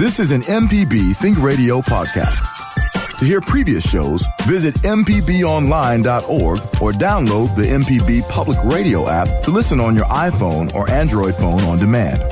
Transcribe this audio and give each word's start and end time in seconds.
This 0.00 0.18
is 0.18 0.32
an 0.32 0.40
MPB 0.40 1.14
Think 1.16 1.42
Radio 1.42 1.82
podcast. 1.82 3.18
To 3.18 3.24
hear 3.26 3.42
previous 3.42 3.86
shows, 3.86 4.26
visit 4.44 4.74
MPBOnline.org 4.76 6.58
or 6.80 6.92
download 6.92 7.54
the 7.54 7.66
MPB 7.66 8.26
Public 8.30 8.56
Radio 8.64 9.10
app 9.10 9.42
to 9.42 9.50
listen 9.50 9.78
on 9.78 9.94
your 9.94 10.06
iPhone 10.06 10.74
or 10.74 10.88
Android 10.90 11.34
phone 11.34 11.60
on 11.64 11.76
demand. 11.76 12.22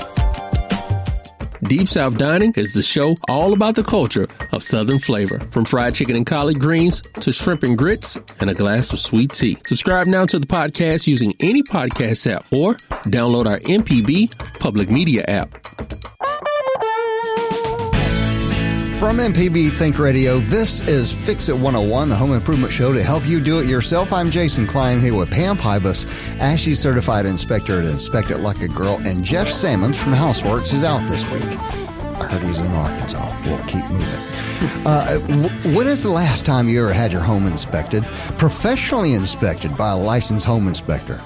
Deep 1.64 1.88
South 1.88 2.16
Dining 2.16 2.54
is 2.56 2.72
the 2.72 2.80
show 2.80 3.14
all 3.28 3.52
about 3.52 3.74
the 3.74 3.84
culture 3.84 4.26
of 4.54 4.64
Southern 4.64 4.98
flavor, 4.98 5.38
from 5.38 5.66
fried 5.66 5.94
chicken 5.94 6.16
and 6.16 6.24
collard 6.24 6.58
greens 6.58 7.02
to 7.02 7.34
shrimp 7.34 7.64
and 7.64 7.76
grits 7.76 8.16
and 8.40 8.48
a 8.48 8.54
glass 8.54 8.94
of 8.94 8.98
sweet 8.98 9.34
tea. 9.34 9.58
Subscribe 9.66 10.06
now 10.06 10.24
to 10.24 10.38
the 10.38 10.46
podcast 10.46 11.06
using 11.06 11.34
any 11.40 11.62
podcast 11.62 12.32
app 12.32 12.46
or 12.50 12.76
download 13.10 13.44
our 13.44 13.58
MPB 13.58 14.58
Public 14.58 14.90
Media 14.90 15.22
app. 15.28 15.50
From 18.98 19.18
MPB 19.18 19.70
Think 19.70 20.00
Radio, 20.00 20.40
this 20.40 20.80
is 20.88 21.12
Fix 21.12 21.48
It 21.48 21.52
101, 21.52 22.08
the 22.08 22.16
home 22.16 22.32
improvement 22.32 22.72
show 22.72 22.92
to 22.92 23.00
help 23.00 23.24
you 23.28 23.38
do 23.38 23.60
it 23.60 23.68
yourself. 23.68 24.12
I'm 24.12 24.28
Jason 24.28 24.66
Klein 24.66 24.98
here 24.98 25.14
with 25.14 25.30
Pam 25.30 25.56
Pybas, 25.56 26.04
ASHI 26.38 26.74
certified 26.74 27.24
inspector 27.24 27.78
at 27.78 27.84
Inspect 27.84 28.32
It 28.32 28.38
Like 28.38 28.60
a 28.60 28.66
Girl, 28.66 28.98
and 29.04 29.22
Jeff 29.22 29.48
Salmons 29.48 29.96
from 29.96 30.14
House 30.14 30.42
Works 30.42 30.72
is 30.72 30.82
out 30.82 31.08
this 31.08 31.24
week. 31.30 31.44
I 31.44 32.26
heard 32.26 32.42
he's 32.42 32.58
in 32.58 32.72
Arkansas. 32.72 33.42
We'll 33.44 33.64
keep 33.68 33.84
moving. 33.84 34.84
Uh, 34.84 35.18
when 35.72 35.86
is 35.86 36.02
the 36.02 36.10
last 36.10 36.44
time 36.44 36.68
you 36.68 36.82
ever 36.82 36.92
had 36.92 37.12
your 37.12 37.22
home 37.22 37.46
inspected, 37.46 38.02
professionally 38.36 39.12
inspected 39.12 39.76
by 39.76 39.92
a 39.92 39.96
licensed 39.96 40.44
home 40.44 40.66
inspector, 40.66 41.20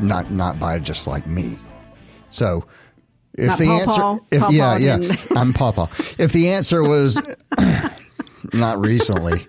not 0.00 0.30
not 0.30 0.60
by 0.60 0.78
just 0.78 1.08
like 1.08 1.26
me? 1.26 1.56
So, 2.30 2.64
if 3.38 3.46
Not 3.46 3.58
the 3.58 3.64
Paw 3.66 3.80
answer, 3.80 4.00
Paw? 4.00 4.18
if 4.30 4.42
Paw 4.42 4.50
yeah, 4.50 4.76
yeah, 4.78 5.16
I'm 5.36 5.52
Papa. 5.52 5.88
If 6.18 6.32
the 6.32 6.50
answer 6.50 6.82
was 6.82 7.20
not 8.52 8.78
recently, 8.78 9.46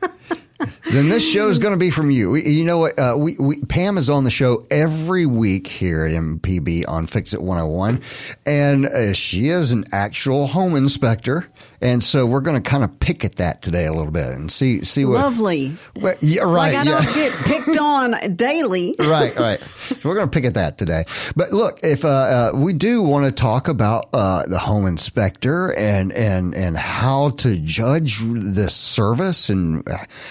then 0.92 1.10
this 1.10 1.28
show 1.28 1.50
is 1.50 1.60
going 1.60 1.74
to 1.74 1.80
be 1.80 1.90
from 1.90 2.12
you. 2.12 2.32
We, 2.32 2.44
you 2.44 2.66
know 2.66 2.80
what? 2.80 3.00
Uh, 3.00 3.16
we, 3.18 3.36
we 3.40 3.62
Pam 3.62 3.98
is 3.98 4.10
on 4.10 4.24
the 4.24 4.32
show 4.32 4.66
every 4.70 5.26
week 5.26 5.68
here 5.68 6.06
at 6.06 6.14
MPB 6.14 6.88
on 6.88 7.08
Fix 7.08 7.34
It 7.34 7.42
101, 7.42 8.02
and 8.46 8.86
uh, 8.86 9.14
she 9.14 9.50
is 9.50 9.72
an 9.72 9.86
actual 9.92 10.48
home 10.48 10.76
inspector. 10.76 11.48
And 11.82 12.04
so 12.04 12.26
we're 12.26 12.42
going 12.42 12.62
to 12.62 12.70
kind 12.70 12.84
of 12.84 13.00
pick 13.00 13.24
at 13.24 13.36
that 13.36 13.62
today 13.62 13.86
a 13.86 13.94
little 13.94 14.12
bit 14.12 14.28
and 14.28 14.52
see 14.52 14.84
see 14.84 15.06
what. 15.06 15.16
Lovely. 15.16 15.74
Well, 15.96 16.16
yeah, 16.22 16.42
right. 16.42 16.74
Like 16.74 16.76
I 16.76 16.84
don't 16.84 17.14
get 17.14 17.34
picked 17.34 17.78
on 17.80 18.36
daily. 18.36 18.96
right, 19.00 19.36
right. 19.38 19.60
So 19.62 20.10
we're 20.10 20.16
going 20.16 20.30
to 20.30 20.32
pick 20.32 20.46
at 20.46 20.56
that 20.56 20.78
today. 20.78 21.06
But 21.36 21.52
look, 21.52 21.80
if 21.84 22.04
uh, 22.04 22.10
uh, 22.10 22.52
we 22.54 22.74
do 22.74 23.02
want 23.02 23.26
to 23.26 23.32
talk 23.32 23.68
about 23.68 24.10
uh, 24.14 24.46
the 24.46 24.60
home 24.60 24.86
inspector 24.86 25.74
and 25.74 26.12
and 26.14 26.54
and 26.54 26.78
how 26.78 27.30
to 27.32 27.58
judge 27.58 28.20
this 28.22 28.76
service 28.76 29.50
and 29.50 29.88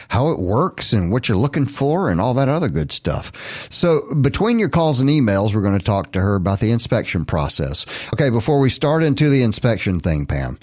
how 0.08 0.30
it 0.30 0.38
works 0.38 0.92
and 0.92 1.10
what 1.10 1.28
you're 1.28 1.38
looking 1.38 1.66
for 1.66 2.10
and 2.10 2.20
all 2.20 2.34
that 2.34 2.48
other 2.48 2.68
good 2.68 2.92
stuff. 2.92 3.68
So 3.70 4.02
between 4.14 4.58
your 4.58 4.68
calls 4.68 5.00
and 5.00 5.08
emails, 5.08 5.54
we're 5.54 5.62
going 5.62 5.78
to 5.78 5.84
talk 5.84 6.12
to 6.12 6.20
her 6.20 6.34
about 6.34 6.60
the 6.60 6.70
inspection 6.70 7.24
process. 7.24 7.86
Okay, 8.12 8.30
before 8.30 8.60
we 8.60 8.70
start 8.70 9.02
into 9.02 9.28
the 9.28 9.42
inspection 9.42 10.00
thing, 10.00 10.26
Pam. 10.26 10.58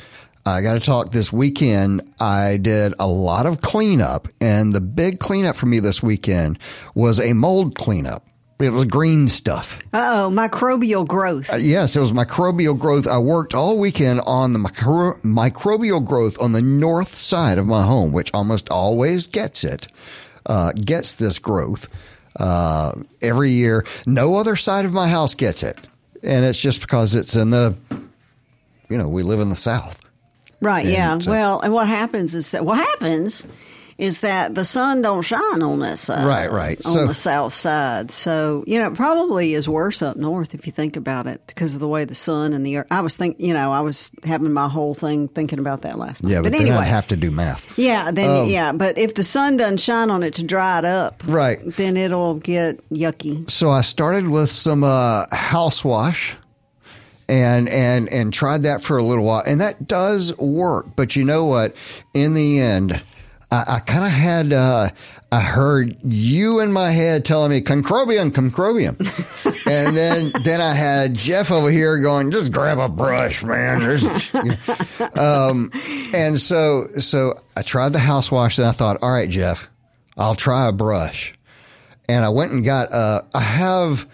I 0.48 0.62
got 0.62 0.74
to 0.74 0.80
talk 0.80 1.12
this 1.12 1.34
weekend. 1.34 2.08
I 2.20 2.58
did 2.58 2.94
a 3.00 3.08
lot 3.08 3.48
of 3.48 3.62
cleanup 3.62 4.28
and 4.40 4.72
the 4.74 4.82
big 4.82 5.20
cleanup 5.20 5.56
for 5.56 5.66
me 5.66 5.80
this 5.80 6.04
weekend 6.04 6.60
was 6.94 7.20
a 7.20 7.34
mold 7.34 7.76
cleanup. 7.76 8.24
It 8.60 8.70
was 8.70 8.86
green 8.86 9.28
stuff. 9.28 9.80
Uh 9.92 10.28
oh, 10.28 10.30
microbial 10.32 11.06
growth. 11.06 11.52
Uh, 11.52 11.58
yes, 11.58 11.96
it 11.96 12.00
was 12.00 12.14
microbial 12.14 12.78
growth. 12.78 13.06
I 13.06 13.18
worked 13.18 13.54
all 13.54 13.78
weekend 13.78 14.22
on 14.22 14.54
the 14.54 14.60
micro- 14.60 15.18
microbial 15.24 16.06
growth 16.06 16.40
on 16.40 16.54
the 16.54 16.62
north 16.62 17.14
side 17.16 17.58
of 17.58 17.66
my 17.66 17.84
home, 17.84 18.14
which 18.14 18.32
almost 18.34 18.70
always 18.70 19.28
gets 19.28 19.64
it, 19.66 19.88
uh, 20.46 20.72
gets 20.74 21.14
this 21.14 21.38
growth, 21.38 21.90
uh, 22.40 22.94
every 23.22 23.50
year. 23.50 23.84
No 24.08 24.38
other 24.38 24.56
side 24.56 24.86
of 24.86 24.94
my 24.94 25.10
house 25.10 25.34
gets 25.34 25.62
it. 25.62 25.86
And 26.24 26.46
it's 26.46 26.62
just 26.62 26.80
because 26.82 27.14
it's 27.14 27.36
in 27.36 27.50
the, 27.50 27.76
you 28.90 28.98
know, 28.98 29.10
we 29.10 29.22
live 29.24 29.42
in 29.42 29.50
the 29.50 29.56
South. 29.58 30.00
Right, 30.62 30.86
yeah. 30.86 31.14
and, 31.14 31.28
uh, 31.28 31.32
well, 31.32 31.60
and 31.62 31.74
what 31.74 31.88
happens 31.88 32.36
is 32.36 32.52
that 32.52 32.66
what 32.66 32.78
happens 32.78 33.46
is 33.98 34.20
that 34.20 34.54
the 34.54 34.66
sun 34.66 35.02
don't 35.02 35.22
shine 35.22 35.62
on 35.62 35.80
that 35.80 35.98
side. 35.98 36.26
Right, 36.28 36.52
right. 36.52 36.78
On 36.86 36.92
So- 36.92 37.08
the 37.08 37.14
south 37.14 37.54
side. 37.54 38.12
So, 38.12 38.66
you 38.68 38.78
know, 38.78 38.88
it 38.88 38.94
probably 38.96 39.54
is 39.54 39.70
worse 39.70 40.02
up 40.02 40.18
north 40.18 40.54
if 40.54 40.66
you 40.66 40.74
think 40.74 40.98
about 40.98 41.28
it 41.28 41.42
because 41.48 41.76
of 41.76 41.80
the 41.80 41.88
way 41.88 42.04
the 42.04 42.14
sun 42.14 42.52
and 42.52 42.66
the 42.66 42.76
earth. 42.76 42.88
I 42.92 43.00
was 43.00 43.16
think, 43.16 43.38
you 43.40 43.54
know, 43.54 43.72
I 43.72 43.80
was 43.80 44.12
having 44.26 44.52
my 44.52 44.68
whole 44.68 44.96
thing 44.96 45.30
thinking 45.30 45.60
about 45.60 45.84
that 45.84 45.98
last 45.98 46.26
night. 46.26 46.32
Yeah, 46.34 46.42
but, 46.42 46.52
then 46.52 46.64
anyway. 46.64 46.76
I'd 46.80 46.88
have 46.88 47.08
to 47.08 47.16
do 47.16 47.32
math. 47.32 47.80
Yeah, 47.80 48.12
then 48.12 48.50
yeah, 48.50 48.74
but 48.74 48.98
if 48.98 49.16
the 49.16 49.24
sun 49.24 49.56
doesn't 49.56 49.80
shine 49.80 50.10
on 50.10 50.24
it 50.24 50.34
to 50.34 50.44
dry 50.44 50.80
it 50.80 50.84
up, 50.86 51.24
Right. 51.26 51.60
then 51.78 51.96
it'll 51.96 52.34
get 52.36 52.82
yucky. 52.90 53.50
So 53.50 53.72
I 53.72 53.80
started 53.80 54.28
with 54.28 54.50
some 54.52 54.84
uh, 54.84 55.24
house 55.34 55.86
wash 55.86 56.36
and 57.28 57.68
and 57.70 58.10
and 58.10 58.34
tried 58.34 58.64
that 58.64 58.82
for 58.82 58.98
a 58.98 59.04
little 59.04 59.24
while, 59.24 59.44
and 59.46 59.62
that 59.62 59.88
does 59.88 60.36
work. 60.38 60.88
But 60.96 61.16
you 61.16 61.24
know 61.24 61.46
what? 61.46 61.76
In 62.14 62.34
the 62.34 62.60
end, 62.60 63.02
I, 63.52 63.64
I 63.68 63.80
kind 63.80 64.06
of 64.06 64.12
had. 64.12 64.54
Uh, 64.54 64.90
I 65.32 65.42
heard 65.42 65.98
you 66.04 66.62
in 66.62 66.72
my 66.72 66.92
head 66.92 67.26
telling 67.26 67.50
me 67.50 67.60
concrobium, 67.60 68.32
concrobium, 68.32 68.96
and 69.68 69.98
then 69.98 70.32
then 70.44 70.62
I 70.62 70.72
had 70.72 71.16
Jeff 71.16 71.52
over 71.52 71.70
here 71.70 72.00
going, 72.00 72.32
just 72.32 72.54
grab 72.54 72.78
a 72.78 72.88
brush, 72.88 73.44
man. 73.44 73.82
Um, 75.16 75.72
and 76.14 76.40
so 76.40 76.88
so 77.00 77.42
I 77.56 77.64
tried 77.64 77.94
the 77.94 78.00
house 78.00 78.32
wash, 78.32 78.58
and 78.58 78.68
I 78.68 78.72
thought, 78.72 79.02
all 79.02 79.12
right, 79.12 79.30
Jeff, 79.30 79.68
I'll 80.18 80.36
try 80.36 80.68
a 80.68 80.72
brush 80.72 81.36
and 82.08 82.24
I 82.24 82.30
went 82.30 82.52
and 82.52 82.64
got 82.64 82.92
uh 82.92 83.22
I 83.34 83.40
have 83.42 84.06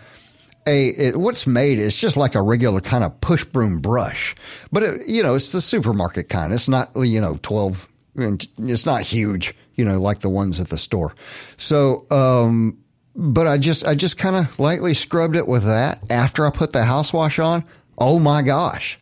a 0.67 0.89
it, 0.89 1.17
what's 1.17 1.47
made 1.47 1.79
is 1.79 1.95
just 1.95 2.17
like 2.17 2.35
a 2.35 2.41
regular 2.41 2.81
kind 2.81 3.03
of 3.03 3.19
push 3.22 3.45
broom 3.45 3.79
brush, 3.79 4.35
but 4.72 4.83
it, 4.83 5.07
you 5.07 5.23
know 5.23 5.35
it's 5.35 5.51
the 5.51 5.61
supermarket 5.61 6.29
kind. 6.29 6.53
It's 6.53 6.69
not 6.69 6.89
you 6.95 7.22
know 7.22 7.38
twelve. 7.41 7.88
It's 8.16 8.85
not 8.85 9.01
huge, 9.03 9.55
you 9.75 9.85
know, 9.85 9.97
like 9.97 10.19
the 10.19 10.29
ones 10.29 10.59
at 10.59 10.67
the 10.67 10.77
store. 10.77 11.16
So, 11.55 12.05
um, 12.11 12.77
but 13.16 13.47
I 13.47 13.57
just 13.57 13.85
I 13.85 13.95
just 13.95 14.17
kind 14.17 14.35
of 14.35 14.59
lightly 14.59 14.94
scrubbed 14.94 15.35
it 15.35 15.47
with 15.47 15.63
that 15.63 15.99
after 16.09 16.45
I 16.45 16.49
put 16.49 16.73
the 16.73 16.83
house 16.83 17.13
wash 17.13 17.39
on. 17.39 17.63
Oh 17.97 18.19
my 18.19 18.41
gosh, 18.41 18.99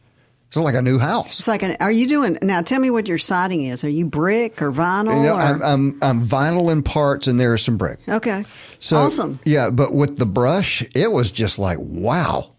it's 0.49 0.57
like 0.57 0.73
a 0.73 0.81
new 0.81 0.97
house. 0.97 1.39
It's 1.39 1.47
like, 1.47 1.61
an, 1.61 1.77
are 1.79 1.91
you 1.91 2.07
doing 2.07 2.39
now? 2.41 2.61
Tell 2.63 2.79
me 2.79 2.89
what 2.89 3.07
your 3.07 3.19
siding 3.19 3.65
is. 3.65 3.83
Are 3.83 3.89
you 3.89 4.07
brick 4.07 4.61
or 4.63 4.71
vinyl? 4.71 5.15
You 5.17 5.23
know, 5.29 5.35
or, 5.35 5.39
I'm, 5.39 5.61
I'm 5.61 5.99
I'm 6.01 6.21
vinyl 6.25 6.71
in 6.71 6.81
parts, 6.81 7.27
and 7.27 7.39
there 7.39 7.53
is 7.53 7.63
some 7.63 7.77
brick. 7.77 7.99
okay, 8.09 8.45
So 8.79 8.97
awesome. 8.97 9.39
Yeah, 9.45 9.69
but 9.69 9.93
with 9.93 10.17
the 10.17 10.25
brush, 10.25 10.83
it 10.95 11.11
was 11.11 11.31
just 11.31 11.59
like 11.59 11.77
wow. 11.79 12.51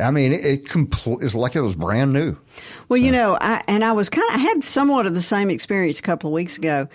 I 0.00 0.10
mean, 0.10 0.32
it, 0.32 0.44
it 0.44 0.64
compl- 0.64 1.22
it's 1.22 1.34
like 1.36 1.54
it 1.54 1.60
was 1.60 1.74
brand 1.76 2.12
new. 2.12 2.36
Well, 2.88 2.98
you 2.98 3.12
know, 3.12 3.38
I 3.40 3.62
and 3.68 3.84
I 3.84 3.92
was 3.92 4.10
kind 4.10 4.28
of 4.30 4.36
I 4.36 4.38
had 4.38 4.64
somewhat 4.64 5.06
of 5.06 5.14
the 5.14 5.22
same 5.22 5.48
experience 5.48 6.00
a 6.00 6.02
couple 6.02 6.30
of 6.30 6.34
weeks 6.34 6.58
ago. 6.58 6.88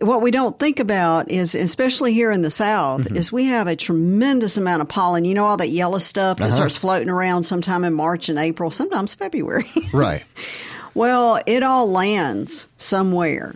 What 0.00 0.22
we 0.22 0.30
don't 0.32 0.58
think 0.58 0.80
about 0.80 1.30
is, 1.30 1.54
especially 1.54 2.12
here 2.12 2.32
in 2.32 2.42
the 2.42 2.50
South, 2.50 3.02
Mm-hmm. 3.02 3.16
is 3.16 3.30
we 3.30 3.44
have 3.44 3.66
a 3.68 3.76
tremendous 3.76 4.56
amount 4.56 4.82
of 4.82 4.88
pollen. 4.88 5.24
You 5.24 5.34
know, 5.34 5.44
all 5.46 5.56
that 5.58 5.70
yellow 5.70 5.98
stuff 5.98 6.40
Uh-huh. 6.40 6.48
that 6.50 6.54
starts 6.54 6.76
floating 6.76 7.08
around 7.08 7.44
sometime 7.44 7.84
in 7.84 7.94
March 7.94 8.28
and 8.28 8.38
April, 8.38 8.70
sometimes 8.70 9.14
February. 9.14 9.70
Right. 9.92 10.24
Well, 10.94 11.40
it 11.46 11.62
all 11.62 11.90
lands 11.90 12.66
somewhere. 12.78 13.54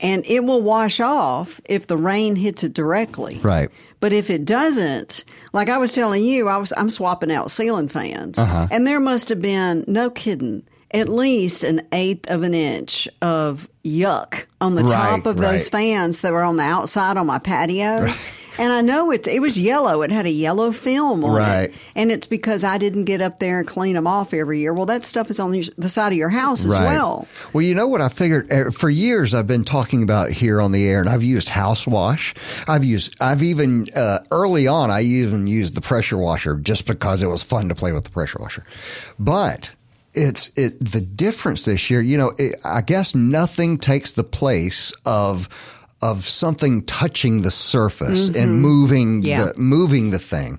And 0.00 0.24
it 0.26 0.44
will 0.44 0.60
wash 0.62 0.98
off 1.00 1.60
if 1.66 1.86
the 1.86 1.96
rain 1.96 2.34
hits 2.36 2.64
it 2.64 2.74
directly. 2.74 3.38
Right. 3.42 3.68
But 4.00 4.12
if 4.12 4.30
it 4.30 4.44
doesn't, 4.44 5.22
like 5.52 5.68
I 5.68 5.78
was 5.78 5.92
telling 5.94 6.24
you, 6.24 6.48
I 6.48 6.56
was 6.56 6.72
I'm 6.76 6.90
swapping 6.90 7.30
out 7.32 7.50
ceiling 7.52 7.88
fans. 7.88 8.36
Uh-huh. 8.38 8.66
And 8.70 8.84
there 8.86 8.98
must 8.98 9.28
have 9.28 9.40
been, 9.40 9.84
no 9.86 10.10
kidding, 10.10 10.64
at 10.94 11.08
least 11.08 11.64
an 11.64 11.86
eighth 11.92 12.28
of 12.30 12.42
an 12.42 12.54
inch 12.54 13.08
of 13.20 13.68
yuck 13.84 14.46
on 14.60 14.74
the 14.74 14.82
Right, 14.84 14.92
top 14.92 15.26
of 15.26 15.36
those 15.36 15.68
fans 15.68 16.20
that 16.20 16.32
were 16.32 16.42
on 16.42 16.56
the 16.56 16.62
outside 16.62 17.16
on 17.16 17.26
my 17.26 17.38
patio. 17.38 18.12
And 18.58 18.70
I 18.70 18.82
know 18.82 19.10
it 19.10 19.26
it 19.26 19.40
was 19.40 19.58
yellow. 19.58 20.02
It 20.02 20.10
had 20.10 20.26
a 20.26 20.30
yellow 20.30 20.72
film 20.72 21.24
on 21.24 21.34
Right. 21.34 21.70
it. 21.70 21.74
And 21.94 22.12
it's 22.12 22.26
because 22.26 22.64
I 22.64 22.76
didn't 22.76 23.04
get 23.04 23.22
up 23.22 23.38
there 23.38 23.58
and 23.60 23.66
clean 23.66 23.94
them 23.94 24.06
off 24.06 24.34
every 24.34 24.60
year. 24.60 24.74
Well, 24.74 24.84
that 24.86 25.06
stuff 25.06 25.30
is 25.30 25.40
on 25.40 25.52
the 25.78 25.88
side 25.88 26.12
of 26.12 26.18
your 26.18 26.28
house 26.28 26.60
as 26.66 26.68
well. 26.68 27.26
Well, 27.54 27.62
you 27.62 27.74
know 27.74 27.88
what 27.88 28.02
I 28.02 28.10
figured 28.10 28.52
uh, 28.52 28.70
for 28.70 28.90
years 28.90 29.32
I've 29.34 29.46
been 29.46 29.64
talking 29.64 30.02
about 30.02 30.30
here 30.30 30.60
on 30.60 30.70
the 30.70 30.86
air, 30.86 31.00
and 31.00 31.08
I've 31.08 31.22
used 31.24 31.48
house 31.48 31.86
wash. 31.86 32.34
I've 32.68 32.84
used, 32.84 33.14
I've 33.22 33.42
even 33.42 33.86
uh, 33.96 34.18
early 34.30 34.66
on, 34.66 34.90
I 34.90 35.00
even 35.00 35.46
used 35.46 35.74
the 35.74 35.80
pressure 35.80 36.18
washer 36.18 36.56
just 36.56 36.86
because 36.86 37.22
it 37.22 37.28
was 37.28 37.42
fun 37.42 37.70
to 37.70 37.74
play 37.74 37.92
with 37.92 38.04
the 38.04 38.10
pressure 38.10 38.36
washer. 38.38 38.66
But 39.18 39.70
it's 40.14 40.48
it 40.56 40.78
the 40.80 41.00
difference 41.00 41.64
this 41.64 41.90
year. 41.90 42.00
You 42.00 42.16
know, 42.18 42.32
it, 42.38 42.56
I 42.64 42.82
guess 42.82 43.14
nothing 43.14 43.78
takes 43.78 44.12
the 44.12 44.24
place 44.24 44.92
of 45.04 45.48
of 46.02 46.26
something 46.26 46.82
touching 46.84 47.42
the 47.42 47.50
surface 47.52 48.26
and 48.28 48.60
moving 48.60 49.22
Yeah. 49.22 49.44
the 49.54 49.60
moving 49.60 50.10
the 50.10 50.18
thing 50.18 50.58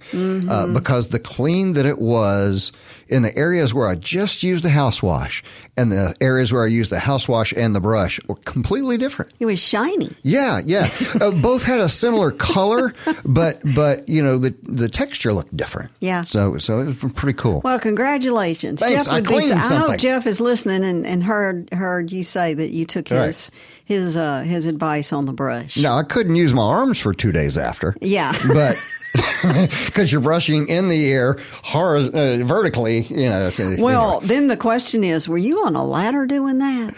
uh, 0.49 0.67
because 0.67 1.09
the 1.09 1.19
clean 1.19 1.73
that 1.73 1.85
it 1.85 1.99
was 1.99 2.71
in 3.09 3.23
the 3.23 3.37
areas 3.37 3.73
where 3.73 3.87
I 3.89 3.95
just 3.95 4.41
used 4.41 4.63
the 4.63 4.69
house 4.69 5.03
wash 5.03 5.43
and 5.75 5.91
the 5.91 6.15
areas 6.21 6.53
where 6.53 6.63
I 6.63 6.67
used 6.67 6.91
the 6.91 6.99
house 6.99 7.27
wash 7.27 7.51
and 7.53 7.75
the 7.75 7.79
brush 7.81 8.19
were 8.27 8.35
completely 8.35 8.97
different. 8.97 9.33
It 9.39 9.45
was 9.47 9.59
shiny. 9.59 10.11
Yeah, 10.21 10.61
yeah. 10.63 10.89
uh, 11.21 11.31
both 11.31 11.63
had 11.63 11.79
a 11.79 11.89
similar 11.89 12.31
color, 12.31 12.93
but 13.25 13.59
but 13.75 14.07
you 14.07 14.21
know 14.21 14.37
the 14.37 14.53
the 14.63 14.87
texture 14.89 15.33
looked 15.33 15.55
different. 15.57 15.89
Yeah. 15.99 16.21
So 16.21 16.57
so 16.57 16.79
it 16.81 16.85
was 16.85 17.13
pretty 17.13 17.37
cool. 17.37 17.61
Well, 17.63 17.79
congratulations, 17.79 18.81
Thanks, 18.81 19.05
Jeff. 19.05 19.13
I 19.13 19.19
be 19.21 19.25
cleaned 19.27 19.53
I 19.53 19.59
something. 19.59 19.91
hope 19.91 19.99
Jeff 19.99 20.27
is 20.27 20.39
listening 20.39 20.83
and, 20.83 21.05
and 21.05 21.23
heard 21.23 21.69
heard 21.73 22.11
you 22.11 22.23
say 22.23 22.53
that 22.53 22.69
you 22.69 22.85
took 22.85 23.09
Right. 23.09 23.25
his 23.27 23.49
his 23.85 24.15
uh, 24.17 24.41
his 24.41 24.65
advice 24.65 25.11
on 25.11 25.25
the 25.25 25.33
brush. 25.33 25.77
now 25.77 25.95
I 25.97 26.03
couldn't 26.03 26.35
use 26.35 26.53
my 26.53 26.63
arms 26.63 26.99
for 26.99 27.13
two 27.13 27.31
days 27.31 27.57
after. 27.57 27.95
Yeah. 28.01 28.33
but. 28.53 28.77
Because 29.85 30.11
you're 30.11 30.21
brushing 30.21 30.67
in 30.69 30.87
the 30.87 31.11
air, 31.11 31.35
horiz- 31.63 32.13
uh, 32.13 32.43
vertically, 32.45 33.01
you 33.01 33.25
know. 33.27 33.49
So, 33.49 33.75
Well, 33.79 34.11
anyway. 34.17 34.25
then 34.27 34.47
the 34.47 34.57
question 34.57 35.03
is, 35.03 35.27
were 35.27 35.37
you 35.37 35.65
on 35.65 35.75
a 35.75 35.83
ladder 35.85 36.25
doing 36.25 36.59
that? 36.59 36.95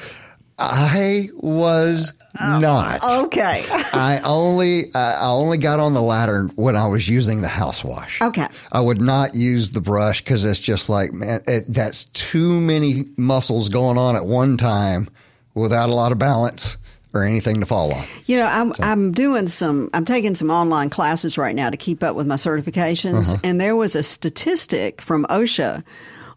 I 0.57 1.29
was 1.35 2.13
not. 2.39 3.03
Okay. 3.25 3.65
I 3.69 4.21
only 4.23 4.93
I 4.93 5.13
I 5.21 5.27
only 5.27 5.57
got 5.57 5.79
on 5.79 5.93
the 5.93 6.01
ladder 6.01 6.49
when 6.55 6.75
I 6.75 6.87
was 6.87 7.07
using 7.09 7.41
the 7.41 7.47
house 7.47 7.83
wash. 7.83 8.21
Okay. 8.21 8.47
I 8.71 8.79
would 8.81 9.01
not 9.01 9.35
use 9.35 9.71
the 9.71 9.81
brush 9.81 10.21
because 10.21 10.43
it's 10.45 10.59
just 10.59 10.87
like 10.89 11.11
man, 11.13 11.41
it, 11.47 11.65
that's 11.67 12.05
too 12.05 12.61
many 12.61 13.05
muscles 13.17 13.69
going 13.69 13.97
on 13.97 14.15
at 14.15 14.25
one 14.25 14.57
time 14.57 15.09
without 15.53 15.89
a 15.89 15.93
lot 15.93 16.11
of 16.11 16.17
balance 16.19 16.77
or 17.15 17.23
anything 17.23 17.61
to 17.61 17.65
fall 17.65 17.93
on. 17.93 18.05
You 18.25 18.37
know, 18.37 18.45
I'm 18.45 18.73
I'm 18.81 19.11
doing 19.13 19.47
some 19.47 19.89
I'm 19.93 20.05
taking 20.05 20.35
some 20.35 20.51
online 20.51 20.89
classes 20.89 21.37
right 21.37 21.55
now 21.55 21.69
to 21.69 21.77
keep 21.77 22.03
up 22.03 22.15
with 22.15 22.27
my 22.27 22.35
certifications, 22.35 23.29
Uh-huh. 23.29 23.37
and 23.43 23.59
there 23.59 23.75
was 23.75 23.95
a 23.95 24.03
statistic 24.03 25.01
from 25.01 25.25
OSHA 25.29 25.83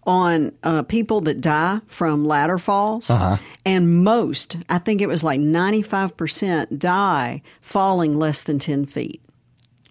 on 0.06 0.52
uh, 0.62 0.82
people 0.84 1.20
that 1.22 1.40
die 1.40 1.80
from 1.86 2.24
ladder 2.24 2.56
falls, 2.56 3.10
Uh-huh. 3.10 3.36
and 3.66 4.02
most, 4.04 4.56
I 4.70 4.78
think 4.78 5.02
it 5.02 5.06
was 5.08 5.22
like 5.22 5.40
95 5.40 6.16
percent, 6.16 6.78
die 6.78 7.42
falling 7.60 8.16
less 8.16 8.42
than 8.42 8.58
10 8.58 8.86
feet. 8.86 9.20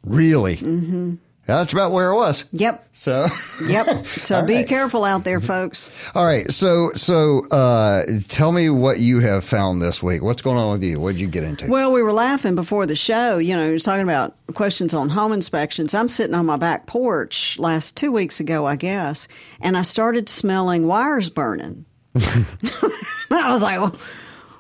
Really? 0.06 0.56
Mm-hmm. 0.58 1.16
That's 1.48 1.72
about 1.72 1.94
where 1.94 2.12
it 2.12 2.16
was. 2.16 2.44
Yep. 2.52 2.90
So, 2.92 3.28
Yep. 3.68 4.06
So 4.06 4.42
be 4.44 4.56
right. 4.56 4.68
careful 4.68 5.06
out 5.06 5.24
there, 5.24 5.40
folks. 5.40 5.90
all 6.14 6.26
right. 6.26 6.52
So, 6.52 6.92
so 6.94 7.48
uh, 7.48 8.06
tell 8.28 8.52
me 8.52 8.70
what 8.70 9.00
you 9.00 9.20
have 9.22 9.46
found 9.46 9.82
this 9.82 10.04
week. 10.04 10.22
What's 10.22 10.42
going 10.42 10.58
on 10.58 10.74
with 10.74 10.84
you? 10.84 11.00
What 11.00 11.14
did 11.14 11.22
you 11.22 11.28
get 11.28 11.46
into? 11.46 11.68
Well, 11.70 11.94
we 11.94 12.04
were 12.04 12.12
laughing 12.14 12.56
before 12.56 12.86
the 12.86 12.98
show. 12.98 13.38
You 13.38 13.56
know, 13.56 13.78
talking 13.78 14.04
about 14.04 14.36
questions 14.56 14.94
on 14.94 15.08
home 15.08 15.32
inspections. 15.32 15.94
I'm 15.94 16.10
sitting 16.10 16.36
on 16.36 16.46
my 16.46 16.58
back 16.58 16.86
porch 16.86 17.58
last 17.58 17.96
two 17.96 18.12
weeks 18.12 18.40
ago, 18.42 18.66
I 18.66 18.76
guess, 18.76 19.30
and 19.62 19.78
I 19.78 19.84
started 19.84 20.28
smelling 20.28 20.86
wires 20.86 21.30
burning. 21.30 21.86
I 22.16 23.52
was 23.54 23.62
like, 23.62 23.80
well, 23.80 23.96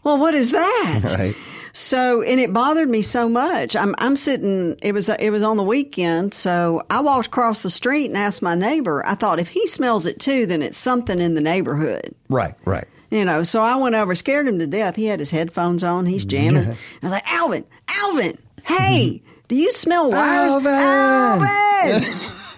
well, 0.04 0.18
what 0.19 0.34
is 0.36 0.51
that? 0.51 1.01
Right. 1.18 1.36
So, 1.77 2.24
and 2.24 2.39
it 2.39 2.51
bothered 2.51 2.89
me 2.89 3.03
so 3.03 3.29
much. 3.29 3.75
I'm, 3.75 3.94
I'm 4.00 4.15
sitting. 4.15 4.79
It 4.81 4.94
was, 4.94 5.09
it 5.09 5.29
was 5.29 5.44
on 5.44 5.57
the 5.57 5.63
weekend. 5.63 6.33
So 6.33 6.81
I 6.89 7.01
walked 7.01 7.27
across 7.27 7.62
the 7.62 7.69
street 7.69 8.07
and 8.07 8.18
asked 8.18 8.41
my 8.41 8.56
neighbor. 8.56 9.06
I 9.06 9.13
thought 9.13 9.39
if 9.39 9.50
he 9.50 9.68
smells 9.68 10.07
it 10.07 10.19
too, 10.19 10.47
then 10.47 10.63
it's 10.63 10.75
something 10.75 11.19
in 11.19 11.35
the 11.35 11.41
neighborhood. 11.41 12.15
right, 12.29 12.56
right. 12.65 12.88
You 13.12 13.24
know, 13.25 13.44
so 13.44 13.62
I 13.62 13.75
went 13.75 13.94
over, 13.94 14.15
scared 14.15 14.47
him 14.47 14.57
to 14.57 14.65
death. 14.65 14.95
He 14.95 15.06
had 15.06 15.19
his 15.19 15.29
headphones 15.29 15.83
on. 15.83 16.07
He's 16.07 16.25
jamming. 16.25 16.68
I 16.68 16.75
was 17.03 17.12
like, 17.12 17.31
Alvin, 17.31 17.63
Alvin, 17.88 18.39
hey, 18.63 19.21
do 19.47 19.56
you 19.56 19.71
smell 19.71 20.09
wires? 20.09 20.56
Alvin! 20.56 20.74
Alvin! 20.74 22.03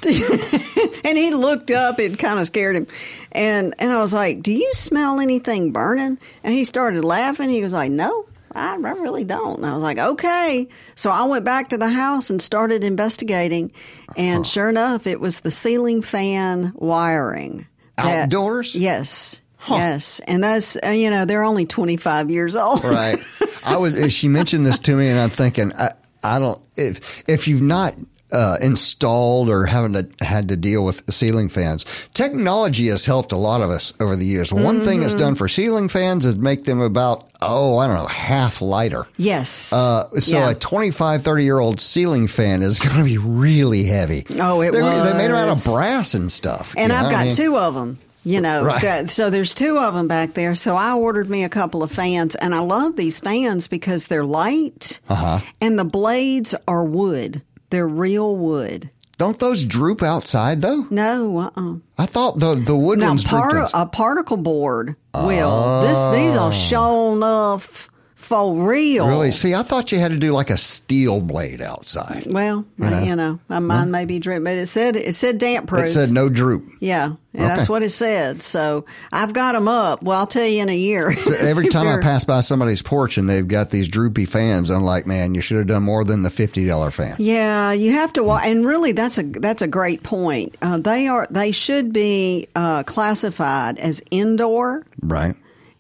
and 1.04 1.18
he 1.18 1.32
looked 1.32 1.72
up. 1.72 2.00
It 2.00 2.18
kind 2.18 2.40
of 2.40 2.48
scared 2.48 2.78
him. 2.78 2.88
And, 3.34 3.76
and 3.80 3.92
I 3.92 4.00
was 4.00 4.14
like, 4.14 4.42
do 4.42 4.54
you 4.54 4.74
smell 4.74 5.20
anything 5.20 5.72
burning? 5.74 6.18
And 6.42 6.54
he 6.54 6.64
started 6.64 7.04
laughing. 7.04 7.50
He 7.50 7.62
was 7.62 7.74
like, 7.74 7.92
no. 7.92 8.26
I, 8.54 8.74
I 8.74 8.76
really 8.78 9.24
don't. 9.24 9.58
And 9.58 9.66
I 9.66 9.74
was 9.74 9.84
like, 9.84 9.98
okay. 9.98 10.68
So 10.96 11.12
I 11.12 11.24
went 11.24 11.46
back 11.46 11.70
to 11.70 11.78
the 11.78 11.90
house 11.90 12.30
and 12.30 12.42
started 12.42 12.84
investigating. 12.84 13.72
And 14.16 14.46
sure 14.46 14.70
enough, 14.70 15.08
it 15.08 15.20
was 15.20 15.42
the 15.42 15.52
ceiling 15.52 16.02
fan 16.02 16.72
wiring. 16.76 17.68
that- 17.98 18.24
Outdoors? 18.24 18.76
Yes. 18.76 19.42
Yes. 19.70 20.20
And 20.22 20.44
that's, 20.44 20.78
uh, 20.84 20.90
you 20.90 21.10
know, 21.10 21.26
they're 21.26 21.44
only 21.44 21.66
25 21.66 22.32
years 22.32 22.56
old. 22.56 22.84
right. 22.84 23.20
I 23.64 23.78
was. 23.78 24.14
She 24.14 24.30
mentioned 24.30 24.66
this 24.66 24.80
to 24.80 24.96
me, 24.96 25.10
and 25.10 25.20
I'm 25.20 25.30
thinking, 25.32 25.74
I, 25.74 25.92
I 26.24 26.40
don't. 26.40 26.58
If 26.78 27.28
if 27.28 27.46
you've 27.50 27.62
not 27.62 27.94
uh, 28.32 28.58
installed 28.62 29.50
or 29.50 29.66
haven't 29.66 29.94
to, 30.20 30.26
had 30.26 30.50
to 30.50 30.58
deal 30.58 30.84
with 30.86 31.12
ceiling 31.14 31.50
fans, 31.50 31.86
technology 32.14 32.88
has 32.88 33.06
helped 33.06 33.32
a 33.32 33.38
lot 33.38 33.62
of 33.62 33.70
us 33.70 33.94
over 34.00 34.16
the 34.16 34.26
years. 34.26 34.52
One 34.54 34.82
thing 34.82 35.02
it's 35.02 35.14
done 35.14 35.36
for 35.36 35.48
ceiling 35.48 35.88
fans 35.90 36.26
is 36.26 36.36
make 36.36 36.66
them 36.66 36.82
about 36.82 37.26
oh, 37.42 37.78
I 37.78 37.88
don't 37.88 37.96
know, 37.96 38.06
half 38.08 38.62
lighter. 38.62 39.08
Yes. 39.16 39.72
Uh, 39.72 40.10
so 40.20 40.38
Yeah. 40.40 40.50
a 40.52 40.56
25, 40.56 41.24
30 41.24 41.44
year 41.46 41.58
old 41.60 41.80
ceiling 41.80 42.28
fan 42.28 42.62
is 42.62 42.80
going 42.82 42.98
to 42.98 43.04
be 43.06 43.18
really 43.18 43.86
heavy. 43.86 44.26
Oh, 44.40 44.60
it 44.62 44.74
They're- 44.74 44.82
They 44.84 45.14
made 45.14 45.28
them 45.32 45.36
out 45.38 45.48
of 45.58 45.64
brass 45.64 46.14
and 46.16 46.30
stuff. 46.30 46.74
and 46.78 46.92
I've 46.92 47.06
know? 47.06 47.12
got 47.12 47.20
I 47.22 47.24
mean, 47.26 47.36
two 47.36 47.58
of 47.58 47.74
them. 47.76 47.98
You 48.26 48.42
know, 48.42 48.64
Right. 48.66 48.82
that, 48.82 49.10
so 49.10 49.30
there's 49.30 49.54
two 49.54 49.78
of 49.80 49.94
them 49.94 50.10
back 50.10 50.34
there. 50.34 50.54
So 50.54 50.76
I 50.76 50.92
ordered 50.94 51.30
me 51.30 51.46
a 51.46 51.50
couple 51.50 51.82
of 51.82 51.90
fans, 51.92 52.36
and 52.36 52.54
I 52.54 52.60
love 52.60 52.98
these 52.98 53.18
fans 53.20 53.70
because 53.70 54.08
they're 54.08 54.26
light, 54.26 55.00
Uh-huh. 55.08 55.40
and 55.62 55.80
the 55.80 55.86
blades 55.86 56.54
are 56.68 56.84
wood. 56.84 57.42
They're 57.70 57.88
real 57.88 58.36
wood. 58.36 58.90
Don't 59.18 59.38
those 59.38 59.66
droop 59.66 60.02
outside 60.02 60.62
though? 60.62 60.88
No, 60.90 61.38
uh-uh. 61.40 61.76
I 61.98 62.06
thought 62.06 62.40
the 62.40 62.56
the 62.56 62.76
wood 62.76 63.00
Now, 63.00 63.10
ones 63.10 63.24
part, 63.26 63.70
a 63.74 63.86
particle 63.86 64.38
board 64.38 64.96
will. 65.14 65.82
This 65.82 66.02
these 66.16 66.36
are 66.36 66.50
ah. 66.50 66.52
shown 66.52 67.22
off 67.22 67.90
for 68.30 68.54
real. 68.54 69.08
Really? 69.08 69.32
See, 69.32 69.56
I 69.56 69.64
thought 69.64 69.92
you 69.92 69.98
had 69.98 70.12
to 70.12 70.18
do 70.18 70.34
like 70.34 70.52
a 70.52 70.58
steel 70.58 71.20
blade 71.20 71.62
outside. 71.62 72.28
Well, 72.28 72.64
you 72.78 73.16
know, 73.16 73.40
my 73.50 73.58
mine 73.58 73.90
may 73.90 74.06
be 74.06 74.20
drip, 74.20 74.44
but 74.44 74.56
it 74.56 74.68
said 74.68 74.96
it 74.96 75.16
said 75.16 75.40
damp 75.40 75.68
proof. 75.68 75.86
It 75.86 75.88
said 75.88 76.12
no 76.12 76.30
droop. 76.30 76.72
Yeah, 76.80 77.16
yeah, 77.34 77.48
that's 77.48 77.68
what 77.68 77.82
it 77.82 77.90
said. 77.90 78.44
So 78.44 78.86
I've 79.12 79.34
got 79.34 79.54
them 79.54 79.68
up. 79.68 80.04
Well, 80.04 80.20
I'll 80.20 80.28
tell 80.28 80.46
you 80.46 80.62
in 80.62 80.70
a 80.70 80.78
year. 80.78 81.12
So 81.30 81.34
every 81.36 81.68
time 81.70 81.88
I 81.88 82.02
pass 82.02 82.24
by 82.24 82.40
somebody's 82.42 82.82
porch 82.82 83.18
and 83.18 83.28
they've 83.30 83.48
got 83.48 83.72
these 83.72 83.88
droopy 83.88 84.26
fans, 84.26 84.70
I'm 84.70 84.84
like, 84.84 85.06
man, 85.08 85.36
you 85.36 85.42
should 85.42 85.58
have 85.58 85.68
done 85.68 85.84
more 85.84 86.04
than 86.06 86.22
the 86.22 86.30
fifty 86.30 86.68
dollar 86.68 86.92
fan. 86.92 87.16
Yeah, 87.18 87.72
you 87.72 87.94
have 87.94 88.14
to 88.14 88.24
wa 88.24 88.40
and 88.44 88.64
really 88.64 88.92
that's 88.92 89.18
a 89.18 89.24
that's 89.24 89.64
a 89.64 89.68
great 89.68 90.04
point. 90.04 90.56
Uh, 90.62 90.78
they 90.78 91.08
are 91.08 91.28
they 91.32 91.52
should 91.52 91.92
be 91.94 92.48
uh, 92.56 92.84
classified 92.84 93.80
as 93.80 94.04
indoor. 94.12 94.86
Right. 95.02 95.36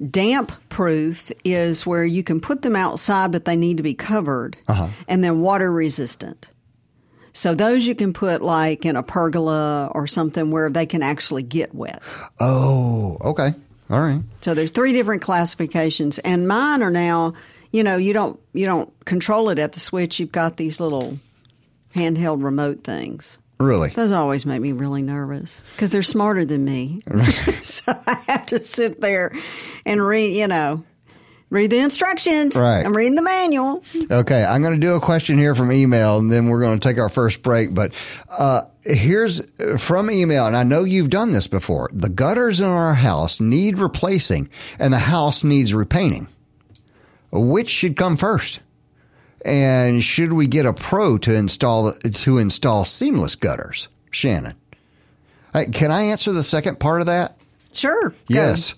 Damp 0.09 0.51
proof 0.69 1.29
is 1.43 1.85
where 1.85 2.05
you 2.05 2.23
can 2.23 2.39
put 2.39 2.61
them 2.61 2.75
outside, 2.75 3.31
but 3.33 3.43
they 3.45 3.55
need 3.57 3.77
to 3.77 3.83
be 3.83 3.93
covered, 3.93 4.55
Uh-huh. 4.67 4.87
and 5.09 5.23
then 5.23 5.41
water 5.41 5.69
resistant. 5.71 6.47
So 7.33 7.53
those 7.53 7.85
you 7.85 7.95
can 7.95 8.13
put 8.13 8.41
like 8.41 8.85
in 8.85 8.95
a 8.95 9.03
pergola 9.03 9.91
or 9.93 10.07
something 10.07 10.51
where 10.51 10.69
they 10.69 10.85
can 10.85 11.03
actually 11.03 11.43
get 11.43 11.75
wet. 11.75 12.01
Oh, 12.39 13.17
okay. 13.21 13.51
All 13.89 13.99
right. 13.99 14.21
So 14.41 14.53
there's 14.53 14.71
three 14.71 14.93
different 14.93 15.21
classifications, 15.21 16.17
and 16.19 16.47
mine 16.47 16.81
are 16.81 16.91
now. 16.91 17.33
You 17.71 17.83
know, 17.83 17.97
you 17.97 18.13
don't 18.13 18.39
you 18.53 18.65
don't 18.65 18.91
control 19.05 19.49
it 19.49 19.59
at 19.59 19.73
the 19.73 19.79
switch. 19.79 20.19
You've 20.19 20.31
got 20.31 20.57
these 20.57 20.79
little 20.79 21.19
handheld 21.95 22.43
remote 22.43 22.83
things. 22.83 23.37
Really? 23.59 23.89
Those 23.89 24.11
always 24.13 24.45
make 24.45 24.61
me 24.61 24.71
really 24.71 25.01
nervous 25.01 25.61
because 25.75 25.91
they're 25.91 26.01
smarter 26.01 26.45
than 26.45 26.63
me. 26.63 27.01
so 27.61 27.93
I 28.07 28.13
have 28.27 28.45
to 28.47 28.63
sit 28.65 29.01
there 29.01 29.33
and 29.89 30.05
read. 30.05 30.35
You 30.35 30.47
know, 30.47 30.83
read 31.49 31.71
the 31.71 31.79
instructions. 31.79 32.55
Right. 32.55 32.85
I'm 32.85 32.95
reading 32.95 33.15
the 33.15 33.21
manual. 33.21 33.83
Okay, 34.09 34.43
I'm 34.43 34.61
going 34.61 34.73
to 34.75 34.79
do 34.79 34.95
a 34.95 34.99
question 34.99 35.37
here 35.37 35.55
from 35.55 35.71
email, 35.71 36.17
and 36.17 36.31
then 36.31 36.47
we're 36.47 36.61
going 36.61 36.79
to 36.79 36.87
take 36.87 36.97
our 36.97 37.09
first 37.09 37.41
break. 37.41 37.73
But 37.73 37.93
uh, 38.29 38.63
here's 38.83 39.41
from 39.77 40.11
email, 40.11 40.47
and 40.47 40.55
I 40.55 40.63
know 40.63 40.83
you've 40.83 41.09
done 41.09 41.31
this 41.31 41.47
before. 41.47 41.89
The 41.93 42.09
gutters 42.09 42.59
in 42.59 42.67
our 42.67 42.93
house 42.93 43.39
need 43.39 43.79
replacing, 43.79 44.49
and 44.77 44.93
the 44.93 44.99
house 44.99 45.43
needs 45.43 45.73
repainting. 45.73 46.27
Which 47.31 47.69
should 47.69 47.95
come 47.95 48.17
first? 48.17 48.59
And 49.45 50.03
should 50.03 50.33
we 50.33 50.47
get 50.47 50.65
a 50.65 50.73
pro 50.73 51.17
to 51.19 51.33
install 51.33 51.93
to 51.93 52.37
install 52.37 52.85
seamless 52.85 53.35
gutters? 53.35 53.87
Shannon, 54.11 54.55
can 55.71 55.91
I 55.91 56.03
answer 56.03 56.33
the 56.33 56.43
second 56.43 56.79
part 56.79 57.01
of 57.01 57.07
that? 57.07 57.37
Sure. 57.71 58.13
Yes. 58.27 58.73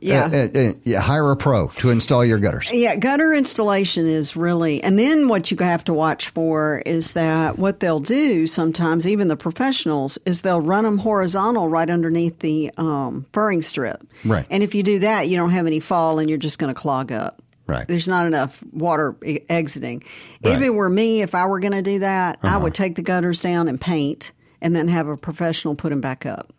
Yeah. 0.00 0.24
Uh, 0.24 0.36
uh, 0.36 0.58
uh, 0.58 0.72
yeah. 0.84 1.00
Hire 1.00 1.30
a 1.30 1.36
pro 1.36 1.68
to 1.68 1.90
install 1.90 2.24
your 2.24 2.38
gutters. 2.38 2.70
Yeah, 2.72 2.96
gutter 2.96 3.32
installation 3.32 4.06
is 4.06 4.36
really, 4.36 4.82
and 4.82 4.98
then 4.98 5.28
what 5.28 5.50
you 5.50 5.56
have 5.58 5.84
to 5.84 5.94
watch 5.94 6.28
for 6.28 6.82
is 6.84 7.12
that 7.12 7.58
what 7.58 7.80
they'll 7.80 8.00
do 8.00 8.46
sometimes, 8.46 9.06
even 9.06 9.28
the 9.28 9.36
professionals, 9.36 10.18
is 10.26 10.42
they'll 10.42 10.60
run 10.60 10.84
them 10.84 10.98
horizontal 10.98 11.68
right 11.68 11.88
underneath 11.88 12.38
the 12.40 12.70
um, 12.76 13.26
furring 13.32 13.62
strip. 13.62 14.06
Right. 14.24 14.46
And 14.50 14.62
if 14.62 14.74
you 14.74 14.82
do 14.82 15.00
that, 15.00 15.28
you 15.28 15.36
don't 15.36 15.50
have 15.50 15.66
any 15.66 15.80
fall 15.80 16.18
and 16.18 16.28
you're 16.28 16.38
just 16.38 16.58
going 16.58 16.74
to 16.74 16.80
clog 16.80 17.12
up. 17.12 17.42
Right. 17.66 17.88
There's 17.88 18.06
not 18.06 18.26
enough 18.26 18.62
water 18.72 19.16
e- 19.24 19.40
exiting. 19.48 20.04
If 20.42 20.60
it 20.60 20.70
were 20.70 20.88
me, 20.88 21.22
if 21.22 21.34
I 21.34 21.46
were 21.46 21.58
going 21.58 21.72
to 21.72 21.82
do 21.82 21.98
that, 21.98 22.38
I 22.42 22.58
would 22.58 22.74
take 22.74 22.94
the 22.94 23.02
gutters 23.02 23.40
down 23.40 23.66
and 23.68 23.80
paint, 23.80 24.30
and 24.60 24.74
then 24.74 24.88
have 24.88 25.08
a 25.08 25.16
professional 25.16 25.74
put 25.74 25.90
them 25.90 26.00
back 26.00 26.26
up. 26.26 26.52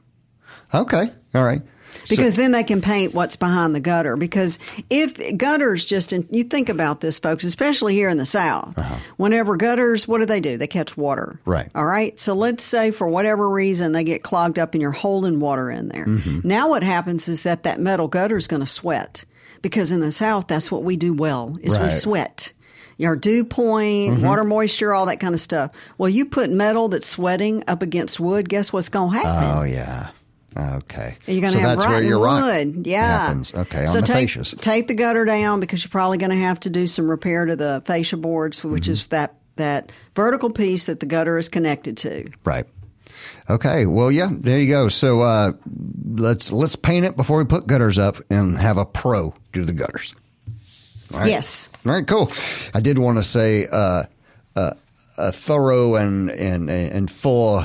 Okay. 0.74 1.10
All 1.34 1.44
right. 1.44 1.62
So- 2.06 2.16
Because 2.16 2.36
then 2.36 2.52
they 2.52 2.64
can 2.64 2.82
paint 2.82 3.14
what's 3.14 3.36
behind 3.36 3.76
the 3.76 3.80
gutter. 3.80 4.16
Because 4.18 4.60
if 4.90 5.38
gutters 5.38 5.86
just, 5.86 6.14
in, 6.14 6.28
you 6.32 6.44
think 6.44 6.70
about 6.70 7.02
this, 7.02 7.20
folks, 7.20 7.44
especially 7.44 7.94
here 7.94 8.10
in 8.10 8.18
the 8.18 8.26
South, 8.26 8.78
whenever 9.18 9.56
gutters, 9.58 10.08
what 10.08 10.20
do 10.20 10.26
they 10.26 10.40
do? 10.40 10.58
They 10.58 10.68
catch 10.68 10.96
water. 10.98 11.40
Uh-huh. 11.42 11.52
Right. 11.52 11.70
All 11.76 11.86
right. 11.86 12.20
So 12.20 12.34
let's 12.34 12.64
say 12.64 12.92
for 12.92 13.08
whatever 13.08 13.50
reason 13.50 13.92
they 13.92 14.04
get 14.04 14.24
clogged 14.24 14.60
up 14.60 14.74
and 14.74 14.82
you're 14.82 14.92
holding 14.92 15.40
water 15.40 15.70
in 15.72 15.90
there. 15.90 16.06
Mm-hmm. 16.06 16.48
Now 16.48 16.70
what 16.70 16.84
happens 16.84 17.28
is 17.28 17.44
that 17.44 17.64
that 17.64 17.80
metal 17.80 18.08
gutter 18.08 18.38
is 18.38 18.48
going 18.48 18.62
to 18.62 18.66
sweat. 18.68 19.24
Because 19.62 19.92
in 19.92 20.02
the 20.02 20.12
South, 20.12 20.48
that's 20.48 20.72
what 20.72 20.84
we 20.84 20.98
do 20.98 21.14
well 21.14 21.58
is 21.62 21.74
we 21.86 21.90
sweat. 21.90 22.54
Your 23.00 23.16
dew 23.16 23.44
point, 23.44 24.22
water 24.22 24.44
moisture, 24.44 24.94
all 24.94 25.08
that 25.08 25.20
kind 25.20 25.34
of 25.34 25.42
stuff. 25.42 25.72
Well, 25.98 26.10
you 26.10 26.26
put 26.26 26.50
metal 26.50 26.90
that's 26.90 27.08
sweating 27.08 27.64
up 27.68 27.82
against 27.82 28.20
wood, 28.20 28.50
guess 28.50 28.72
what's 28.74 28.90
going 28.90 29.12
to 29.12 29.18
happen? 29.18 29.58
Oh 29.60 29.64
yeah. 29.64 30.10
Okay. 30.58 31.18
You're 31.28 31.42
going 31.42 31.54
so 31.54 31.60
to 31.60 31.64
have 31.64 31.78
that's 31.78 31.86
where 31.86 31.96
rotten 31.96 32.08
your 32.08 32.20
rot 32.20 32.44
wood. 32.44 32.88
Yeah. 32.88 33.06
happens. 33.06 33.54
Okay. 33.54 33.82
On 33.82 33.88
so 33.88 34.02
the 34.02 34.08
take, 34.08 34.30
fascias. 34.30 34.60
take 34.60 34.88
the 34.88 34.96
gutter 34.96 35.24
down 35.24 35.60
because 35.60 35.84
you're 35.84 35.92
probably 35.92 36.18
going 36.18 36.32
to 36.32 36.38
have 36.38 36.60
to 36.62 36.70
do 36.72 36.88
some 36.88 37.08
repair 37.10 37.46
to 37.46 37.56
the 37.56 37.84
fascia 37.86 38.18
boards, 38.18 38.64
which 38.64 38.84
Mm-hmm. 38.84 38.92
is 38.92 39.08
that 39.08 39.36
that 39.58 39.92
vertical 40.16 40.50
piece 40.50 40.86
that 40.88 41.00
the 41.00 41.06
gutter 41.06 41.38
is 41.38 41.50
connected 41.50 41.98
to. 41.98 42.28
Right. 42.44 42.66
Okay. 43.50 43.86
Well, 43.86 44.12
yeah. 44.12 44.30
There 44.32 44.60
you 44.60 44.68
go. 44.70 44.90
So 44.90 45.22
uh, 45.22 45.52
let's 46.06 46.52
let's 46.52 46.76
paint 46.76 47.06
it 47.06 47.16
before 47.16 47.38
we 47.38 47.46
put 47.46 47.68
gutters 47.68 47.98
up 47.98 48.18
and 48.30 48.58
have 48.58 48.78
a 48.78 48.86
pro 48.86 49.34
do 49.54 49.64
the 49.64 49.74
gutters. 49.74 50.14
All 51.14 51.20
right. 51.22 51.30
Yes. 51.30 51.70
All 51.86 51.92
right. 51.94 52.06
Cool. 52.06 52.32
I 52.74 52.80
did 52.82 52.98
want 53.00 53.18
to 53.18 53.24
say 53.24 53.68
uh, 53.72 54.04
uh, 54.56 54.72
a 55.18 55.32
thorough 55.32 55.96
and 55.96 56.30
and 56.32 56.70
and 56.70 57.10
full 57.10 57.64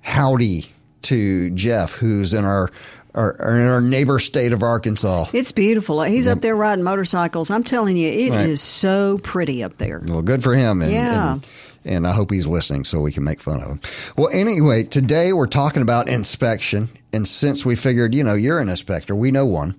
howdy 0.00 0.66
to 1.02 1.50
Jeff, 1.50 1.92
who's 1.92 2.34
in 2.34 2.44
our. 2.44 2.70
Our, 3.12 3.32
in 3.58 3.66
our 3.66 3.80
neighbor 3.80 4.20
state 4.20 4.52
of 4.52 4.62
Arkansas. 4.62 5.26
It's 5.32 5.50
beautiful. 5.50 6.00
He's 6.04 6.28
up 6.28 6.42
there 6.42 6.54
riding 6.54 6.84
motorcycles. 6.84 7.50
I'm 7.50 7.64
telling 7.64 7.96
you, 7.96 8.08
it 8.08 8.16
is 8.28 8.30
Right. 8.30 8.56
so 8.60 9.18
pretty 9.24 9.64
up 9.64 9.78
there. 9.78 10.00
Well, 10.06 10.22
good 10.22 10.44
for 10.44 10.54
him. 10.54 10.80
And, 10.80 10.92
Yeah. 10.92 11.32
and, 11.32 11.46
and 11.84 12.06
I 12.06 12.12
hope 12.12 12.30
he's 12.30 12.46
listening 12.46 12.84
so 12.84 13.00
we 13.00 13.10
can 13.10 13.24
make 13.24 13.40
fun 13.40 13.62
of 13.62 13.68
him. 13.68 13.80
Well, 14.16 14.28
anyway, 14.32 14.84
today 14.84 15.32
we're 15.32 15.48
talking 15.48 15.82
about 15.82 16.08
inspection. 16.08 16.88
And 17.12 17.26
since 17.26 17.66
we 17.66 17.74
figured, 17.74 18.14
you 18.14 18.22
know, 18.22 18.34
you're 18.34 18.60
an 18.60 18.68
inspector, 18.68 19.16
we 19.16 19.32
know 19.32 19.44
one, 19.44 19.74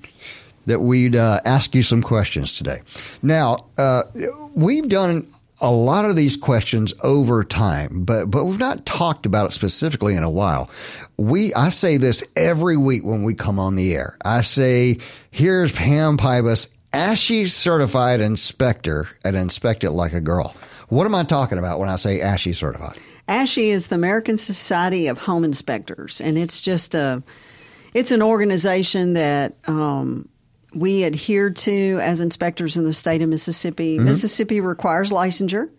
that 0.66 0.82
we'd 0.82 1.16
uh, 1.16 1.40
ask 1.46 1.74
you 1.74 1.84
some 1.84 2.02
questions 2.02 2.58
today. 2.58 2.82
Now, 3.22 3.64
uh, 3.78 4.04
we've 4.54 4.90
done 4.90 5.26
a 5.62 5.72
lot 5.72 6.06
of 6.06 6.16
these 6.16 6.36
questions 6.36 6.94
over 7.04 7.44
time, 7.44 8.04
but 8.04 8.26
but 8.26 8.46
we've 8.46 8.60
not 8.60 8.86
talked 8.86 9.26
about 9.26 9.52
it 9.52 9.54
specifically 9.54 10.16
in 10.16 10.24
a 10.24 10.30
while. 10.30 10.70
We 11.18 11.54
I 11.54 11.70
say 11.70 11.98
this 11.98 12.24
every 12.36 12.78
week 12.78 13.04
when 13.06 13.24
we 13.24 13.34
come 13.36 13.60
on 13.60 13.76
the 13.76 13.96
air. 13.96 14.18
I 14.26 14.42
say, 14.42 14.98
here's 15.30 15.72
Pam 15.72 16.18
Pybas, 16.18 16.68
ASHI 16.94 17.48
certified 17.48 18.22
inspector 18.22 19.08
and 19.24 19.36
Inspect 19.36 19.84
It 19.84 19.92
Like 19.92 20.14
a 20.14 20.22
Girl. 20.22 20.56
What 20.90 21.06
am 21.06 21.16
I 21.16 21.24
talking 21.24 21.58
about 21.58 21.80
when 21.80 21.88
I 21.88 21.96
say 21.96 22.20
ASHI 22.20 22.56
certified? 22.56 23.00
ASHI 23.30 23.68
is 23.68 23.88
the 23.88 23.96
American 23.96 24.38
Society 24.38 25.08
of 25.08 25.20
Home 25.20 25.44
Inspectors, 25.44 26.20
and 26.20 26.38
it's 26.38 26.60
just 26.60 26.96
a 26.96 27.24
it's 27.94 28.12
an 28.12 28.22
organization 28.22 29.14
that 29.14 29.56
um, 29.68 30.28
we 30.74 31.04
adhere 31.04 31.50
to 31.50 32.00
as 32.02 32.22
inspectors 32.22 32.78
in 32.78 32.84
the 32.86 32.94
state 32.94 33.22
of 33.22 33.30
Mississippi. 33.30 33.96
Mm-hmm. 33.98 34.06
Mississippi 34.06 34.62
requires 34.62 35.12
licensure, 35.12 35.70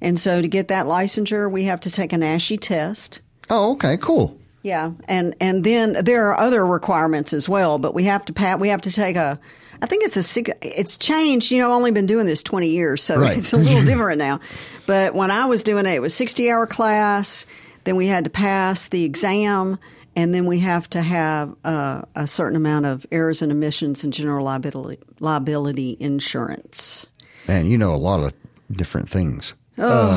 and 0.00 0.18
so 0.18 0.40
to 0.40 0.48
get 0.48 0.68
that 0.68 0.86
licensure, 0.86 1.50
we 1.50 1.64
have 1.64 1.80
to 1.80 1.90
take 1.90 2.12
an 2.12 2.20
ASHI 2.20 2.60
test. 2.60 3.20
Oh, 3.50 3.72
okay, 3.72 3.96
cool. 3.96 4.38
Yeah, 4.62 4.92
and 5.06 5.36
and 5.40 5.62
then 5.62 5.92
there 6.04 6.28
are 6.30 6.36
other 6.38 6.66
requirements 6.66 7.32
as 7.32 7.48
well, 7.48 7.78
but 7.78 7.94
we 7.94 8.04
have 8.04 8.24
to 8.26 8.32
pat. 8.32 8.58
We 8.60 8.68
have 8.68 8.82
to 8.82 8.90
take 8.90 9.16
a. 9.16 9.38
I 9.80 9.86
think 9.86 10.04
it's 10.04 10.16
a. 10.36 10.54
It's 10.62 10.96
changed. 10.96 11.50
You 11.52 11.58
know, 11.58 11.66
I've 11.70 11.76
only 11.76 11.92
been 11.92 12.06
doing 12.06 12.26
this 12.26 12.42
twenty 12.42 12.68
years, 12.70 13.02
so 13.04 13.18
Right. 13.18 13.38
it's 13.38 13.52
a 13.52 13.56
little 13.56 13.84
different 13.86 14.18
now. 14.18 14.40
But 14.86 15.14
when 15.14 15.30
I 15.30 15.46
was 15.46 15.62
doing 15.62 15.86
it, 15.86 15.92
it 15.94 16.02
was 16.02 16.14
sixty 16.14 16.50
hour 16.50 16.66
class. 16.66 17.46
Then 17.84 17.94
we 17.94 18.08
had 18.08 18.24
to 18.24 18.30
pass 18.30 18.88
the 18.88 19.04
exam, 19.04 19.78
and 20.16 20.34
then 20.34 20.46
we 20.46 20.58
have 20.60 20.88
to 20.90 21.02
have 21.02 21.54
uh, 21.64 22.02
a 22.16 22.26
certain 22.26 22.56
amount 22.56 22.86
of 22.86 23.06
errors 23.12 23.42
and 23.42 23.52
omissions 23.52 24.02
and 24.02 24.12
general 24.12 24.44
liability 24.44 24.98
liability 25.20 25.96
insurance. 26.00 27.06
Man, 27.46 27.66
you 27.66 27.78
know 27.78 27.94
a 27.94 27.96
lot 27.96 28.24
of 28.24 28.32
different 28.72 29.08
things. 29.08 29.54
Uh, 29.78 30.16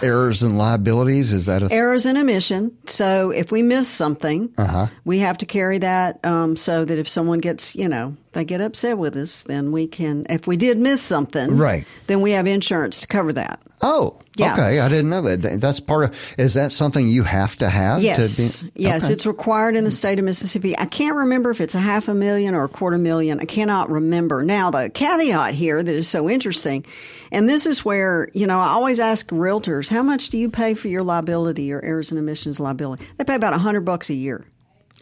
errors 0.00 0.44
and 0.44 0.56
liabilities, 0.56 1.32
is 1.32 1.46
that 1.46 1.62
a 1.62 1.72
errors 1.72 2.06
and 2.06 2.16
omission. 2.16 2.70
So 2.86 3.30
if 3.30 3.50
we 3.50 3.60
miss 3.62 3.88
something, 3.88 4.50
Uh-huh. 4.56 4.86
we 5.04 5.18
have 5.18 5.38
to 5.38 5.46
carry 5.46 5.78
that 5.78 6.24
um, 6.24 6.54
so 6.56 6.84
that 6.84 6.98
if 6.98 7.08
someone 7.08 7.40
gets, 7.40 7.74
you 7.74 7.88
know, 7.88 8.16
they 8.32 8.44
get 8.44 8.60
upset 8.60 8.98
with 8.98 9.16
us, 9.16 9.42
then 9.42 9.72
we 9.72 9.86
can. 9.86 10.26
If 10.30 10.46
we 10.46 10.56
did 10.56 10.78
miss 10.78 11.02
something, 11.02 11.56
Right. 11.56 11.84
then 12.06 12.20
we 12.20 12.32
have 12.32 12.46
insurance 12.46 13.00
to 13.00 13.06
cover 13.06 13.32
that. 13.34 13.60
Oh, 13.84 14.16
Yeah. 14.36 14.52
okay. 14.54 14.78
I 14.78 14.88
didn't 14.88 15.10
know 15.10 15.22
that. 15.22 15.60
That's 15.60 15.80
part 15.80 16.04
of. 16.04 16.14
Is 16.38 16.54
that 16.54 16.70
something 16.70 17.08
you 17.08 17.24
have 17.24 17.56
to 17.56 17.68
have? 17.68 18.00
Yes, 18.00 18.36
To 18.60 18.64
be, 18.66 18.72
yes, 18.76 19.04
okay. 19.04 19.12
it's 19.12 19.26
required 19.26 19.74
in 19.74 19.82
the 19.84 19.90
state 19.90 20.20
of 20.20 20.24
Mississippi. 20.24 20.78
I 20.78 20.84
can't 20.84 21.16
remember 21.16 21.50
if 21.50 21.60
it's 21.60 21.74
a 21.74 21.80
half 21.80 22.06
a 22.08 22.14
million 22.14 22.54
or 22.54 22.62
a 22.64 22.68
quarter 22.68 22.96
million. 22.96 23.40
I 23.40 23.44
cannot 23.44 23.90
remember. 23.90 24.44
Now, 24.44 24.70
the 24.70 24.88
caveat 24.88 25.54
here 25.54 25.82
that 25.82 25.94
is 25.94 26.06
so 26.06 26.30
interesting, 26.30 26.86
and 27.32 27.48
this 27.48 27.66
is 27.66 27.84
where, 27.84 28.28
you 28.32 28.46
know, 28.46 28.60
I 28.60 28.68
always 28.68 29.00
ask 29.00 29.26
realtors, 29.30 29.88
how 29.88 30.04
much 30.04 30.28
do 30.28 30.38
you 30.38 30.48
pay 30.48 30.74
for 30.74 30.86
your 30.86 31.02
liability, 31.02 31.64
your 31.64 31.84
errors 31.84 32.10
and 32.12 32.20
omissions 32.20 32.60
liability? 32.60 33.04
They 33.18 33.24
pay 33.24 33.34
about 33.34 33.52
a 33.52 33.58
hundred 33.58 33.80
bucks 33.80 34.10
a 34.10 34.14
year. 34.14 34.44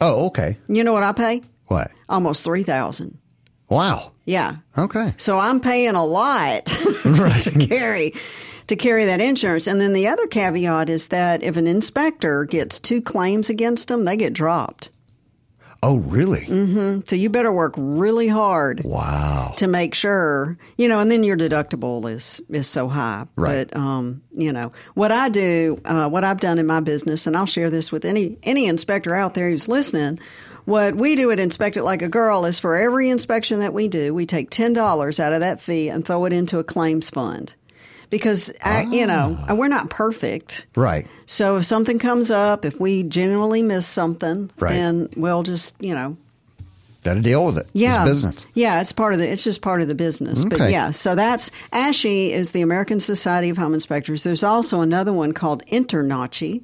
Oh, 0.00 0.26
okay. 0.28 0.56
You 0.68 0.84
know 0.84 0.94
what 0.94 1.02
I 1.02 1.12
pay? 1.12 1.42
What? 1.70 1.92
Almost 2.08 2.44
three 2.44 2.64
thousand. 2.64 3.16
Wow. 3.68 4.10
Yeah. 4.24 4.56
Okay. 4.76 5.14
So 5.16 5.38
I'm 5.38 5.60
paying 5.60 5.94
a 5.94 6.04
lot 6.04 6.66
to 6.66 7.66
carry 7.68 8.14
to 8.66 8.74
carry 8.76 9.04
that 9.04 9.20
insurance. 9.20 9.68
And 9.68 9.80
then 9.80 9.92
the 9.92 10.08
other 10.08 10.26
caveat 10.26 10.88
is 10.88 11.06
that 11.08 11.44
if 11.44 11.56
an 11.56 11.68
inspector 11.68 12.44
gets 12.44 12.80
two 12.80 13.00
claims 13.00 13.48
against 13.50 13.86
them, 13.86 14.04
they 14.04 14.16
get 14.16 14.32
dropped. 14.32 14.88
Oh, 15.82 15.96
really? 15.98 16.40
Mm-hmm. 16.40 17.00
So 17.06 17.16
you 17.16 17.30
better 17.30 17.50
work 17.52 17.72
really 17.76 18.28
hard 18.28 18.82
Wow. 18.84 19.54
to 19.56 19.66
make 19.66 19.94
sure, 19.94 20.58
you 20.76 20.88
know, 20.88 20.98
and 20.98 21.10
then 21.10 21.22
your 21.24 21.36
deductible 21.36 22.10
is 22.10 22.40
is 22.50 22.66
so 22.66 22.88
high. 22.88 23.26
Right. 23.36 23.66
But 23.70 23.78
um, 23.78 24.20
you 24.32 24.52
know, 24.52 24.72
what 24.94 25.10
I 25.12 25.28
do, 25.28 25.80
uh, 25.84 26.08
what 26.08 26.24
I've 26.24 26.40
done 26.40 26.58
in 26.58 26.66
my 26.66 26.80
business, 26.80 27.26
and 27.28 27.36
I'll 27.36 27.46
share 27.46 27.70
this 27.70 27.90
with 27.92 28.04
any 28.04 28.36
any 28.42 28.66
inspector 28.66 29.14
out 29.14 29.34
there 29.34 29.48
who's 29.48 29.68
listening. 29.68 30.18
What 30.70 30.94
we 30.94 31.16
do 31.16 31.32
at 31.32 31.40
Inspect 31.40 31.76
It 31.76 31.82
Like 31.82 32.00
a 32.00 32.08
Girl 32.08 32.44
is 32.44 32.60
for 32.60 32.76
every 32.76 33.08
inspection 33.10 33.58
that 33.58 33.72
we 33.74 33.88
do, 33.88 34.14
we 34.14 34.24
take 34.24 34.50
ten 34.50 34.72
dollars 34.72 35.18
out 35.18 35.32
of 35.32 35.40
that 35.40 35.60
fee 35.60 35.88
and 35.88 36.04
throw 36.06 36.24
it 36.26 36.32
into 36.32 36.60
a 36.60 36.64
claims 36.64 37.10
fund. 37.10 37.52
Because 38.08 38.52
I, 38.64 38.82
you 38.82 39.04
know, 39.06 39.36
Ah. 39.48 39.54
we're 39.54 39.66
not 39.68 39.90
perfect. 39.90 40.66
Right. 40.76 41.08
So 41.26 41.56
if 41.56 41.64
something 41.64 41.98
comes 41.98 42.30
up, 42.30 42.64
if 42.64 42.78
we 42.78 43.02
genuinely 43.02 43.62
miss 43.62 43.84
something, 43.86 44.50
Right. 44.60 44.72
then 44.74 45.08
we'll 45.16 45.42
just, 45.42 45.74
you 45.80 45.92
know, 45.94 46.16
Got 47.02 47.14
to 47.14 47.20
deal 47.20 47.46
with 47.46 47.58
it. 47.58 47.66
yeah, 47.72 48.04
It's 48.04 48.08
business. 48.10 48.46
Yeah, 48.54 48.80
it's 48.80 48.92
part 48.92 49.12
of 49.12 49.18
the. 49.18 49.28
It's 49.28 49.42
just 49.42 49.62
part 49.62 49.80
of 49.82 49.88
the 49.88 49.94
business. 49.96 50.44
But 50.44 50.60
Okay. 50.60 50.70
yeah, 50.70 50.92
so 50.92 51.16
that's 51.16 51.50
ASHI 51.72 52.30
is 52.30 52.52
the 52.52 52.62
American 52.62 53.00
Society 53.00 53.48
of 53.48 53.58
Home 53.58 53.74
Inspectors. 53.74 54.22
There's 54.22 54.44
also 54.44 54.82
another 54.82 55.12
one 55.12 55.32
called 55.32 55.64
INTERNACHI, 55.66 56.62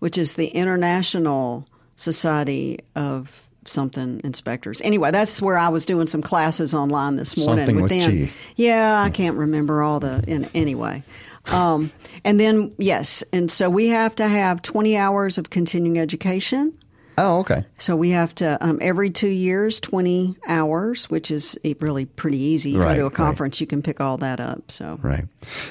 which 0.00 0.18
is 0.18 0.34
the 0.34 0.48
International 0.48 1.64
Society 1.94 2.80
of 2.94 3.45
something 3.68 4.20
inspectors. 4.24 4.80
Anyway, 4.82 5.10
that's 5.10 5.40
where 5.42 5.58
I 5.58 5.68
was 5.68 5.84
doing 5.84 6.06
some 6.06 6.22
classes 6.22 6.74
online 6.74 7.16
this 7.16 7.36
morning 7.36 7.66
Something 7.66 7.82
with 7.82 7.90
with 7.90 8.02
them. 8.02 8.10
G. 8.10 8.32
Yeah, 8.56 9.00
I 9.00 9.10
can't 9.10 9.36
remember 9.36 9.82
all 9.82 10.00
the. 10.00 10.22
In, 10.26 10.48
anyway. 10.54 11.02
Um, 11.46 11.92
and 12.24 12.40
then 12.40 12.72
yes, 12.78 13.22
and 13.32 13.50
so 13.50 13.70
we 13.70 13.88
have 13.88 14.14
to 14.16 14.26
have 14.26 14.62
20 14.62 14.96
hours 14.96 15.38
of 15.38 15.50
continuing 15.50 15.98
education. 15.98 16.76
Oh, 17.18 17.38
okay. 17.40 17.64
So 17.78 17.96
we 17.96 18.10
have 18.10 18.34
to 18.36 18.58
um, 18.60 18.78
every 18.82 19.08
two 19.08 19.28
years, 19.28 19.80
twenty 19.80 20.36
hours, 20.46 21.08
which 21.08 21.30
is 21.30 21.58
eh, 21.64 21.72
really 21.80 22.04
pretty 22.04 22.36
easy. 22.36 22.72
You 22.72 22.80
Right, 22.80 22.96
go 22.96 23.00
to 23.00 23.00
a 23.00 23.08
right. 23.08 23.14
conference, 23.14 23.58
you 23.60 23.66
can 23.66 23.80
pick 23.80 24.02
all 24.02 24.18
that 24.18 24.38
up. 24.38 24.70
So 24.70 24.98
Right. 25.02 25.24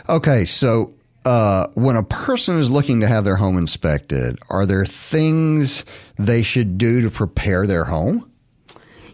Okay. 0.09 0.45
So, 0.45 0.93
uh, 1.25 1.67
when 1.73 1.95
a 1.95 2.03
person 2.03 2.59
is 2.59 2.71
looking 2.71 3.01
to 3.01 3.07
have 3.07 3.23
their 3.23 3.35
home 3.35 3.57
inspected, 3.57 4.37
are 4.49 4.65
there 4.65 4.85
things 4.85 5.83
they 6.17 6.43
should 6.43 6.77
do 6.77 7.01
to 7.01 7.09
prepare 7.09 7.65
their 7.67 7.85
home? 7.85 8.31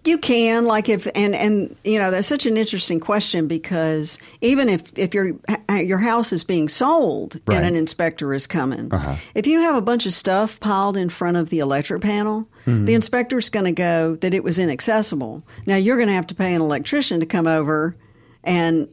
you 0.04 0.18
can 0.18 0.66
like 0.66 0.90
if 0.90 1.06
and 1.14 1.36
and 1.36 1.76
you 1.84 2.00
know 2.00 2.10
that's 2.10 2.28
such 2.28 2.48
an 2.48 2.58
interesting 2.58 3.00
question 3.00 3.48
because 3.48 4.18
even 4.42 4.68
if 4.68 4.82
if 4.98 5.14
your 5.14 5.34
your 5.80 6.00
house 6.00 6.34
is 6.34 6.44
being 6.44 6.68
sold 6.68 7.40
Right. 7.46 7.58
and 7.58 7.68
an 7.68 7.76
inspector 7.76 8.34
is 8.34 8.48
coming, 8.48 8.92
if 9.36 9.46
you 9.46 9.60
have 9.60 9.76
a 9.76 9.82
bunch 9.82 10.08
of 10.08 10.14
stuff 10.14 10.60
piled 10.60 10.98
in 10.98 11.10
front 11.10 11.38
of 11.38 11.52
the 11.52 11.60
electric 11.60 12.02
panel, 12.02 12.48
the 12.66 12.96
inspector's 12.96 13.50
going 13.52 13.66
to 13.66 13.72
go 13.74 14.16
that 14.16 14.34
it 14.34 14.44
was 14.44 14.58
inaccessible. 14.58 15.44
Now 15.68 15.76
you're 15.76 15.98
going 15.98 16.08
to 16.08 16.16
have 16.16 16.26
to 16.28 16.36
pay 16.36 16.56
an 16.56 16.62
electrician 16.62 17.20
to 17.20 17.28
come 17.28 17.46
over 17.46 17.96
and 18.44 18.88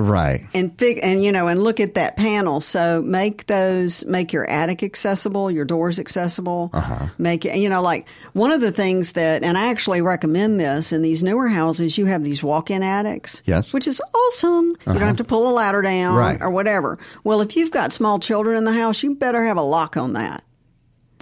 Right. 0.00 0.46
and 0.54 0.78
fig- 0.78 1.00
and 1.02 1.24
you 1.24 1.32
know 1.32 1.48
and 1.48 1.62
look 1.64 1.80
at 1.80 1.94
that 1.94 2.16
panel 2.16 2.60
so 2.60 3.02
make 3.02 3.46
those 3.46 4.04
make 4.06 4.32
your 4.32 4.48
attic 4.48 4.84
accessible 4.84 5.50
your 5.50 5.64
doors 5.64 5.98
accessible 5.98 6.70
uh-huh. 6.72 7.08
make 7.18 7.44
it 7.44 7.56
you 7.56 7.68
know 7.68 7.82
like 7.82 8.06
one 8.32 8.52
of 8.52 8.60
the 8.60 8.70
things 8.70 9.12
that 9.12 9.42
and 9.42 9.58
i 9.58 9.66
actually 9.70 10.00
recommend 10.00 10.60
this 10.60 10.92
in 10.92 11.02
these 11.02 11.22
newer 11.24 11.48
houses 11.48 11.98
you 11.98 12.06
have 12.06 12.22
these 12.22 12.44
walk-in 12.44 12.84
attics 12.84 13.42
Yes. 13.44 13.72
which 13.74 13.88
is 13.88 14.00
awesome 14.14 14.68
you 14.68 14.76
don't 14.94 14.98
have 15.02 15.16
to 15.16 15.24
pull 15.24 15.50
a 15.50 15.52
ladder 15.52 15.82
down 15.82 16.14
Right. 16.14 16.38
or 16.40 16.50
whatever 16.50 16.98
well 17.24 17.40
if 17.40 17.56
you've 17.56 17.72
got 17.72 17.92
small 17.92 18.20
children 18.20 18.56
in 18.56 18.62
the 18.64 18.72
house 18.72 19.02
you 19.02 19.16
better 19.16 19.44
have 19.44 19.56
a 19.56 19.62
lock 19.62 19.96
on 19.96 20.12
that 20.12 20.44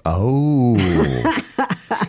Oh. 0.04 0.76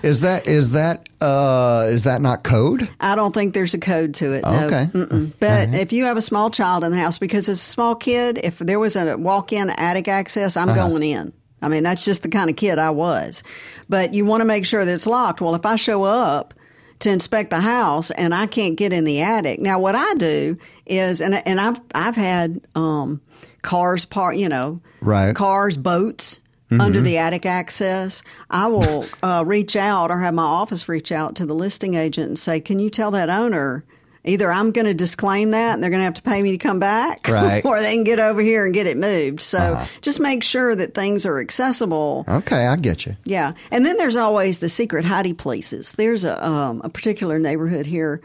is 0.08 0.22
that 0.22 0.48
is 0.48 0.72
that 0.72 1.08
uh 1.22 1.88
is 1.90 2.04
that 2.06 2.22
not 2.22 2.44
code? 2.44 2.88
I 3.00 3.16
don't 3.16 3.34
think 3.34 3.54
there's 3.54 3.74
a 3.74 3.80
code 3.80 4.14
to 4.16 4.34
it. 4.34 4.44
No. 4.44 4.66
Okay. 4.66 4.90
Mm-mm. 4.94 5.34
But 5.40 5.70
if 5.74 5.92
you 5.94 6.06
have 6.06 6.18
a 6.18 6.22
small 6.22 6.50
child 6.50 6.84
in 6.84 6.92
the 6.92 6.98
house, 6.98 7.18
because 7.18 7.50
as 7.50 7.60
a 7.60 7.62
small 7.64 7.96
kid, 7.96 8.40
if 8.44 8.58
there 8.60 8.80
was 8.80 8.96
a 8.96 9.18
walk-in 9.18 9.70
attic 9.70 10.08
access, 10.08 10.58
I'm 10.58 10.70
Uh-huh. 10.70 10.88
going 10.88 11.04
in. 11.04 11.34
I 11.62 11.70
mean, 11.70 11.84
that's 11.84 12.06
just 12.06 12.22
the 12.24 12.30
kind 12.30 12.50
of 12.50 12.56
kid 12.56 12.78
I 12.80 12.92
was. 12.92 13.42
But 13.90 14.14
you 14.14 14.26
want 14.26 14.42
to 14.42 14.46
make 14.46 14.66
sure 14.66 14.86
that 14.86 14.94
it's 14.94 15.08
locked. 15.08 15.42
Well, 15.42 15.56
if 15.56 15.66
I 15.66 15.76
show 15.76 16.04
up 16.04 16.54
to 17.00 17.10
inspect 17.12 17.50
the 17.50 17.60
house 17.60 18.12
and 18.12 18.34
I 18.34 18.46
can't 18.48 18.76
get 18.76 18.94
in 18.94 19.04
the 19.06 19.22
attic, 19.22 19.60
now 19.60 19.80
what 19.80 19.96
I 19.96 20.14
do 20.16 20.58
is, 20.86 21.20
and 21.22 21.34
and 21.48 21.60
I've 21.60 21.80
I've 21.96 22.16
had 22.16 22.62
um, 22.76 23.22
cars 23.64 24.06
park, 24.06 24.36
you 24.38 24.50
know, 24.50 24.82
Right. 25.02 25.36
cars, 25.36 25.78
boats. 25.78 26.40
Under 26.70 27.00
the 27.00 27.18
attic 27.18 27.46
access, 27.46 28.24
I 28.50 28.68
will 28.68 29.06
uh, 29.24 29.44
reach 29.46 29.76
out 29.78 30.12
or 30.12 30.20
have 30.20 30.34
my 30.34 30.44
office 30.44 30.90
reach 30.90 31.12
out 31.14 31.36
to 31.38 31.46
the 31.46 31.56
listing 31.56 31.94
agent 31.94 32.28
and 32.28 32.38
say, 32.40 32.60
"Can 32.60 32.80
you 32.80 32.90
tell 32.90 33.12
that 33.12 33.30
owner 33.30 33.86
either 34.26 34.52
I'm 34.52 34.72
going 34.72 34.88
to 34.88 34.94
disclaim 34.94 35.52
that 35.52 35.76
and 35.76 35.82
they're 35.82 35.90
going 35.90 36.02
to 36.02 36.06
have 36.06 36.16
to 36.16 36.22
pay 36.22 36.42
me 36.44 36.52
to 36.52 36.58
come 36.58 36.80
back, 36.80 37.26
Right. 37.30 37.64
or 37.66 37.80
they 37.80 37.96
can 37.96 38.04
get 38.04 38.20
over 38.20 38.42
here 38.42 38.66
and 38.66 38.74
get 38.74 38.86
it 38.86 38.98
moved." 38.98 39.40
So 39.40 39.86
just 40.02 40.20
make 40.20 40.44
sure 40.44 40.76
that 40.76 40.94
things 40.94 41.26
are 41.26 41.40
accessible. 41.40 42.26
Okay, 42.28 42.68
I 42.68 42.76
get 42.76 43.06
you. 43.06 43.16
Yeah, 43.24 43.54
and 43.72 43.86
then 43.86 43.96
there's 43.96 44.18
always 44.18 44.60
the 44.60 44.68
secret 44.68 45.06
hidey 45.06 45.38
places. 45.38 45.94
There's 45.94 46.26
a 46.26 46.46
um, 46.46 46.82
a 46.84 46.90
particular 46.90 47.40
neighborhood 47.40 47.86
here 47.86 48.20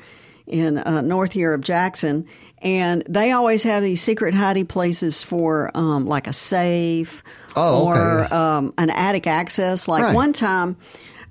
in 0.48 0.78
uh, 0.78 1.00
north 1.02 1.32
here 1.32 1.54
of 1.54 1.60
Jackson, 1.60 2.26
and 2.62 3.02
they 3.08 3.32
always 3.32 3.62
have 3.64 3.82
these 3.82 4.00
secret 4.02 4.32
hiding 4.34 4.66
places 4.66 5.22
for 5.22 5.70
um, 5.74 6.06
like 6.06 6.26
a 6.26 6.32
safe 6.32 7.22
Oh, 7.54 7.84
or 7.86 8.32
um, 8.32 8.72
an 8.78 8.88
attic 8.90 9.26
access. 9.26 9.86
Like 9.88 10.04
Right. 10.04 10.14
one 10.14 10.32
time. 10.32 10.76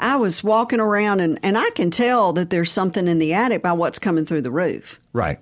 I 0.04 0.16
was 0.16 0.44
walking 0.44 0.80
around 0.80 1.20
and, 1.20 1.40
and 1.44 1.56
I 1.56 1.70
can 1.72 1.92
tell 1.92 2.34
that 2.34 2.50
there's 2.50 2.72
something 2.72 3.08
in 3.08 3.20
the 3.20 3.34
attic 3.36 3.62
by 3.62 3.74
what's 3.74 4.00
coming 4.00 4.26
through 4.26 4.42
the 4.42 4.50
roof. 4.50 5.00
Right. 5.14 5.38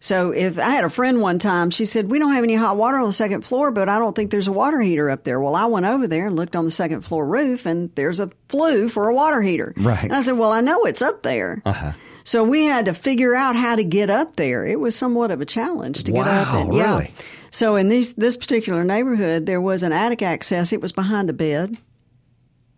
So 0.00 0.30
if 0.30 0.56
I 0.56 0.70
had 0.70 0.84
a 0.84 0.88
friend 0.88 1.20
one 1.20 1.40
time, 1.40 1.70
she 1.70 1.84
said, 1.84 2.08
We 2.08 2.20
don't 2.20 2.32
have 2.34 2.44
any 2.44 2.54
hot 2.54 2.76
water 2.76 2.96
on 2.98 3.06
the 3.08 3.12
second 3.12 3.42
floor, 3.42 3.72
but 3.72 3.88
I 3.88 3.98
don't 3.98 4.14
think 4.14 4.30
there's 4.30 4.46
a 4.46 4.52
water 4.52 4.80
heater 4.80 5.10
up 5.10 5.24
there. 5.24 5.40
Well, 5.40 5.56
I 5.56 5.64
went 5.64 5.86
over 5.86 6.06
there 6.06 6.28
and 6.28 6.36
looked 6.36 6.54
on 6.54 6.64
the 6.64 6.70
second 6.70 7.00
floor 7.02 7.26
roof 7.26 7.66
and 7.66 7.92
there's 7.96 8.20
a 8.20 8.30
flue 8.48 8.88
for 8.88 9.08
a 9.08 9.14
water 9.14 9.42
heater. 9.42 9.74
Right. 9.76 10.04
And 10.04 10.12
I 10.14 10.22
said, 10.22 10.38
Well, 10.38 10.52
I 10.52 10.60
know 10.60 10.84
it's 10.84 11.02
up 11.02 11.24
there. 11.24 11.60
Uh-huh. 11.64 11.92
So 12.28 12.44
we 12.44 12.64
had 12.64 12.84
to 12.84 12.92
figure 12.92 13.34
out 13.34 13.56
how 13.56 13.74
to 13.74 13.82
get 13.82 14.10
up 14.10 14.36
there. 14.36 14.66
It 14.66 14.78
was 14.78 14.94
somewhat 14.94 15.30
of 15.30 15.40
a 15.40 15.46
challenge 15.46 16.04
to 16.04 16.12
get 16.12 16.26
up. 16.26 16.52
Wow, 16.52 16.60
And, 16.60 16.74
yeah. 16.74 16.82
really? 16.82 17.14
So 17.50 17.76
in 17.76 17.88
these 17.88 18.12
this 18.12 18.36
particular 18.36 18.84
neighborhood, 18.84 19.46
there 19.46 19.62
was 19.62 19.82
an 19.82 19.92
attic 19.92 20.20
access. 20.20 20.70
It 20.70 20.82
was 20.82 20.92
behind 20.92 21.30
a 21.30 21.32
bed. 21.32 21.78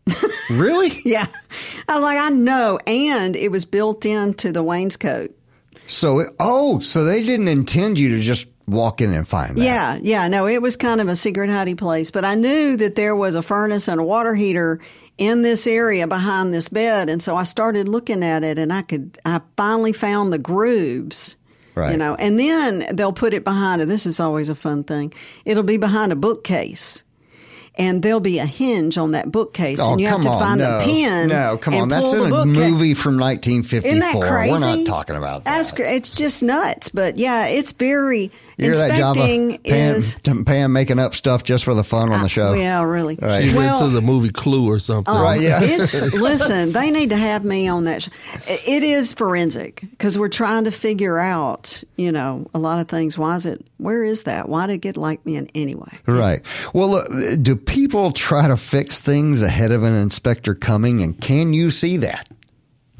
Really? 0.51 1.01
Yeah. 1.05 1.27
I 1.89 1.95
was 1.95 2.03
like, 2.03 2.19
I 2.19 2.29
know. 2.29 2.79
And 2.85 3.37
it 3.37 3.53
was 3.53 3.65
built 3.65 4.05
into 4.05 4.51
the 4.51 4.65
wainscot. 4.65 5.33
So, 5.87 6.19
it, 6.19 6.29
oh, 6.41 6.81
so 6.81 7.05
they 7.05 7.23
didn't 7.23 7.47
intend 7.47 8.01
you 8.01 8.09
to 8.17 8.21
just 8.21 8.49
walk 8.67 9.01
in 9.01 9.13
and 9.13 9.27
find 9.27 9.57
that. 9.57 9.63
Yeah, 9.63 9.99
yeah, 10.03 10.27
no, 10.27 10.49
it 10.49 10.61
was 10.61 10.77
kind 10.77 11.01
of 11.01 11.07
a 11.07 11.15
secret 11.15 11.51
hidey 11.51 11.79
place, 11.79 12.11
but 12.11 12.25
I 12.25 12.35
knew 12.35 12.77
that 12.79 12.97
there 12.97 13.15
was 13.15 13.37
a 13.37 13.43
furnace 13.43 13.87
and 13.87 14.01
a 14.01 14.05
water 14.05 14.35
heater 14.35 14.81
in 15.21 15.43
this 15.43 15.67
area 15.67 16.07
behind 16.09 16.53
this 16.53 16.71
bed, 16.71 17.11
and 17.11 17.23
so 17.23 17.37
I 17.37 17.45
started 17.45 17.87
looking 17.89 18.25
at 18.25 18.43
it, 18.43 18.59
and 18.59 18.73
I 18.73 18.81
could, 18.81 19.19
I 19.25 19.43
finally 19.55 19.93
found 19.93 20.33
the 20.33 20.39
grooves. 20.39 21.37
Right. 21.75 21.93
You 21.93 21.99
know, 21.99 22.15
and 22.17 22.39
then 22.39 22.97
they'll 22.97 23.13
put 23.13 23.35
it 23.35 23.45
behind. 23.45 23.83
It. 23.83 23.87
This 23.87 24.07
is 24.07 24.19
always 24.19 24.49
a 24.49 24.55
fun 24.55 24.83
thing. 24.83 25.13
It'll 25.45 25.63
be 25.63 25.77
behind 25.77 26.11
a 26.11 26.17
bookcase, 26.17 27.05
and 27.77 28.03
there'll 28.03 28.21
be 28.21 28.39
a 28.39 28.47
hinge 28.47 28.97
on 28.97 29.11
that 29.13 29.31
bookcase, 29.31 29.79
Oh, 29.81 29.93
and 29.93 30.01
you 30.01 30.07
have 30.09 30.23
to 30.23 30.29
on. 30.29 30.41
find 30.41 30.61
no. 30.61 30.79
the 30.79 30.85
pin. 30.85 31.29
No, 31.29 31.59
come 31.59 31.75
on. 31.75 31.89
That's 31.91 32.15
in 32.15 32.33
a 32.33 32.47
movie 32.47 32.95
from 32.95 33.19
1954. 33.19 33.89
Isn't 33.91 34.01
that 34.01 34.29
crazy? 34.29 34.53
We're 34.53 34.77
not 34.77 34.87
talking 34.87 35.17
about 35.17 35.45
that. 35.45 35.57
That's 35.57 35.73
it's 35.79 36.11
just 36.11 36.43
nuts, 36.43 36.89
but 36.89 37.19
yeah, 37.19 37.47
it's 37.47 37.73
very 37.73 38.33
you 38.61 38.73
hear 38.73 38.75
that, 38.89 38.97
Java? 38.97 39.21
inspecting 39.21 39.59
Pam, 39.65 39.97
is 39.97 40.17
Pam 40.47 40.73
making 40.73 40.99
up 40.99 41.15
stuff 41.15 41.45
just 41.45 41.65
for 41.65 41.75
the 41.75 41.85
fun 41.85 42.13
on 42.13 42.23
the 42.23 42.29
show. 42.29 42.53
Yeah, 42.55 42.83
really. 42.83 43.17
Right. 43.21 43.49
She 43.49 43.57
Well, 43.57 43.75
into 43.83 43.95
the 43.95 44.03
movie 44.03 44.31
Clue 44.31 44.69
or 44.71 44.79
something. 44.79 45.13
um, 45.15 45.23
Right, 45.23 45.41
yeah. 45.41 45.61
it's 45.63 46.15
listen. 46.15 46.73
They 46.73 46.91
need 46.91 47.11
to 47.11 47.17
have 47.17 47.45
me 47.45 47.69
on 47.69 47.85
that. 47.85 48.03
Sh- 48.03 48.09
it 48.47 48.83
is 48.85 49.13
forensic 49.13 49.81
because 49.91 50.19
we're 50.19 50.29
trying 50.29 50.65
to 50.65 50.71
figure 50.71 51.19
out, 51.19 51.83
you 51.97 52.13
know, 52.13 52.49
a 52.55 52.59
lot 52.59 52.79
of 52.79 52.89
things. 52.89 53.17
Why 53.19 53.37
is 53.37 53.47
it? 53.47 53.65
Where 53.79 54.05
is 54.05 54.25
that? 54.25 54.49
Why 54.49 54.67
did 54.67 54.75
it 54.75 54.79
get 54.79 54.97
like 54.97 55.25
me 55.25 55.37
in 55.37 55.49
anyway? 55.55 55.93
Right. 56.07 56.43
Well, 56.75 56.89
look, 56.89 57.43
do 57.43 57.57
people 57.57 58.13
try 58.13 58.49
to 58.49 58.57
fix 58.57 59.01
things 59.01 59.43
ahead 59.43 59.73
of 59.73 59.83
an 59.83 59.95
inspector 59.95 60.55
coming, 60.55 61.03
and 61.03 61.19
can 61.21 61.53
you 61.55 61.71
see 61.71 61.97
that? 61.99 62.29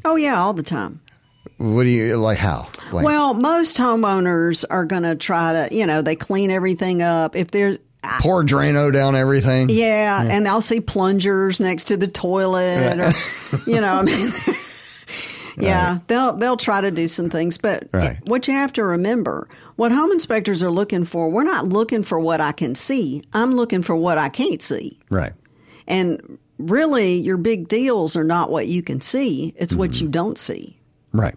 Oh 0.03 0.15
yeah, 0.15 0.41
all 0.41 0.53
the 0.53 0.63
time. 0.63 0.99
What 1.61 1.83
do 1.83 1.89
you 1.89 2.15
like? 2.17 2.37
How? 2.39 2.67
Like, 2.91 3.05
Well, 3.05 3.33
most 3.35 3.77
homeowners 3.77 4.65
are 4.69 4.85
going 4.85 5.03
to 5.03 5.15
try 5.15 5.53
to, 5.67 5.75
you 5.75 5.85
know, 5.85 6.01
they 6.01 6.15
clean 6.15 6.49
everything 6.51 7.01
up. 7.01 7.35
If 7.35 7.51
there's 7.51 7.77
pour 8.21 8.43
Drano 8.43 8.91
down 8.91 9.15
everything. 9.15 9.69
Yeah, 9.69 10.21
and 10.23 10.47
I'll 10.47 10.61
see 10.61 10.81
plungers 10.81 11.59
next 11.59 11.85
to 11.85 11.97
the 11.97 12.07
toilet, 12.07 12.99
or, 12.99 13.11
you 13.71 13.79
know. 13.79 13.93
I 13.93 14.01
mean, 14.01 14.33
yeah, 15.57 15.99
they'll 16.07 16.33
they'll 16.33 16.57
try 16.57 16.81
to 16.81 16.89
do 16.91 17.07
some 17.07 17.29
things, 17.29 17.57
but 17.57 17.87
Right. 17.93 18.17
what 18.25 18.47
you 18.47 18.53
have 18.55 18.73
to 18.73 18.83
remember, 18.83 19.47
what 19.75 19.91
home 19.91 20.11
inspectors 20.11 20.63
are 20.63 20.71
looking 20.71 21.03
for, 21.05 21.29
we're 21.29 21.43
not 21.43 21.67
looking 21.67 22.03
for 22.03 22.19
what 22.19 22.41
I 22.41 22.53
can 22.53 22.73
see. 22.75 23.23
I'm 23.33 23.51
looking 23.51 23.83
for 23.83 23.95
what 23.95 24.17
I 24.17 24.29
can't 24.29 24.61
see, 24.61 24.99
Right. 25.09 25.33
and 25.87 26.39
really, 26.57 27.15
your 27.15 27.37
big 27.37 27.67
deals 27.67 28.15
are 28.15 28.23
not 28.23 28.49
what 28.49 28.67
you 28.67 28.81
can 28.81 29.01
see; 29.01 29.53
it's 29.57 29.75
what 29.75 29.91
Mm-hmm. 29.91 30.05
you 30.05 30.09
don't 30.11 30.39
see. 30.39 30.79
Right. 31.13 31.35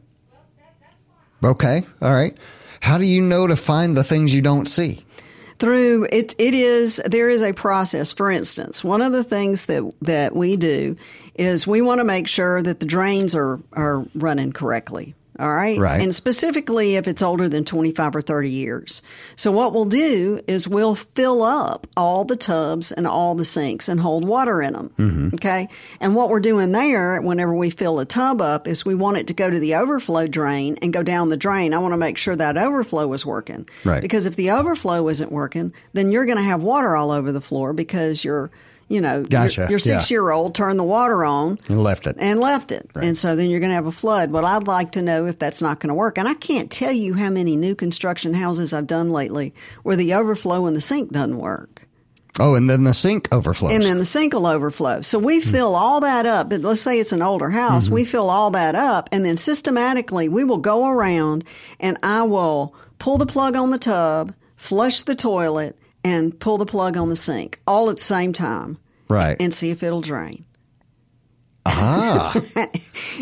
Okay. 1.45 1.83
All 2.01 2.13
right. 2.13 2.37
How 2.81 2.99
do 2.99 3.05
you 3.05 3.23
know 3.23 3.47
to 3.47 3.57
find 3.57 3.97
the 3.97 4.05
things 4.05 4.35
you 4.35 4.43
don't 4.43 4.67
see? 4.67 5.05
through 5.59 6.07
it 6.11 6.35
it 6.39 6.53
is 6.53 7.01
there 7.07 7.31
is 7.31 7.41
a 7.41 7.53
process 7.53 8.13
for 8.13 8.31
instance 8.31 8.83
one 8.83 9.01
of 9.01 9.13
the 9.13 9.23
things 9.23 9.67
that 9.67 9.89
that 10.03 10.35
we 10.35 10.57
do 10.57 10.97
is 11.37 11.67
we 11.67 11.81
want 11.81 12.01
to 12.01 12.05
make 12.05 12.27
sure 12.27 12.61
that 12.61 12.81
the 12.81 12.87
drains 12.87 13.35
are 13.35 13.61
are 13.73 14.05
running 14.15 14.53
correctly 14.53 15.15
all 15.39 15.53
right 15.53 15.79
Right. 15.79 16.01
and 16.03 16.15
specifically 16.15 16.97
if 16.97 17.09
it's 17.09 17.23
older 17.23 17.49
than 17.49 17.65
25 17.65 18.17
or 18.17 18.23
30 18.23 18.51
years 18.51 19.03
so 19.37 19.51
what 19.51 19.73
we'll 19.73 19.85
do 19.85 20.41
is 20.47 20.69
we'll 20.69 20.95
fill 20.95 21.43
up 21.43 21.87
all 21.97 22.25
the 22.25 22.37
tubs 22.37 22.93
and 22.93 23.07
all 23.07 23.35
the 23.35 23.45
sinks 23.45 23.89
and 23.89 23.99
hold 24.01 24.25
water 24.25 24.63
in 24.63 24.73
them 24.75 24.91
Mm-hmm. 24.99 25.29
okay 25.35 25.69
and 26.01 26.15
what 26.15 26.29
we're 26.31 26.41
doing 26.41 26.73
there 26.73 27.21
whenever 27.21 27.55
we 27.55 27.71
fill 27.71 27.99
a 28.01 28.05
tub 28.05 28.41
up 28.41 28.69
is 28.69 28.85
we 28.85 28.95
want 28.95 29.17
it 29.17 29.27
to 29.29 29.35
go 29.35 29.51
to 29.51 29.59
the 29.59 29.75
overflow 29.77 30.27
drain 30.27 30.77
and 30.83 30.93
go 30.93 31.03
down 31.03 31.29
the 31.31 31.37
drain 31.37 31.75
i 31.75 31.79
want 31.79 31.93
to 31.93 31.99
make 31.99 32.17
sure 32.19 32.37
that 32.37 32.57
overflow 32.57 33.13
is 33.13 33.27
working 33.27 33.69
Right. 33.85 34.03
because 34.03 34.27
if 34.27 34.37
the 34.37 34.51
overflow 34.53 35.09
isn't 35.09 35.33
working, 35.33 35.73
then 35.95 36.11
you're 36.11 36.27
going 36.27 36.39
to 36.39 36.43
have 36.45 36.63
water 36.63 36.95
all 36.97 37.11
over 37.11 37.33
the 37.33 37.41
floor 37.41 37.73
because 37.73 38.25
you're, 38.25 38.51
you 38.95 39.01
know, 39.01 39.17
your- 39.17 39.25
Gotcha. 39.25 39.67
your, 39.69 39.79
Yeah. 39.79 39.99
six 39.99 40.11
year 40.11 40.31
old 40.31 40.55
turned 40.55 40.79
the 40.79 40.85
water 40.85 41.25
on 41.25 41.59
And 41.69 41.83
left 41.83 42.07
it. 42.07 42.17
and 42.19 42.41
left 42.41 42.73
it. 42.73 42.89
And 42.95 43.19
so 43.19 43.37
then 43.37 43.51
you're 43.51 43.61
going 43.61 43.71
to 43.71 43.75
have 43.75 43.87
a 43.87 43.93
flood. 43.93 44.31
Well, 44.31 44.47
I'd 44.47 44.67
like 44.67 44.93
to 44.93 45.03
know 45.03 45.27
if 45.27 45.39
that's 45.39 45.61
not 45.61 45.81
going 45.81 45.89
to 45.89 45.95
work. 45.95 46.17
And 46.17 46.29
I 46.29 46.35
can't 46.35 46.71
tell 46.71 46.93
you 46.93 47.15
how 47.15 47.31
many 47.31 47.57
new 47.57 47.75
construction 47.75 48.35
houses 48.35 48.73
I've 48.73 48.87
done 48.87 49.11
lately 49.11 49.53
where 49.83 49.97
the 49.97 50.15
overflow 50.15 50.67
in 50.67 50.75
the 50.75 50.81
sink 50.81 51.13
doesn't 51.13 51.39
work. 51.39 51.83
Oh, 52.41 52.57
and 52.57 52.69
then 52.69 52.83
the 52.83 52.95
sink 52.95 53.29
overflows. 53.33 53.73
And 53.73 53.85
then 53.85 53.99
the 53.99 54.05
sink 54.05 54.33
will 54.33 54.47
overflow. 54.47 55.03
So 55.03 55.19
we 55.19 55.41
hmm. 55.41 55.51
fill 55.51 55.75
all 55.75 56.01
that 56.01 56.27
up. 56.27 56.51
But 56.51 56.63
let's 56.63 56.81
say 56.81 56.99
it's 56.99 57.13
an 57.13 57.23
older 57.23 57.51
house. 57.51 57.85
Mm-hmm. 57.85 57.95
We 57.95 58.05
fill 58.05 58.29
all 58.29 58.51
that 58.53 58.75
up. 58.75 59.09
And 59.13 59.25
then 59.25 59.37
systematically, 59.37 60.29
we 60.29 60.43
will 60.43 60.59
go 60.59 60.89
around 60.89 61.45
and 61.79 61.97
I 62.03 62.23
will 62.23 62.75
pull 62.99 63.19
the 63.19 63.27
plug 63.27 63.55
on 63.55 63.71
the 63.71 63.79
tub, 63.79 64.35
flush 64.57 65.03
the 65.03 65.15
toilet, 65.15 65.79
and 66.03 66.39
pull 66.39 66.59
the 66.59 66.67
plug 66.67 66.97
on 66.97 67.09
the 67.09 67.17
sink 67.17 67.61
all 67.67 67.89
at 67.89 67.97
the 67.97 68.03
same 68.03 68.33
time 68.33 68.79
right. 69.09 69.37
and 69.41 69.53
see 69.53 69.71
if 69.71 69.83
it'll 69.83 70.01
drain. 70.01 70.45
ah. 71.67 72.35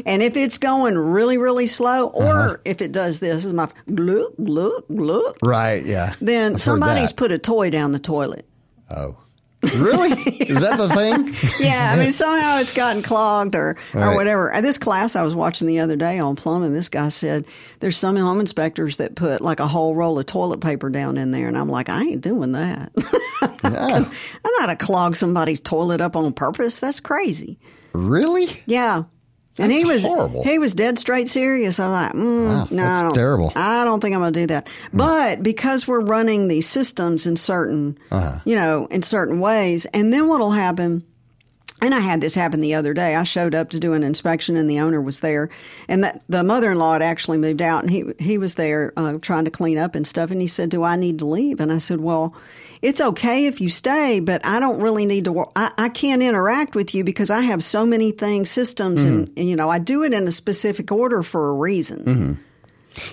And 0.06 0.22
if 0.22 0.36
it's 0.36 0.58
going 0.58 0.96
really, 0.96 1.36
really 1.38 1.66
slow, 1.66 2.06
or 2.08 2.60
if 2.64 2.80
it 2.80 2.92
does 2.92 3.20
this, 3.20 3.44
is 3.44 3.52
my 3.52 3.68
look, 3.86 4.34
look, 4.38 4.86
look, 4.88 5.36
right. 5.42 5.84
Yeah. 5.84 6.14
then 6.20 6.54
I've 6.54 6.60
somebody's 6.60 7.12
put 7.12 7.30
a 7.30 7.38
toy 7.38 7.70
down 7.70 7.92
the 7.92 7.98
toilet. 7.98 8.48
Oh. 8.90 9.16
Really? 9.62 10.10
Is 10.10 10.60
that 10.60 10.76
the 10.78 10.88
thing? 10.88 11.34
yeah, 11.64 11.92
I 11.92 11.96
mean 12.02 12.12
somehow 12.12 12.58
it's 12.58 12.72
gotten 12.72 13.02
clogged 13.02 13.54
or 13.54 13.76
Right. 13.94 14.12
or 14.12 14.16
whatever. 14.16 14.50
At 14.52 14.62
this 14.62 14.76
class 14.78 15.14
I 15.14 15.22
was 15.22 15.34
watching 15.34 15.68
the 15.68 15.78
other 15.80 15.94
day 15.96 16.18
on 16.18 16.34
plumbing, 16.36 16.72
this 16.72 16.88
guy 16.88 17.08
said 17.10 17.46
there's 17.80 17.96
some 17.96 18.16
home 18.16 18.40
inspectors 18.40 18.96
that 18.96 19.14
put 19.14 19.40
like 19.40 19.60
a 19.60 19.68
whole 19.68 19.94
roll 19.94 20.18
of 20.18 20.26
toilet 20.26 20.60
paper 20.60 20.90
down 20.90 21.16
in 21.16 21.30
there, 21.30 21.46
and 21.48 21.56
I'm 21.56 21.68
like, 21.68 21.88
I 21.88 22.00
ain't 22.02 22.20
doing 22.22 22.52
that. 22.52 22.92
Yeah. 23.64 24.04
I'm 24.44 24.52
not 24.60 24.66
to 24.66 24.76
clog 24.76 25.16
somebody's 25.16 25.60
toilet 25.60 26.00
up 26.00 26.14
on 26.16 26.32
purpose. 26.32 26.78
That's 26.80 27.00
crazy. 27.00 27.58
Really? 27.92 28.62
Yeah. 28.66 29.04
And 29.58 29.70
he 29.70 29.84
was 29.84 30.02
horrible. 30.02 30.42
he 30.44 30.58
was 30.58 30.72
dead 30.72 30.98
straight 30.98 31.28
serious. 31.28 31.78
I 31.78 31.84
thought, 31.86 32.14
mm, 32.14 32.46
Wow, 32.48 32.68
no, 32.70 32.76
that's 32.76 33.00
I 33.00 33.02
don't- 33.02 33.14
terrible. 33.14 33.52
I 33.54 33.84
don't 33.84 34.00
think 34.00 34.14
I'm 34.14 34.20
going 34.22 34.32
to 34.32 34.40
do 34.40 34.46
that. 34.46 34.68
But 34.94 35.42
because 35.42 35.86
we're 35.86 36.00
running 36.00 36.48
these 36.48 36.66
systems 36.68 37.26
in 37.26 37.36
certain, 37.36 37.98
Uh-huh. 38.10 38.38
you 38.46 38.54
know, 38.56 38.86
in 38.90 39.02
certain 39.02 39.40
ways, 39.40 39.86
and 39.92 40.12
then 40.12 40.26
what'll 40.28 40.52
happen? 40.52 41.04
And 41.82 41.94
I 41.94 41.98
had 42.00 42.20
this 42.20 42.36
happen 42.36 42.60
the 42.60 42.74
other 42.74 42.94
day. 42.94 43.16
I 43.16 43.24
showed 43.24 43.54
up 43.56 43.70
to 43.70 43.80
do 43.80 43.92
an 43.92 44.04
inspection, 44.04 44.56
and 44.56 44.70
the 44.70 44.78
owner 44.78 45.00
was 45.02 45.18
there, 45.18 45.50
and 45.88 46.04
that, 46.04 46.22
the 46.28 46.44
mother-in-law 46.44 46.92
had 46.92 47.02
actually 47.02 47.38
moved 47.38 47.60
out, 47.60 47.82
and 47.82 47.90
he 47.90 48.04
he 48.20 48.38
was 48.38 48.54
there 48.54 48.92
uh, 48.96 49.18
trying 49.20 49.44
to 49.46 49.50
clean 49.50 49.78
up 49.78 49.96
and 49.96 50.06
stuff. 50.06 50.30
And 50.30 50.40
he 50.40 50.46
said, 50.46 50.70
"Do 50.70 50.84
I 50.84 50.94
need 50.94 51.18
to 51.18 51.26
leave?" 51.26 51.58
And 51.58 51.72
I 51.72 51.78
said, 51.78 52.00
"Well, 52.00 52.34
it's 52.82 53.00
okay 53.00 53.46
if 53.46 53.60
you 53.60 53.70
stay, 53.70 54.20
but 54.20 54.44
I 54.44 54.58
don't 54.58 54.80
really 54.80 55.06
need 55.06 55.24
to. 55.26 55.46
I, 55.54 55.70
I 55.78 55.88
can't 55.88 56.22
interact 56.22 56.74
with 56.74 56.94
you 56.94 57.04
because 57.04 57.30
I 57.30 57.40
have 57.42 57.62
so 57.62 57.86
many 57.86 58.10
things, 58.10 58.50
systems, 58.50 59.04
and, 59.04 59.32
and 59.36 59.48
you 59.48 59.56
know, 59.56 59.70
I 59.70 59.78
do 59.78 60.02
it 60.02 60.12
in 60.12 60.26
a 60.26 60.32
specific 60.32 60.90
order 60.90 61.22
for 61.22 61.48
a 61.48 61.54
reason." 61.54 62.04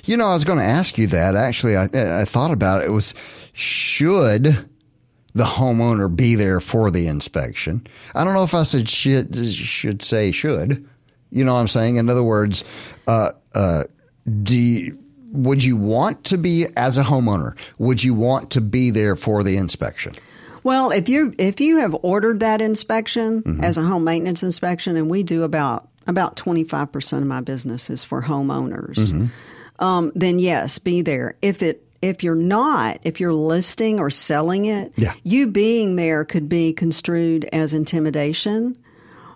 You 0.04 0.18
know, 0.18 0.26
I 0.26 0.34
was 0.34 0.44
going 0.44 0.58
to 0.58 0.66
ask 0.66 0.98
you 0.98 1.08
that. 1.08 1.36
Actually, 1.36 1.78
I, 1.78 1.84
I 1.94 2.26
thought 2.26 2.52
about 2.52 2.82
it. 2.82 2.88
It 2.88 2.92
was 2.92 3.14
should 3.54 4.70
the 5.36 5.46
homeowner 5.46 6.14
be 6.14 6.36
there 6.36 6.60
for 6.60 6.92
the 6.92 7.08
inspection? 7.08 7.86
I 8.16 8.24
don't 8.24 8.34
know 8.34 8.44
if 8.44 8.54
I 8.54 8.64
said 8.64 8.90
should, 8.90 9.36
should 9.36 10.02
say 10.02 10.32
should. 10.32 10.88
You 11.32 11.46
know 11.46 11.54
what 11.54 11.60
I'm 11.60 11.68
saying? 11.68 11.98
In 11.98 12.10
other 12.10 12.24
words, 12.24 12.64
uh, 13.08 13.32
uh, 13.54 13.84
do 14.44 14.58
you, 14.58 15.00
would 15.32 15.64
you 15.64 15.78
want 15.78 16.24
to 16.26 16.38
be 16.38 16.68
as 16.76 16.98
a 16.98 17.04
homeowner? 17.04 17.56
Would 17.78 18.04
you 18.04 18.14
want 18.14 18.52
to 18.52 18.62
be 18.62 18.92
there 18.92 19.16
for 19.16 19.44
the 19.44 19.58
inspection? 19.58 20.14
Well, 20.64 20.92
if 20.92 21.08
you 21.08 21.34
if 21.38 21.62
you 21.62 21.78
have 21.78 21.96
ordered 22.02 22.42
that 22.42 22.62
inspection 22.62 23.44
mm-hmm. 23.44 23.64
as 23.64 23.78
a 23.78 23.84
home 23.84 24.04
maintenance 24.04 24.44
inspection, 24.44 24.98
and 24.98 25.10
we 25.10 25.24
do 25.24 25.44
about 25.44 25.88
about 26.08 26.36
twenty 26.36 26.64
five 26.64 26.92
percent 26.92 27.22
of 27.22 27.28
my 27.28 27.42
business 27.42 27.90
is 27.90 28.04
for 28.04 28.22
homeowners, 28.22 28.98
mm-hmm. 28.98 29.84
um, 29.84 30.12
then 30.16 30.40
yes, 30.40 30.80
be 30.80 31.02
there. 31.02 31.36
If 31.42 31.64
it 31.64 31.86
if 32.02 32.24
you're 32.24 32.36
not, 32.36 33.00
if 33.04 33.20
you're 33.20 33.34
listing 33.34 34.00
or 34.00 34.10
selling 34.10 34.66
it, 34.66 34.94
Yeah. 34.96 35.14
you 35.24 35.48
being 35.48 35.96
there 35.96 36.24
could 36.24 36.48
be 36.48 36.74
construed 36.74 37.46
as 37.52 37.74
intimidation 37.74 38.78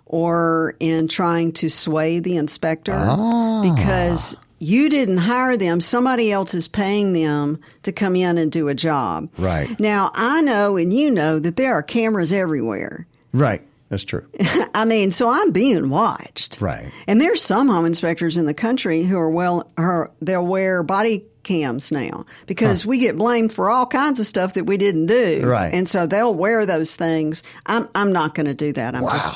or 0.06 0.74
in 0.80 1.08
trying 1.08 1.52
to 1.52 1.68
sway 1.68 2.20
the 2.20 2.36
inspector 2.36 2.94
ah. 2.94 3.62
because 3.62 4.36
you 4.64 4.88
didn't 4.88 5.18
hire 5.18 5.56
them. 5.56 5.80
Somebody 5.80 6.32
else 6.32 6.54
is 6.54 6.68
paying 6.68 7.12
them 7.12 7.60
to 7.82 7.92
come 7.92 8.16
in 8.16 8.38
and 8.38 8.50
do 8.50 8.68
a 8.68 8.74
job. 8.74 9.30
Right. 9.38 9.78
Now, 9.78 10.10
I 10.14 10.40
know 10.40 10.76
and 10.76 10.92
you 10.92 11.10
know 11.10 11.38
that 11.38 11.56
there 11.56 11.74
are 11.74 11.82
cameras 11.82 12.32
everywhere. 12.32 13.06
Right. 13.32 13.62
That's 13.90 14.04
true. 14.04 14.26
I 14.74 14.84
mean, 14.86 15.10
so 15.10 15.28
I'm 15.30 15.50
being 15.52 15.88
watched. 15.90 16.60
Right. 16.60 16.90
And 17.06 17.20
there's 17.20 17.42
some 17.42 17.68
home 17.68 17.84
inspectors 17.84 18.36
in 18.36 18.46
the 18.46 18.54
country 18.54 19.02
who 19.04 19.18
are 19.18 19.30
well, 19.30 19.70
are, 19.76 20.10
they'll 20.22 20.44
wear 20.46 20.82
body 20.82 21.24
cams 21.42 21.92
now 21.92 22.24
because 22.46 22.86
we 22.86 22.98
get 22.98 23.18
blamed 23.18 23.52
for 23.52 23.70
all 23.70 23.86
kinds 23.86 24.18
of 24.18 24.26
stuff 24.26 24.54
that 24.54 24.64
we 24.64 24.78
didn't 24.78 25.06
do. 25.06 25.42
Right. 25.44 25.72
And 25.74 25.86
so 25.86 26.06
they'll 26.06 26.32
wear 26.34 26.64
those 26.64 26.96
things. 26.96 27.42
I'm, 27.66 27.86
I'm 27.94 28.12
not 28.12 28.34
going 28.34 28.46
to 28.46 28.54
do 28.54 28.72
that. 28.72 28.94
I'm 28.94 29.02
Wow. 29.02 29.12
just, 29.12 29.34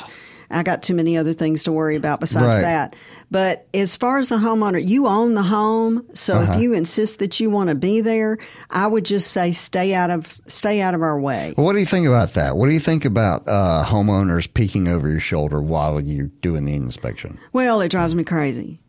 I 0.49 0.63
got 0.63 0.81
too 0.81 0.95
many 0.95 1.15
other 1.15 1.33
things 1.33 1.65
to 1.65 1.71
worry 1.71 1.95
about 1.95 2.19
besides 2.19 2.47
Right. 2.57 2.61
that. 2.63 2.95
But 3.31 3.67
as 3.75 3.95
far 3.95 4.17
as 4.17 4.29
the 4.29 4.37
homeowner, 4.37 4.83
you 4.83 5.05
own 5.07 5.35
the 5.35 5.43
home, 5.43 6.03
so 6.13 6.35
Uh-huh. 6.39 6.53
if 6.53 6.59
you 6.61 6.73
insist 6.73 7.19
that 7.19 7.39
you 7.39 7.49
want 7.51 7.69
to 7.69 7.75
be 7.75 8.01
there, 8.01 8.39
I 8.71 8.87
would 8.87 9.05
just 9.05 9.31
say 9.31 9.51
stay 9.51 9.93
out 9.93 10.09
of 10.09 10.39
stay 10.47 10.81
out 10.81 10.95
of 10.95 11.01
our 11.03 11.19
way. 11.19 11.53
Well, 11.55 11.65
what 11.65 11.73
do 11.73 11.79
you 11.79 11.85
think 11.85 12.07
about 12.07 12.33
that? 12.33 12.57
What 12.57 12.67
do 12.67 12.73
you 12.73 12.79
think 12.79 13.05
about 13.05 13.47
uh, 13.47 13.83
homeowners 13.85 14.51
peeking 14.53 14.87
over 14.87 15.07
your 15.07 15.19
shoulder 15.19 15.61
while 15.61 16.01
you're 16.01 16.31
doing 16.41 16.65
the 16.65 16.73
inspection? 16.75 17.37
Well, 17.53 17.81
it 17.81 17.89
drives 17.89 18.15
me 18.15 18.23
crazy. 18.23 18.79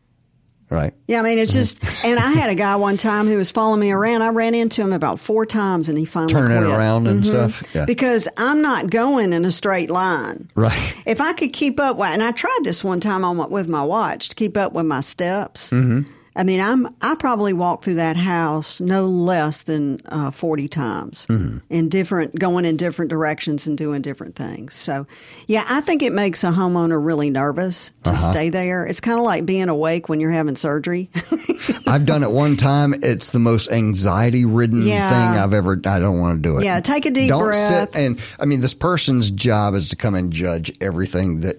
Right. 0.70 0.94
Yeah, 1.08 1.18
I 1.18 1.22
mean, 1.22 1.38
it's 1.38 1.52
just, 1.52 1.82
and 2.04 2.20
I 2.20 2.30
had 2.30 2.48
a 2.48 2.54
guy 2.54 2.76
one 2.76 2.96
time 2.96 3.26
who 3.26 3.36
was 3.36 3.50
following 3.50 3.80
me 3.80 3.90
around. 3.90 4.22
I 4.22 4.28
ran 4.28 4.54
into 4.54 4.82
him 4.82 4.92
about 4.92 5.18
four 5.18 5.44
times 5.44 5.88
and 5.88 5.98
he 5.98 6.04
finally 6.04 6.32
Turning 6.32 6.56
it 6.58 6.62
around 6.62 7.08
and 7.08 7.26
stuff. 7.26 7.64
Yeah. 7.74 7.86
Because 7.86 8.28
I'm 8.36 8.62
not 8.62 8.88
going 8.88 9.32
in 9.32 9.44
a 9.44 9.50
straight 9.50 9.90
line. 9.90 10.48
Right. 10.54 10.96
If 11.06 11.20
I 11.20 11.32
could 11.32 11.52
keep 11.52 11.80
up, 11.80 11.96
with, 11.96 12.10
and 12.10 12.22
I 12.22 12.30
tried 12.30 12.60
this 12.62 12.84
one 12.84 13.00
time 13.00 13.24
on 13.24 13.50
with 13.50 13.68
my 13.68 13.82
watch 13.82 14.28
to 14.28 14.36
keep 14.36 14.56
up 14.56 14.72
with 14.72 14.86
my 14.86 15.00
steps. 15.00 15.70
Mm-hmm. 15.70 16.08
I 16.36 16.44
mean, 16.44 16.60
I'm 16.60 16.94
I 17.02 17.16
probably 17.16 17.52
walked 17.52 17.84
through 17.84 17.94
that 17.96 18.16
house 18.16 18.80
no 18.80 19.06
less 19.06 19.62
than 19.62 20.00
uh, 20.06 20.30
forty 20.30 20.68
times 20.68 21.26
Mm-hmm. 21.28 21.58
in 21.70 21.88
different, 21.88 22.38
going 22.38 22.64
in 22.64 22.76
different 22.76 23.08
directions 23.10 23.66
and 23.66 23.76
doing 23.76 24.00
different 24.00 24.36
things. 24.36 24.74
So, 24.76 25.06
yeah, 25.48 25.64
I 25.68 25.80
think 25.80 26.02
it 26.02 26.12
makes 26.12 26.44
a 26.44 26.50
homeowner 26.50 27.04
really 27.04 27.30
nervous 27.30 27.90
to 28.04 28.10
Uh-huh. 28.10 28.30
stay 28.30 28.48
there. 28.48 28.86
It's 28.86 29.00
kind 29.00 29.18
of 29.18 29.24
like 29.24 29.44
being 29.44 29.68
awake 29.68 30.08
when 30.08 30.20
you're 30.20 30.30
having 30.30 30.54
surgery. 30.56 31.10
I've 31.86 32.06
done 32.06 32.22
it 32.22 32.30
one 32.30 32.56
time. 32.56 32.94
It's 33.02 33.30
the 33.30 33.38
most 33.40 33.72
anxiety 33.72 34.44
ridden 34.44 34.82
Yeah. 34.86 35.08
thing 35.10 35.38
I've 35.38 35.52
ever. 35.54 35.80
I 35.84 35.98
don't 35.98 36.20
want 36.20 36.42
to 36.42 36.48
do 36.48 36.58
it. 36.58 36.64
Yeah, 36.64 36.78
take 36.80 37.06
a 37.06 37.10
deep 37.10 37.28
don't 37.28 37.42
breath. 37.42 37.56
sit 37.56 37.96
and. 37.96 38.20
I 38.38 38.44
mean, 38.46 38.60
this 38.60 38.74
person's 38.74 39.30
job 39.30 39.74
is 39.74 39.88
to 39.90 39.96
come 39.96 40.14
and 40.14 40.32
judge 40.32 40.72
everything 40.80 41.40
that, 41.40 41.56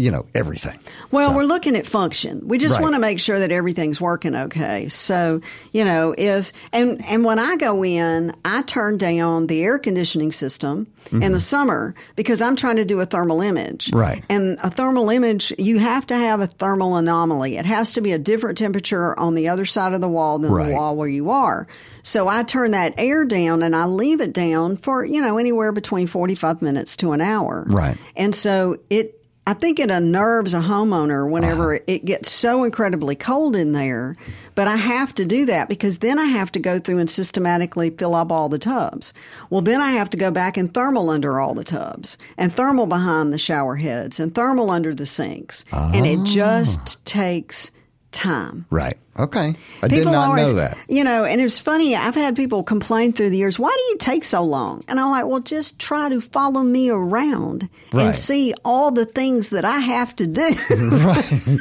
you 0.00 0.10
know, 0.10 0.26
everything. 0.34 0.78
Well, 1.10 1.30
So- 1.30 1.36
we're 1.36 1.44
looking 1.44 1.76
at 1.76 1.86
function. 1.86 2.42
We 2.44 2.58
just 2.58 2.74
Right. 2.76 2.82
want 2.82 2.94
to 2.94 3.00
make 3.00 3.20
sure 3.20 3.38
that 3.38 3.52
everything's 3.52 4.00
working 4.00 4.34
okay. 4.34 4.88
So, 4.88 5.40
you 5.72 5.84
know, 5.84 6.14
if 6.16 6.52
and 6.72 7.04
and 7.08 7.24
when 7.24 7.38
I 7.38 7.56
go 7.56 7.84
in, 7.84 8.32
I 8.44 8.62
turn 8.62 8.96
down 8.98 9.46
the 9.46 9.62
air 9.62 9.78
conditioning 9.78 10.32
system 10.32 10.86
in 11.12 11.32
the 11.32 11.40
summer 11.40 11.94
because 12.14 12.40
I'm 12.40 12.54
trying 12.56 12.76
to 12.76 12.84
do 12.84 13.00
a 13.00 13.06
thermal 13.06 13.40
image. 13.40 13.86
Mm-hmm. 13.86 13.98
Right. 13.98 14.24
And 14.28 14.58
a 14.62 14.70
thermal 14.70 15.10
image, 15.10 15.52
you 15.58 15.78
have 15.78 16.06
to 16.08 16.14
have 16.14 16.40
a 16.40 16.46
thermal 16.46 16.94
anomaly. 16.96 17.56
It 17.56 17.66
has 17.66 17.92
to 17.94 18.00
be 18.00 18.12
a 18.12 18.18
different 18.18 18.58
temperature 18.58 19.18
on 19.18 19.34
the 19.34 19.48
other 19.48 19.64
side 19.64 19.92
of 19.92 20.00
the 20.00 20.08
wall 20.08 20.38
than 20.38 20.52
Right. 20.52 20.68
the 20.68 20.74
wall 20.74 20.94
where 20.96 21.08
you 21.08 21.30
are. 21.30 21.66
So 22.02 22.28
I 22.28 22.42
turn 22.44 22.70
that 22.72 22.94
air 22.96 23.24
down 23.24 23.62
and 23.62 23.74
I 23.74 23.86
leave 23.86 24.20
it 24.20 24.32
down 24.32 24.76
for, 24.76 25.04
you 25.04 25.20
know, 25.20 25.36
anywhere 25.38 25.72
between 25.72 26.06
45 26.06 26.62
minutes 26.62 26.96
to 26.96 27.12
an 27.12 27.20
hour. 27.20 27.64
Right. 27.66 27.96
And 28.16 28.34
so 28.34 28.76
it, 28.88 29.19
I 29.46 29.54
think 29.54 29.80
it 29.80 29.90
unnerves 29.90 30.54
a 30.54 30.60
homeowner 30.60 31.28
whenever 31.28 31.74
Uh-huh. 31.74 31.84
it 31.86 32.04
gets 32.04 32.30
so 32.30 32.62
incredibly 32.62 33.16
cold 33.16 33.56
in 33.56 33.72
there. 33.72 34.14
But 34.54 34.68
I 34.68 34.76
have 34.76 35.14
to 35.16 35.24
do 35.24 35.46
that 35.46 35.68
because 35.68 35.98
then 35.98 36.18
I 36.18 36.26
have 36.26 36.52
to 36.52 36.58
go 36.60 36.78
through 36.78 36.98
and 36.98 37.08
systematically 37.10 37.90
fill 37.90 38.14
up 38.14 38.30
all 38.30 38.48
the 38.48 38.58
tubs. 38.58 39.12
Well, 39.48 39.62
then 39.62 39.80
I 39.80 39.92
have 39.92 40.10
to 40.10 40.16
go 40.18 40.30
back 40.30 40.56
and 40.56 40.72
thermal 40.72 41.08
under 41.10 41.40
all 41.40 41.54
the 41.54 41.64
tubs 41.64 42.18
and 42.36 42.52
thermal 42.52 42.86
behind 42.86 43.32
the 43.32 43.38
shower 43.38 43.76
heads 43.76 44.20
and 44.20 44.34
thermal 44.34 44.70
under 44.70 44.94
the 44.94 45.06
sinks. 45.06 45.64
And 45.72 46.06
it 46.06 46.20
Ah. 46.20 46.24
just 46.26 47.04
takes 47.04 47.70
time. 48.12 48.66
Right. 48.70 48.96
Okay. 49.18 49.54
I 49.82 49.88
did 49.88 49.96
People 49.98 50.12
not 50.12 50.28
always, 50.30 50.48
know 50.50 50.56
that. 50.56 50.78
You 50.88 51.04
know, 51.04 51.24
and 51.24 51.40
it's 51.40 51.58
funny. 51.58 51.94
I've 51.94 52.14
had 52.14 52.36
people 52.36 52.62
complain 52.62 53.12
through 53.12 53.30
the 53.30 53.36
years, 53.36 53.58
"Why 53.58 53.68
do 53.70 53.82
you 53.92 53.98
take 53.98 54.24
so 54.24 54.42
long?" 54.42 54.82
And 54.88 54.98
I'm 54.98 55.10
like, 55.10 55.26
"Well, 55.26 55.40
just 55.40 55.78
try 55.78 56.08
to 56.08 56.20
follow 56.20 56.62
me 56.62 56.88
around 56.90 57.68
Right. 57.92 58.06
and 58.06 58.16
see 58.16 58.54
all 58.64 58.90
the 58.90 59.04
things 59.06 59.50
that 59.50 59.64
I 59.64 59.78
have 59.78 60.14
to 60.16 60.26
do." 60.26 60.48
Right. 60.70 61.58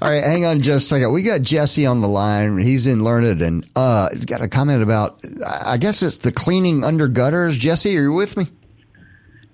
all 0.00 0.08
right, 0.10 0.24
hang 0.24 0.44
on 0.46 0.62
just 0.62 0.86
a 0.86 0.88
second. 0.94 1.12
We 1.12 1.22
got 1.22 1.42
Jesse 1.42 1.86
on 1.86 2.00
the 2.00 2.08
line. 2.08 2.56
He's 2.58 2.86
in 2.86 3.04
Learned 3.04 3.42
and 3.42 3.68
uh, 3.76 4.08
he's 4.10 4.24
got 4.24 4.40
a 4.40 4.48
comment 4.48 4.82
about, 4.82 5.20
I 5.64 5.76
guess 5.76 6.02
it's 6.02 6.16
the 6.16 6.32
cleaning 6.32 6.82
under 6.84 7.06
gutters. 7.06 7.56
Jesse, 7.58 7.96
are 7.96 8.02
you 8.02 8.12
with 8.12 8.36
me? 8.36 8.48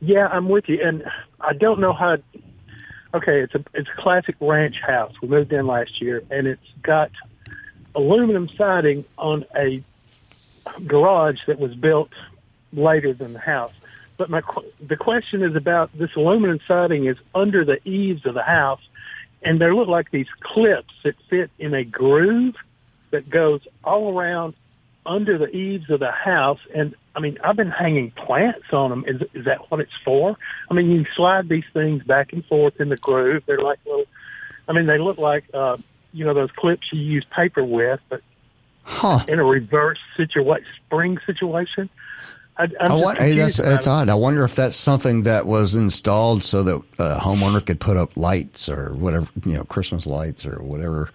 Yeah, 0.00 0.28
I'm 0.28 0.48
with 0.48 0.68
you, 0.68 0.78
and 0.82 1.02
I 1.40 1.52
don't 1.54 1.80
know 1.80 1.92
how. 1.92 2.16
Okay, 3.14 3.40
it's 3.40 3.54
a 3.54 3.64
it's 3.72 3.88
a 3.88 4.00
classic 4.00 4.36
ranch 4.40 4.76
house. 4.80 5.12
We 5.22 5.28
moved 5.28 5.52
in 5.52 5.66
last 5.66 6.00
year, 6.00 6.22
and 6.30 6.46
it's 6.46 6.60
got 6.82 7.10
aluminum 7.94 8.48
siding 8.56 9.04
on 9.16 9.44
a 9.56 9.82
garage 10.86 11.38
that 11.46 11.58
was 11.58 11.74
built 11.74 12.10
later 12.72 13.14
than 13.14 13.32
the 13.32 13.38
house. 13.38 13.72
But 14.18 14.28
my 14.28 14.42
the 14.80 14.96
question 14.96 15.42
is 15.42 15.56
about 15.56 15.96
this 15.96 16.10
aluminum 16.16 16.60
siding 16.68 17.06
is 17.06 17.16
under 17.34 17.64
the 17.64 17.80
eaves 17.88 18.26
of 18.26 18.34
the 18.34 18.42
house, 18.42 18.82
and 19.42 19.60
there 19.60 19.74
look 19.74 19.88
like 19.88 20.10
these 20.10 20.28
clips 20.40 20.92
that 21.04 21.14
fit 21.30 21.50
in 21.58 21.72
a 21.72 21.84
groove 21.84 22.56
that 23.10 23.30
goes 23.30 23.66
all 23.84 24.18
around 24.18 24.54
under 25.06 25.38
the 25.38 25.48
eaves 25.48 25.90
of 25.90 26.00
the 26.00 26.10
house. 26.10 26.60
And 26.74 26.94
I 27.14 27.20
mean, 27.20 27.38
I've 27.42 27.56
been 27.56 27.70
hanging 27.70 28.10
plants 28.12 28.66
on 28.72 28.90
them. 28.90 29.04
Is 29.06 29.22
is 29.34 29.44
that 29.46 29.70
what 29.70 29.80
it's 29.80 29.92
for? 30.04 30.36
I 30.70 30.74
mean, 30.74 30.90
you 30.90 31.04
slide 31.16 31.48
these 31.48 31.64
things 31.72 32.02
back 32.04 32.32
and 32.32 32.44
forth 32.46 32.80
in 32.80 32.88
the 32.88 32.96
groove. 32.96 33.42
They're 33.46 33.58
like 33.60 33.78
little. 33.86 34.04
I 34.68 34.72
mean, 34.72 34.86
they 34.86 34.98
look 34.98 35.18
like 35.18 35.44
uh, 35.54 35.78
you 36.12 36.24
know 36.24 36.34
those 36.34 36.50
clips 36.52 36.88
you 36.92 37.00
use 37.00 37.24
paper 37.34 37.64
with, 37.64 38.00
but 38.08 38.22
Huh. 38.82 39.22
in 39.28 39.38
a 39.38 39.44
reverse 39.44 39.98
situation, 40.16 40.66
spring 40.86 41.18
situation. 41.26 41.90
I, 42.56 42.64
I'm 42.80 42.92
I 42.92 42.94
want, 42.96 43.18
hey, 43.18 43.34
that's 43.36 43.58
that's 43.58 43.86
it. 43.86 43.90
odd. 43.90 44.08
I 44.08 44.14
wonder 44.14 44.44
if 44.44 44.54
that's 44.56 44.76
something 44.76 45.24
that 45.24 45.44
was 45.46 45.74
installed 45.74 46.42
so 46.42 46.62
that 46.62 46.76
a 46.98 47.20
homeowner 47.20 47.64
could 47.64 47.80
put 47.80 47.96
up 47.98 48.16
lights 48.16 48.68
or 48.68 48.94
whatever, 48.94 49.28
you 49.44 49.52
know, 49.52 49.64
Christmas 49.64 50.06
lights 50.06 50.44
or 50.46 50.62
whatever, 50.62 51.10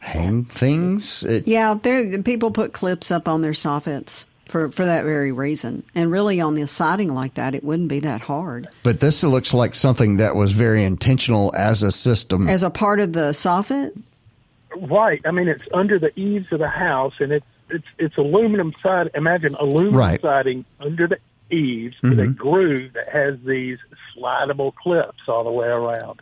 hang 0.00 0.44
things. 0.44 1.22
It, 1.22 1.46
Yeah, 1.46 1.78
there 1.80 2.20
people 2.22 2.50
put 2.50 2.72
clips 2.72 3.10
up 3.10 3.28
on 3.28 3.42
their 3.42 3.52
soffits 3.52 4.24
for 4.46 4.68
for 4.68 4.84
that 4.84 5.04
very 5.04 5.32
reason. 5.32 5.84
And 5.94 6.10
really, 6.10 6.40
on 6.40 6.54
the 6.54 6.66
siding 6.66 7.14
like 7.14 7.34
that, 7.34 7.54
it 7.54 7.62
wouldn't 7.62 7.88
be 7.88 8.00
that 8.00 8.20
hard 8.20 8.68
But 8.82 9.00
this 9.00 9.22
looks 9.22 9.54
like 9.54 9.74
something 9.74 10.16
that 10.16 10.34
was 10.34 10.52
very 10.52 10.82
intentional 10.84 11.54
as 11.56 11.82
a 11.82 11.92
system. 11.92 12.48
as 12.48 12.62
a 12.62 12.70
part 12.70 13.00
of 13.00 13.12
the 13.12 13.30
soffit. 13.30 13.98
Right. 14.76 15.20
I 15.24 15.30
mean, 15.30 15.48
it's 15.48 15.64
under 15.72 15.98
the 15.98 16.18
eaves 16.18 16.46
of 16.52 16.58
the 16.58 16.68
house, 16.68 17.14
and 17.20 17.32
it's 17.32 17.46
it's 17.68 17.86
it's 17.98 18.16
aluminum 18.16 18.72
siding. 18.82 19.12
Imagine 19.14 19.54
aluminum 19.54 19.94
Right. 19.94 20.20
siding 20.20 20.64
under 20.80 21.06
the 21.06 21.18
eaves 21.50 21.96
with 22.02 22.18
a 22.18 22.22
mm-hmm. 22.22 22.32
groove 22.32 22.92
that 22.92 23.08
has 23.08 23.36
these 23.44 23.78
slidable 24.16 24.74
clips 24.74 25.20
all 25.26 25.44
the 25.44 25.50
way 25.50 25.66
around. 25.66 26.20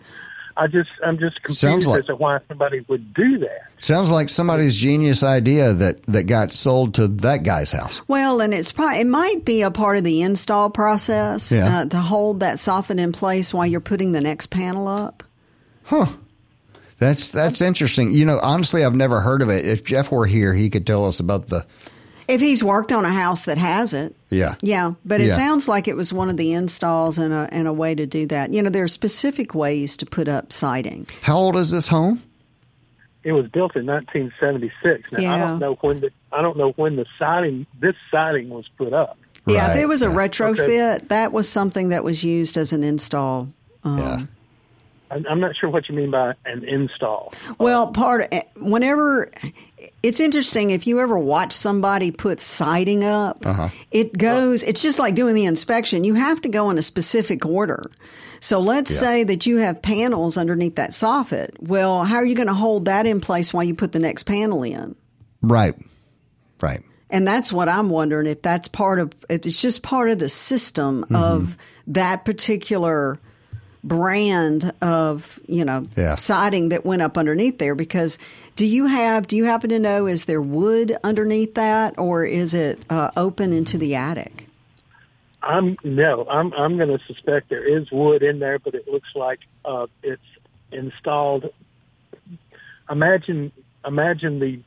I 0.58 0.66
just 0.66 0.90
I'm 1.04 1.18
just 1.18 1.36
Sounds 1.46 1.60
confused 1.84 1.86
like- 1.88 2.00
as 2.00 2.06
to 2.06 2.16
why 2.16 2.40
somebody 2.48 2.84
would 2.88 3.14
do 3.14 3.38
that. 3.38 3.62
Sounds 3.80 4.10
like 4.10 4.28
somebody's 4.28 4.74
genius 4.74 5.22
idea 5.22 5.72
that, 5.72 6.02
that 6.06 6.24
got 6.24 6.50
sold 6.50 6.94
to 6.94 7.06
that 7.06 7.44
guy's 7.44 7.70
house. 7.70 8.02
Well, 8.08 8.40
and 8.40 8.52
it's 8.52 8.72
probably 8.72 8.98
it 9.00 9.06
might 9.06 9.44
be 9.44 9.62
a 9.62 9.70
part 9.70 9.96
of 9.98 10.02
the 10.04 10.20
install 10.22 10.68
process 10.68 11.52
Yeah. 11.52 11.78
uh, 11.80 11.84
to 11.86 11.98
hold 12.00 12.40
that 12.40 12.56
soffit 12.56 12.98
in 12.98 13.12
place 13.12 13.54
while 13.54 13.66
you're 13.66 13.80
putting 13.80 14.10
the 14.12 14.20
next 14.20 14.48
panel 14.48 14.88
up. 14.88 15.22
Huh. 15.84 16.06
That's 16.98 17.28
that's 17.28 17.60
interesting. 17.60 18.12
You 18.12 18.24
know, 18.24 18.40
honestly, 18.42 18.84
I've 18.84 18.96
never 18.96 19.20
heard 19.20 19.42
of 19.42 19.48
it. 19.50 19.64
If 19.64 19.84
Jeff 19.84 20.10
were 20.10 20.26
here, 20.26 20.52
he 20.52 20.68
could 20.68 20.84
tell 20.86 21.04
us 21.06 21.20
about 21.20 21.46
the. 21.48 21.64
If 22.28 22.40
he's 22.42 22.62
worked 22.62 22.92
on 22.92 23.06
a 23.06 23.10
house 23.12 23.46
that 23.46 23.56
has 23.56 23.94
it, 23.94 24.14
Yeah. 24.28 24.54
yeah. 24.60 24.92
But 25.04 25.22
it 25.22 25.28
Yeah. 25.28 25.36
sounds 25.36 25.66
like 25.66 25.88
it 25.88 25.96
was 25.96 26.12
one 26.12 26.28
of 26.28 26.36
the 26.36 26.52
installs 26.52 27.16
and 27.16 27.32
a 27.32 27.48
and 27.50 27.66
a 27.66 27.72
way 27.72 27.94
to 27.94 28.04
do 28.06 28.26
that. 28.26 28.52
You 28.52 28.62
know, 28.62 28.68
there 28.70 28.84
are 28.84 28.88
specific 28.88 29.54
ways 29.54 29.96
to 29.96 30.06
put 30.06 30.28
up 30.28 30.52
siding. 30.52 31.06
How 31.22 31.36
old 31.38 31.56
is 31.56 31.70
this 31.70 31.88
home? 31.88 32.20
It 33.24 33.32
was 33.32 33.46
built 33.48 33.74
in 33.76 33.86
1976. 33.86 35.10
Now 35.12 35.34
I 35.34 35.38
don't 35.38 35.58
know 35.58 35.74
when 35.80 36.00
the 36.00 36.10
I 36.30 36.42
don't 36.42 36.58
know 36.58 36.72
when 36.76 36.96
the 36.96 37.06
siding 37.18 37.66
this 37.80 37.96
siding 38.10 38.50
was 38.50 38.66
put 38.76 38.92
up. 38.92 39.18
Yeah, 39.46 39.72
if 39.72 39.78
it 39.78 39.88
was 39.88 40.02
a 40.02 40.06
yeah. 40.08 40.14
retrofit, 40.14 41.08
that 41.08 41.32
was 41.32 41.48
something 41.48 41.88
that 41.88 42.04
was 42.04 42.22
used 42.22 42.58
as 42.58 42.74
an 42.74 42.84
install. 42.84 43.48
Um, 43.84 43.98
Yeah. 43.98 44.18
I- 45.10 45.24
I'm 45.30 45.40
not 45.40 45.56
sure 45.56 45.70
what 45.70 45.88
you 45.88 45.94
mean 45.94 46.10
by 46.10 46.34
an 46.44 46.64
install. 46.64 47.32
Well, 47.58 47.86
part 47.86 48.30
whenever 48.56 49.30
it's 50.02 50.20
interesting 50.20 50.70
if 50.70 50.86
you 50.86 51.00
ever 51.00 51.18
watch 51.18 51.52
somebody 51.52 52.10
put 52.10 52.40
siding 52.40 53.04
up, 53.04 53.44
Uh-huh. 53.46 53.68
it 53.90 54.16
goes. 54.16 54.62
It's 54.62 54.82
just 54.82 54.98
like 54.98 55.14
doing 55.14 55.34
the 55.34 55.44
inspection. 55.44 56.04
You 56.04 56.14
have 56.14 56.40
to 56.42 56.48
go 56.48 56.70
in 56.70 56.78
a 56.78 56.82
specific 56.82 57.44
order. 57.46 57.90
So 58.40 58.60
let's 58.60 58.90
Yeah. 58.92 58.98
say 58.98 59.24
that 59.24 59.46
you 59.46 59.56
have 59.58 59.82
panels 59.82 60.36
underneath 60.36 60.76
that 60.76 60.90
soffit. 60.90 61.50
Well, 61.60 62.04
how 62.04 62.16
are 62.16 62.24
you 62.24 62.34
going 62.36 62.46
to 62.48 62.54
hold 62.54 62.84
that 62.84 63.06
in 63.06 63.20
place 63.20 63.52
while 63.52 63.64
you 63.64 63.74
put 63.74 63.92
the 63.92 63.98
next 63.98 64.22
panel 64.24 64.62
in? 64.62 64.94
Right. 65.42 65.74
Right. 66.60 66.82
And 67.10 67.26
that's 67.26 67.52
what 67.52 67.68
I'm 67.68 67.88
wondering 67.90 68.26
if 68.26 68.42
that's 68.42 68.68
part 68.68 68.98
of 69.00 69.12
if 69.28 69.46
it's 69.46 69.60
just 69.62 69.82
part 69.82 70.10
of 70.10 70.18
the 70.18 70.28
system 70.28 71.04
Mm-hmm. 71.04 71.16
of 71.16 71.56
that 71.88 72.24
particular 72.24 73.18
brand 73.84 74.72
of 74.82 75.38
you 75.46 75.64
know 75.64 75.82
Yeah. 75.96 76.16
siding 76.16 76.70
that 76.70 76.84
went 76.84 77.00
up 77.02 77.16
underneath 77.16 77.58
there 77.58 77.74
because 77.74 78.18
do 78.58 78.66
you 78.66 78.86
have 78.86 79.26
do 79.28 79.36
you 79.36 79.44
happen 79.44 79.70
to 79.70 79.78
know 79.78 80.06
is 80.06 80.24
there 80.24 80.42
wood 80.42 80.96
underneath 81.04 81.54
that 81.54 81.96
or 81.96 82.24
is 82.24 82.54
it 82.54 82.84
uh, 82.90 83.10
open 83.16 83.52
into 83.52 83.78
the 83.78 83.94
attic 83.94 84.48
I'm 85.40 85.76
no, 85.84 86.26
I'm 86.28 86.52
I'm 86.52 86.76
going 86.76 86.88
to 86.88 86.98
suspect 87.06 87.48
there 87.48 87.64
is 87.64 87.90
wood 87.92 88.22
in 88.22 88.40
there, 88.40 88.58
but 88.58 88.74
it 88.74 88.88
looks 88.88 89.08
like 89.14 89.38
uh, 89.64 89.86
it's 90.02 90.20
installed. 90.72 91.46
Imagine 92.90 93.52
imagine 93.86 94.40
the 94.40 94.60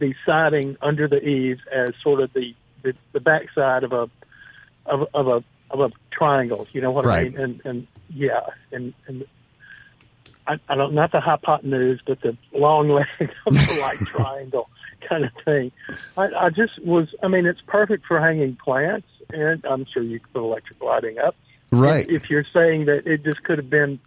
the 0.00 0.12
siding 0.26 0.76
under 0.82 1.06
the 1.06 1.24
eaves 1.24 1.60
as 1.72 1.90
sort 2.02 2.20
of 2.20 2.32
the 2.32 2.54
the, 2.82 2.94
the 3.12 3.20
backside 3.20 3.84
of 3.84 3.92
a 3.92 4.10
of, 4.86 5.08
of 5.14 5.28
a 5.28 5.44
of 5.70 5.80
a 5.80 5.90
triangle. 6.10 6.66
You 6.72 6.80
know 6.80 6.90
what 6.90 7.04
Right. 7.06 7.28
I 7.28 7.30
mean? 7.30 7.40
And 7.40 7.60
and 7.64 7.86
yeah, 8.10 8.40
and 8.72 8.92
and 9.06 9.24
I, 10.46 10.58
I 10.68 10.74
don't 10.74 10.94
not 10.94 11.12
the 11.12 11.20
hypotenuse, 11.20 12.00
but 12.06 12.20
the 12.20 12.36
long 12.52 12.88
leg 12.90 13.06
of 13.46 13.54
the 13.54 13.80
right 13.82 13.98
triangle 14.06 14.68
kind 15.08 15.24
of 15.24 15.32
thing. 15.44 15.72
I, 16.16 16.28
I 16.46 16.50
just 16.50 16.82
was. 16.84 17.08
I 17.22 17.28
mean, 17.28 17.46
it's 17.46 17.60
perfect 17.66 18.06
for 18.06 18.20
hanging 18.20 18.56
plants, 18.56 19.08
and 19.32 19.64
I'm 19.64 19.86
sure 19.92 20.02
you 20.02 20.20
could 20.20 20.32
put 20.32 20.42
electric 20.42 20.82
lighting 20.82 21.18
up. 21.18 21.36
Right. 21.70 22.08
If, 22.08 22.24
if 22.24 22.30
you're 22.30 22.46
saying 22.52 22.86
that 22.86 23.06
it 23.06 23.24
just 23.24 23.42
could 23.42 23.58
have 23.58 23.70
been 23.70 23.98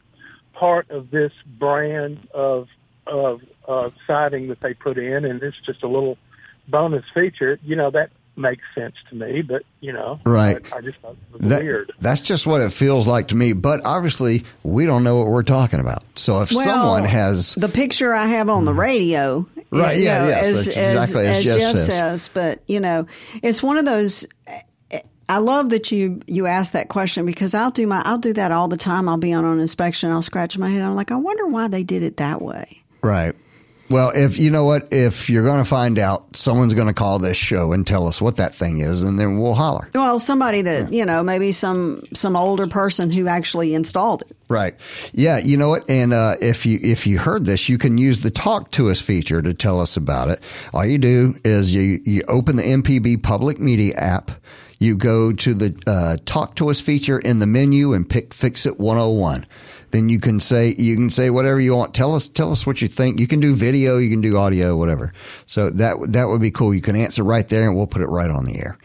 part 0.53 0.89
of 0.89 1.11
this 1.11 1.31
brand 1.45 2.27
of 2.33 2.67
of 3.07 3.41
uh, 3.67 3.89
siding 4.07 4.47
that 4.49 4.61
they 4.61 4.73
put 4.73 4.97
in, 4.97 5.25
and 5.25 5.41
it's 5.41 5.57
just 5.65 5.83
a 5.83 5.87
little 5.87 6.17
bonus 6.67 7.05
feature, 7.13 7.59
you 7.63 7.75
know 7.75 7.91
that 7.91 8.11
makes 8.39 8.63
sense 8.73 8.95
to 9.09 9.15
me. 9.15 9.41
But 9.41 9.63
you 9.81 9.93
know, 9.93 10.19
Right. 10.25 10.57
I, 10.73 10.77
I 10.77 10.81
just 10.81 10.97
thought 10.99 11.11
it 11.11 11.41
was 11.41 11.49
That- 11.49 11.63
weird. 11.63 11.91
That's 11.99 12.21
just 12.21 12.47
what 12.47 12.61
it 12.61 12.71
feels 12.71 13.07
like 13.07 13.29
to 13.29 13.35
me. 13.35 13.53
But 13.53 13.85
obviously, 13.85 14.45
we 14.63 14.85
don't 14.85 15.03
know 15.03 15.17
what 15.17 15.27
we're 15.27 15.43
talking 15.43 15.79
about. 15.79 16.03
So 16.15 16.41
if 16.41 16.49
someone 16.49 17.03
has. 17.03 17.55
the 17.55 17.69
picture 17.69 18.13
I 18.13 18.27
have 18.27 18.49
on 18.49 18.65
the 18.65 18.73
hmm. 18.73 18.79
radio, 18.79 19.47
Right, 19.71 19.97
you 19.97 20.05
yeah, 20.05 20.19
know, 20.19 20.27
yes, 20.29 20.45
as, 20.45 20.65
that's 20.65 20.77
exactly 20.77 21.27
as 21.27 21.43
Jeff 21.43 21.77
says. 21.77 22.29
But 22.33 22.63
you 22.67 22.79
know, 22.79 23.05
it's 23.43 23.61
one 23.61 23.77
of 23.77 23.85
those. 23.85 24.25
I 25.27 25.37
love 25.37 25.69
that 25.69 25.91
you 25.91 26.21
you 26.25 26.47
asked 26.47 26.73
that 26.73 26.89
question 26.89 27.23
because 27.27 27.53
I'll 27.53 27.69
do 27.69 27.85
my 27.85 28.01
I'll 28.03 28.17
do 28.17 28.33
that 28.33 28.51
all 28.51 28.67
the 28.67 28.77
time. 28.77 29.07
I'll 29.07 29.17
be 29.17 29.31
on 29.31 29.45
an 29.45 29.59
inspection. 29.59 30.09
I'll 30.09 30.23
scratch 30.23 30.57
my 30.57 30.69
head. 30.69 30.81
I'm 30.81 30.95
like, 30.95 31.11
I 31.11 31.17
wonder 31.17 31.45
why 31.45 31.67
they 31.67 31.83
did 31.83 32.01
it 32.01 32.17
that 32.17 32.41
way. 32.41 32.83
Right. 33.03 33.35
Well, 33.89 34.11
if 34.13 34.37
you 34.37 34.51
know 34.51 34.65
what, 34.65 34.89
if 34.91 35.29
you're 35.29 35.43
going 35.43 35.63
to 35.63 35.69
find 35.69 35.97
out, 35.97 36.35
someone's 36.35 36.73
going 36.75 36.87
to 36.87 36.93
call 36.93 37.17
this 37.17 37.37
show 37.37 37.73
and 37.73 37.85
tell 37.85 38.07
us 38.07 38.21
what 38.21 38.37
that 38.37 38.53
thing 38.53 38.79
is, 38.79 39.03
and 39.03 39.19
then 39.19 39.39
we'll 39.39 39.55
holler. 39.55 39.89
Well, 39.95 40.19
somebody 40.19 40.61
that 40.61 40.93
you 40.93 41.05
know, 41.05 41.23
maybe 41.23 41.51
some 41.51 42.03
some 42.13 42.35
older 42.35 42.67
person 42.67 43.09
who 43.11 43.27
actually 43.27 43.73
installed 43.73 44.21
it. 44.21 44.35
Right. 44.47 44.75
Yeah. 45.13 45.39
You 45.39 45.57
know 45.57 45.69
what? 45.69 45.89
And 45.89 46.13
uh, 46.13 46.35
if 46.41 46.65
you 46.65 46.79
if 46.81 47.07
you 47.07 47.19
heard 47.19 47.45
this, 47.45 47.69
you 47.69 47.77
can 47.77 47.97
use 47.97 48.19
the 48.19 48.31
talk 48.31 48.71
to 48.71 48.89
us 48.89 49.01
feature 49.01 49.41
to 49.41 49.53
tell 49.53 49.79
us 49.79 49.97
about 49.97 50.29
it. 50.29 50.39
All 50.73 50.85
you 50.85 50.97
do 50.97 51.39
is 51.43 51.73
you 51.73 52.01
you 52.05 52.23
open 52.27 52.55
the 52.55 52.63
MPB 52.63 53.23
Public 53.23 53.59
Media 53.59 53.95
app. 53.95 54.31
You 54.79 54.95
go 54.95 55.33
to 55.33 55.53
the 55.53 55.81
uh, 55.85 56.17
talk 56.25 56.55
to 56.55 56.69
us 56.69 56.79
feature 56.79 57.19
in 57.19 57.39
the 57.39 57.45
menu 57.45 57.93
and 57.93 58.09
pick 58.09 58.33
Fix 58.33 58.65
It 58.65 58.79
101. 58.79 59.45
Then 59.91 60.09
you 60.09 60.19
can 60.19 60.39
say 60.39 60.75
you 60.77 60.95
can 60.95 61.09
say 61.09 61.29
whatever 61.29 61.59
you 61.59 61.75
want. 61.75 61.93
Tell 61.93 62.15
us 62.15 62.27
tell 62.27 62.51
us 62.51 62.65
what 62.65 62.81
you 62.81 62.87
think. 62.87 63.19
You 63.19 63.27
can 63.27 63.39
do 63.39 63.55
video, 63.55 63.97
you 63.97 64.09
can 64.09 64.21
do 64.21 64.37
audio, 64.37 64.75
whatever. 64.75 65.13
So 65.45 65.69
that 65.71 65.97
that 66.13 66.27
would 66.27 66.41
be 66.41 66.51
cool. 66.51 66.73
You 66.73 66.81
can 66.81 66.95
answer 66.95 67.23
right 67.23 67.47
there, 67.47 67.67
and 67.67 67.75
we'll 67.75 67.87
put 67.87 68.01
it 68.01 68.07
right 68.07 68.29
on 68.29 68.45
the 68.45 68.59
air. 68.59 68.77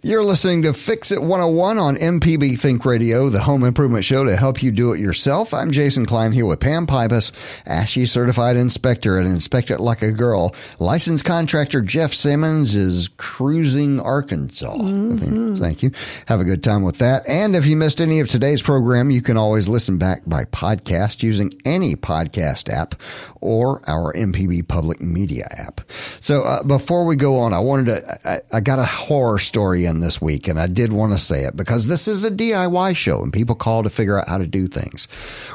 You're 0.00 0.22
listening 0.22 0.62
to 0.62 0.74
Fix 0.74 1.10
It 1.10 1.20
101 1.20 1.76
on 1.76 1.96
MPB 1.96 2.56
Think 2.56 2.84
Radio, 2.84 3.28
the 3.30 3.40
home 3.40 3.64
improvement 3.64 4.04
show 4.04 4.22
to 4.22 4.36
help 4.36 4.62
you 4.62 4.70
do 4.70 4.92
it 4.92 5.00
yourself. 5.00 5.52
I'm 5.52 5.72
Jason 5.72 6.06
Klein 6.06 6.30
here 6.30 6.46
with 6.46 6.60
Pam 6.60 6.86
Pybas, 6.86 7.32
ASHI 7.66 8.06
certified 8.06 8.56
inspector 8.56 9.18
at 9.18 9.26
Inspect 9.26 9.72
It 9.72 9.80
Like 9.80 10.02
a 10.02 10.12
Girl. 10.12 10.54
Licensed 10.78 11.24
contractor 11.24 11.80
Jeff 11.82 12.14
Salmons 12.14 12.76
is 12.76 13.08
cruising 13.16 13.98
Arkansas. 13.98 14.72
Mm-hmm. 14.72 15.56
Thank 15.56 15.82
you. 15.82 15.90
Have 16.26 16.40
a 16.40 16.44
good 16.44 16.62
time 16.62 16.84
with 16.84 16.98
that. 16.98 17.28
And 17.28 17.56
if 17.56 17.66
you 17.66 17.76
missed 17.76 18.00
any 18.00 18.20
of 18.20 18.28
today's 18.28 18.62
program, 18.62 19.10
you 19.10 19.20
can 19.20 19.36
always 19.36 19.66
listen 19.66 19.98
back 19.98 20.22
by 20.28 20.44
podcast 20.44 21.24
using 21.24 21.50
any 21.64 21.96
podcast 21.96 22.72
app 22.72 22.94
or 23.40 23.82
our 23.88 24.12
MPB 24.12 24.68
public 24.68 25.00
media 25.00 25.46
app. 25.50 25.80
So 26.20 26.42
uh, 26.42 26.62
before 26.62 27.04
we 27.04 27.16
go 27.16 27.36
on, 27.36 27.52
I 27.52 27.58
wanted 27.58 27.86
to, 27.86 28.28
I, 28.28 28.40
I 28.52 28.60
got 28.60 28.78
a 28.78 28.84
horror 28.84 29.38
story 29.38 29.84
in 29.84 30.00
this 30.00 30.20
week 30.20 30.48
and 30.48 30.58
I 30.58 30.66
did 30.66 30.92
want 30.92 31.12
to 31.12 31.18
say 31.18 31.44
it 31.44 31.56
because 31.56 31.86
this 31.86 32.08
is 32.08 32.24
a 32.24 32.30
DIY 32.30 32.96
show 32.96 33.22
and 33.22 33.32
people 33.32 33.54
call 33.54 33.82
to 33.82 33.90
figure 33.90 34.18
out 34.18 34.28
how 34.28 34.38
to 34.38 34.46
do 34.46 34.66
things. 34.66 35.08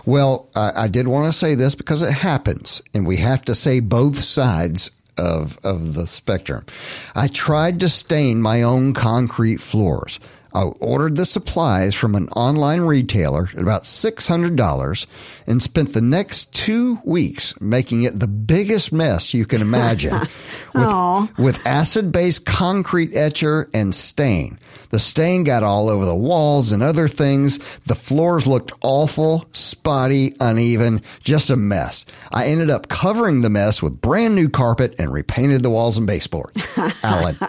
Well, 0.06 0.50
I, 0.56 0.72
I 0.84 0.88
did 0.88 1.08
want 1.08 1.32
to 1.32 1.38
say 1.38 1.56
this 1.56 1.76
because 1.76 2.02
it 2.02 2.12
happens 2.12 2.82
and 2.94 3.06
we 3.06 3.18
have 3.18 3.44
to 3.44 3.56
say 3.56 3.80
both 3.80 4.18
sides 4.18 4.92
of, 5.18 5.60
of 5.64 5.94
the 5.94 6.08
spectrum. 6.08 6.66
I 7.16 7.28
tried 7.28 7.80
to 7.82 7.90
stain 7.90 8.42
my 8.42 8.64
own 8.64 8.94
concrete 8.94 9.62
floors. 9.62 10.20
I 10.54 10.64
ordered 10.64 11.16
the 11.16 11.26
supplies 11.26 11.96
from 11.96 12.14
an 12.16 12.28
online 12.30 12.82
retailer 12.82 13.50
at 13.54 13.60
about 13.60 13.84
$600 13.84 15.06
and 15.48 15.64
spent 15.64 15.94
the 15.94 16.02
next 16.02 16.54
two 16.54 17.00
weeks 17.04 17.60
making 17.60 18.04
it 18.04 18.20
the 18.20 18.28
biggest 18.28 18.94
mess 18.94 19.34
you 19.34 19.46
can 19.46 19.62
imagine 19.62 20.16
with, 20.76 21.38
with 21.40 21.68
acid 21.68 22.12
based 22.12 22.46
concrete 22.46 23.16
etcher 23.16 23.70
and 23.74 23.96
stain. 23.96 24.60
The 24.92 25.00
stain 25.00 25.44
got 25.44 25.64
all 25.64 25.90
over 25.90 26.06
the 26.06 26.16
walls 26.16 26.72
and 26.72 26.84
other 26.84 27.08
things. 27.08 27.58
The 27.86 27.96
floors 27.96 28.46
looked 28.46 28.74
awful, 28.84 29.46
spotty, 29.52 30.36
uneven, 30.40 31.02
just 31.24 31.50
a 31.50 31.56
mess. 31.56 32.06
I 32.32 32.46
ended 32.46 32.70
up 32.70 32.90
covering 32.90 33.42
the 33.42 33.50
mess 33.50 33.82
with 33.82 34.02
brand 34.02 34.36
new 34.36 34.50
carpet 34.50 34.94
and 35.00 35.12
repainted 35.12 35.64
the 35.64 35.72
walls 35.72 35.98
and 35.98 36.06
baseboards. 36.06 36.64
Alan. 37.04 37.40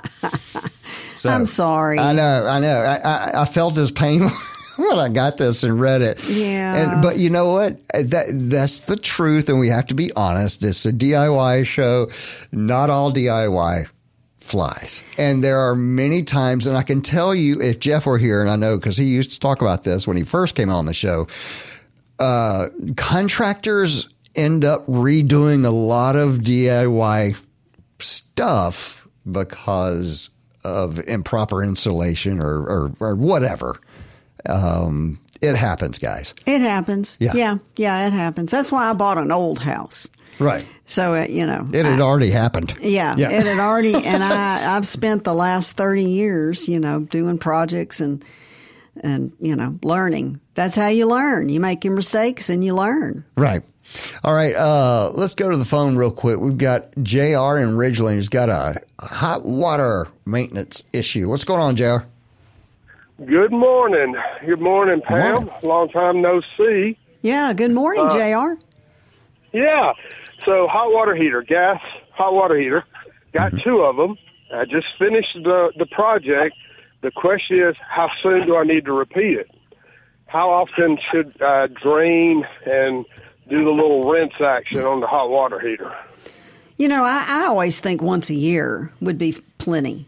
So, 1.24 1.30
I'm 1.30 1.46
sorry. 1.46 1.98
I 1.98 2.12
know, 2.12 2.46
I 2.46 2.58
know. 2.60 2.76
I, 2.76 2.96
I, 2.96 3.42
I 3.42 3.44
felt 3.46 3.72
his 3.72 3.90
pain 3.90 4.28
when 4.76 4.98
I 4.98 5.08
got 5.08 5.38
this 5.38 5.62
and 5.62 5.80
read 5.80 6.02
it. 6.02 6.22
Yeah. 6.28 6.76
And, 6.76 7.02
but 7.02 7.16
you 7.16 7.30
know 7.30 7.50
what? 7.50 7.78
That 7.94 8.26
that's 8.30 8.80
the 8.80 8.96
truth, 8.96 9.48
and 9.48 9.58
we 9.58 9.68
have 9.70 9.86
to 9.86 9.94
be 9.94 10.12
honest. 10.12 10.62
It's 10.62 10.84
a 10.84 10.92
DIY 10.92 11.64
show. 11.64 12.10
Not 12.52 12.90
all 12.90 13.10
DIY 13.10 13.88
flies. 14.36 15.02
And 15.16 15.42
there 15.42 15.60
are 15.60 15.74
many 15.74 16.24
times, 16.24 16.66
and 16.66 16.76
I 16.76 16.82
can 16.82 17.00
tell 17.00 17.34
you 17.34 17.62
if 17.62 17.80
Jeff 17.80 18.04
were 18.04 18.18
here, 18.18 18.42
and 18.42 18.50
I 18.50 18.56
know 18.56 18.76
because 18.76 18.98
he 18.98 19.06
used 19.06 19.30
to 19.30 19.40
talk 19.40 19.62
about 19.62 19.82
this 19.82 20.06
when 20.06 20.18
he 20.18 20.24
first 20.24 20.54
came 20.54 20.68
on 20.68 20.84
the 20.84 20.92
show, 20.92 21.26
uh, 22.18 22.68
contractors 22.98 24.10
end 24.36 24.62
up 24.62 24.86
redoing 24.86 25.64
a 25.64 25.70
lot 25.70 26.16
of 26.16 26.40
DIY 26.40 27.34
stuff 27.98 29.08
because 29.30 30.28
of 30.64 30.98
improper 31.08 31.62
insulation 31.62 32.40
or, 32.40 32.62
or, 32.66 32.92
or 33.00 33.16
whatever. 33.16 33.76
Um, 34.46 35.20
it 35.40 35.56
happens, 35.56 35.98
guys. 35.98 36.34
It 36.46 36.60
happens. 36.60 37.16
Yeah. 37.20 37.32
yeah, 37.34 37.58
yeah, 37.76 38.06
it 38.06 38.12
happens. 38.12 38.50
That's 38.50 38.70
why 38.72 38.88
I 38.88 38.92
bought 38.94 39.18
an 39.18 39.30
old 39.32 39.58
house. 39.58 40.06
Right. 40.38 40.66
So 40.86 41.14
it, 41.14 41.30
you 41.30 41.46
know, 41.46 41.68
It 41.72 41.84
had 41.86 42.00
I- 42.00 42.04
already 42.04 42.30
happened. 42.30 42.76
Yeah, 42.80 43.14
Yeah. 43.16 43.30
it 43.30 43.46
had 43.46 43.58
already, 43.58 43.94
and 44.06 44.22
I 44.22 44.76
I've 44.76 44.86
spent 44.86 45.24
the 45.24 45.34
last 45.34 45.76
thirty 45.76 46.04
years, 46.04 46.68
you 46.68 46.80
know, 46.80 47.00
doing 47.00 47.38
projects 47.38 48.00
and 48.00 48.24
and 49.00 49.32
you 49.40 49.54
know 49.56 49.78
learning. 49.82 50.40
That's 50.54 50.76
how 50.76 50.88
you 50.88 51.06
learn. 51.06 51.48
You 51.48 51.60
make 51.60 51.84
your 51.84 51.94
mistakes 51.94 52.48
and 52.50 52.64
you 52.64 52.74
learn. 52.74 53.24
Right. 53.36 53.62
All 54.24 54.34
right. 54.34 54.54
Uh, 54.54 55.10
let's 55.14 55.34
go 55.34 55.50
to 55.50 55.56
the 55.56 55.64
phone 55.64 55.96
real 55.96 56.10
quick. 56.10 56.40
We've 56.40 56.58
got 56.58 56.90
JR 57.02 57.58
in 57.58 57.76
Ridgeland 57.76 58.14
who's 58.14 58.28
got 58.28 58.48
a 58.48 58.74
hot 59.00 59.44
water 59.44 60.08
maintenance 60.24 60.82
issue. 60.92 61.28
What's 61.28 61.44
going 61.44 61.60
on, 61.60 61.76
JR? 61.76 62.04
Good 63.24 63.52
morning. 63.52 64.16
Good 64.44 64.60
morning, 64.60 65.00
Pam. 65.02 65.34
Morning. 65.46 65.54
Long 65.62 65.88
time 65.90 66.20
no 66.20 66.40
see. 66.56 66.98
Yeah. 67.22 67.52
Good 67.52 67.70
morning, 67.72 68.06
Uh, 68.06 68.10
Jr. 68.56 68.60
Yeah. 69.52 69.92
So 70.44 70.66
hot 70.66 70.92
water 70.92 71.14
heater, 71.14 71.42
gas 71.42 71.80
hot 72.12 72.34
water 72.34 72.58
heater. 72.58 72.84
Got 73.32 73.52
two 73.62 73.82
of 73.82 73.96
them. 73.96 74.16
I 74.52 74.64
just 74.64 74.86
finished 74.98 75.34
the 75.42 75.72
the 75.78 75.86
project. 75.86 76.56
The 77.02 77.10
question 77.10 77.60
is, 77.60 77.76
how 77.88 78.08
soon 78.22 78.46
do 78.46 78.56
I 78.56 78.64
need 78.64 78.84
to 78.86 78.92
repeat 78.92 79.38
it? 79.38 79.50
How 80.26 80.50
often 80.50 80.98
should 81.12 81.40
I 81.40 81.66
drain 81.68 82.44
and 82.66 83.04
do 83.48 83.64
the 83.64 83.70
little 83.70 84.08
rinse 84.10 84.32
action 84.40 84.80
on 84.80 85.00
the 85.00 85.06
hot 85.06 85.28
water 85.30 85.60
heater? 85.60 85.92
You 86.76 86.88
know, 86.88 87.04
I, 87.04 87.24
I 87.26 87.46
always 87.46 87.78
think 87.80 88.02
once 88.02 88.30
a 88.30 88.34
year 88.34 88.92
would 89.00 89.18
be 89.18 89.36
plenty. 89.58 90.06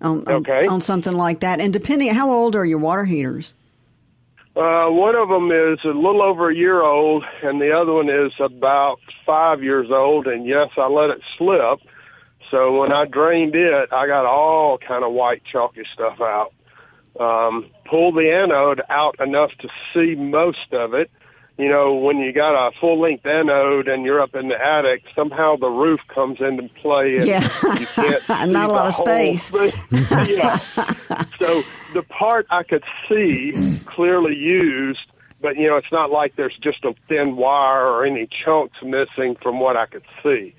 On, 0.00 0.18
on- 0.26 0.28
Okay. 0.34 0.66
on 0.66 0.80
something 0.82 1.14
like 1.14 1.40
that, 1.40 1.60
and 1.60 1.72
depending, 1.72 2.12
how 2.12 2.30
old 2.30 2.54
are 2.56 2.64
your 2.66 2.78
water 2.78 3.04
heaters? 3.04 3.54
Uh, 4.56 4.86
one 4.90 5.16
of 5.16 5.28
them 5.28 5.50
is 5.50 5.78
a 5.84 5.88
little 5.88 6.22
over 6.22 6.50
a 6.50 6.54
year 6.54 6.82
old, 6.82 7.24
and 7.42 7.60
the 7.60 7.72
other 7.72 7.92
one 7.92 8.08
is 8.10 8.32
about 8.38 8.98
five 9.26 9.62
years 9.62 9.88
old. 9.90 10.26
And 10.26 10.46
yes, 10.46 10.68
I 10.76 10.86
let 10.88 11.10
it 11.10 11.20
slip. 11.38 11.80
So 12.50 12.80
when 12.80 12.92
I 12.92 13.06
drained 13.06 13.54
it, 13.56 13.92
I 13.92 14.06
got 14.06 14.26
all 14.26 14.78
kind 14.78 15.02
of 15.04 15.12
white 15.12 15.42
chalky 15.50 15.82
stuff 15.92 16.20
out. 16.20 16.52
Um, 17.18 17.66
pulled 17.88 18.14
the 18.16 18.30
anode 18.30 18.82
out 18.90 19.16
enough 19.20 19.50
to 19.60 19.68
see 19.92 20.14
most 20.16 20.72
of 20.72 20.94
it. 20.94 21.10
You 21.56 21.68
know, 21.68 21.94
when 21.94 22.18
you 22.18 22.32
got 22.32 22.54
a 22.66 22.72
full 22.80 23.00
length 23.00 23.24
anode 23.24 23.86
and 23.86 24.04
you're 24.04 24.20
up 24.20 24.34
in 24.34 24.48
the 24.48 24.60
attic, 24.60 25.04
somehow 25.14 25.54
the 25.56 25.68
roof 25.68 26.00
comes 26.12 26.40
into 26.40 26.68
play. 26.82 27.16
And 27.18 27.26
Yeah. 27.28 27.42
you 27.78 27.86
can't 27.86 28.28
Not 28.50 28.68
a 28.70 28.72
lot 28.72 28.86
of 28.88 28.94
space. 28.94 29.52
yeah. 30.28 30.56
So 31.38 31.62
the 31.92 32.02
part 32.08 32.46
I 32.50 32.64
could 32.64 32.82
see 33.08 33.52
clearly 33.86 34.34
used, 34.34 34.98
but 35.40 35.56
you 35.56 35.68
know, 35.68 35.76
it's 35.76 35.92
not 35.92 36.10
like 36.10 36.34
there's 36.34 36.56
just 36.60 36.84
a 36.84 36.92
thin 37.08 37.36
wire 37.36 37.86
or 37.86 38.04
any 38.04 38.26
chunks 38.44 38.78
missing 38.82 39.36
from 39.40 39.60
what 39.60 39.76
I 39.76 39.86
could 39.86 40.04
see. 40.24 40.54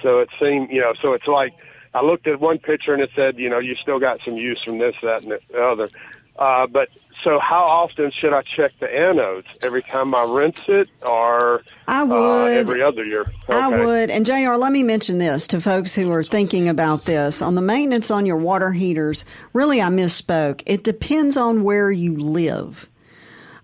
So 0.00 0.20
it 0.20 0.28
seemed, 0.40 0.70
you 0.70 0.80
know, 0.80 0.92
so 1.02 1.12
it's 1.12 1.26
like 1.26 1.54
I 1.92 2.02
looked 2.02 2.28
at 2.28 2.38
one 2.40 2.58
picture 2.58 2.92
and 2.94 3.02
it 3.02 3.10
said, 3.16 3.36
you 3.38 3.48
know, 3.48 3.58
you 3.58 3.74
still 3.74 3.98
got 3.98 4.20
some 4.24 4.36
use 4.36 4.62
from 4.64 4.78
this, 4.78 4.94
that, 5.02 5.22
and 5.22 5.32
the 5.32 5.60
other. 5.60 5.88
Uh, 6.38 6.66
but 6.66 6.88
so 7.22 7.38
how 7.40 7.64
often 7.64 8.12
should 8.12 8.32
I 8.32 8.42
check 8.42 8.72
the 8.78 8.86
anodes? 8.86 9.46
Every 9.62 9.82
time 9.82 10.14
I 10.14 10.24
rinse 10.24 10.62
it, 10.68 10.88
or 11.06 11.62
I 11.88 12.02
uh, 12.02 12.44
every 12.44 12.82
other 12.82 13.04
year? 13.04 13.32
I 13.48 13.84
would. 13.84 14.10
And 14.10 14.24
JR, 14.26 14.54
let 14.54 14.70
me 14.70 14.82
mention 14.82 15.18
this 15.18 15.46
to 15.48 15.60
folks 15.60 15.94
who 15.94 16.10
are 16.12 16.22
thinking 16.22 16.68
about 16.68 17.04
this. 17.04 17.40
On 17.42 17.54
the 17.54 17.62
maintenance 17.62 18.10
on 18.10 18.26
your 18.26 18.36
water 18.36 18.72
heaters, 18.72 19.24
really, 19.54 19.80
I 19.80 19.88
misspoke. 19.88 20.62
It 20.66 20.84
depends 20.84 21.36
on 21.36 21.64
where 21.64 21.90
you 21.90 22.16
live. 22.16 22.88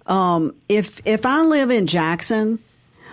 Um, 0.07 0.55
if 0.69 1.01
if 1.07 1.25
I 1.27 1.43
live 1.43 1.71
in 1.71 1.87
Jackson 1.87 2.59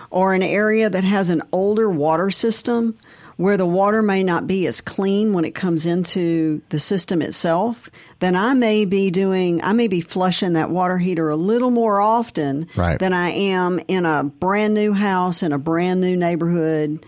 or 0.09 0.33
an 0.33 0.41
area 0.41 0.89
that 0.89 1.03
has 1.03 1.29
an 1.29 1.43
older 1.51 1.89
water 1.89 2.31
system 2.31 2.97
where 3.39 3.55
the 3.55 3.65
water 3.65 4.01
may 4.01 4.21
not 4.21 4.47
be 4.47 4.67
as 4.67 4.81
clean 4.81 5.31
when 5.31 5.45
it 5.45 5.55
comes 5.55 5.85
into 5.85 6.61
the 6.69 6.77
system 6.77 7.21
itself, 7.21 7.89
then 8.19 8.35
I 8.35 8.53
may 8.53 8.83
be 8.83 9.09
doing 9.11 9.63
I 9.63 9.71
may 9.71 9.87
be 9.87 10.01
flushing 10.01 10.53
that 10.53 10.69
water 10.69 10.97
heater 10.97 11.29
a 11.29 11.37
little 11.37 11.71
more 11.71 12.01
often 12.01 12.67
Right. 12.75 12.99
than 12.99 13.13
I 13.13 13.29
am 13.29 13.79
in 13.87 14.05
a 14.05 14.25
brand 14.25 14.73
new 14.73 14.91
house 14.91 15.41
in 15.41 15.53
a 15.53 15.57
brand 15.57 16.01
new 16.01 16.17
neighborhood, 16.17 17.05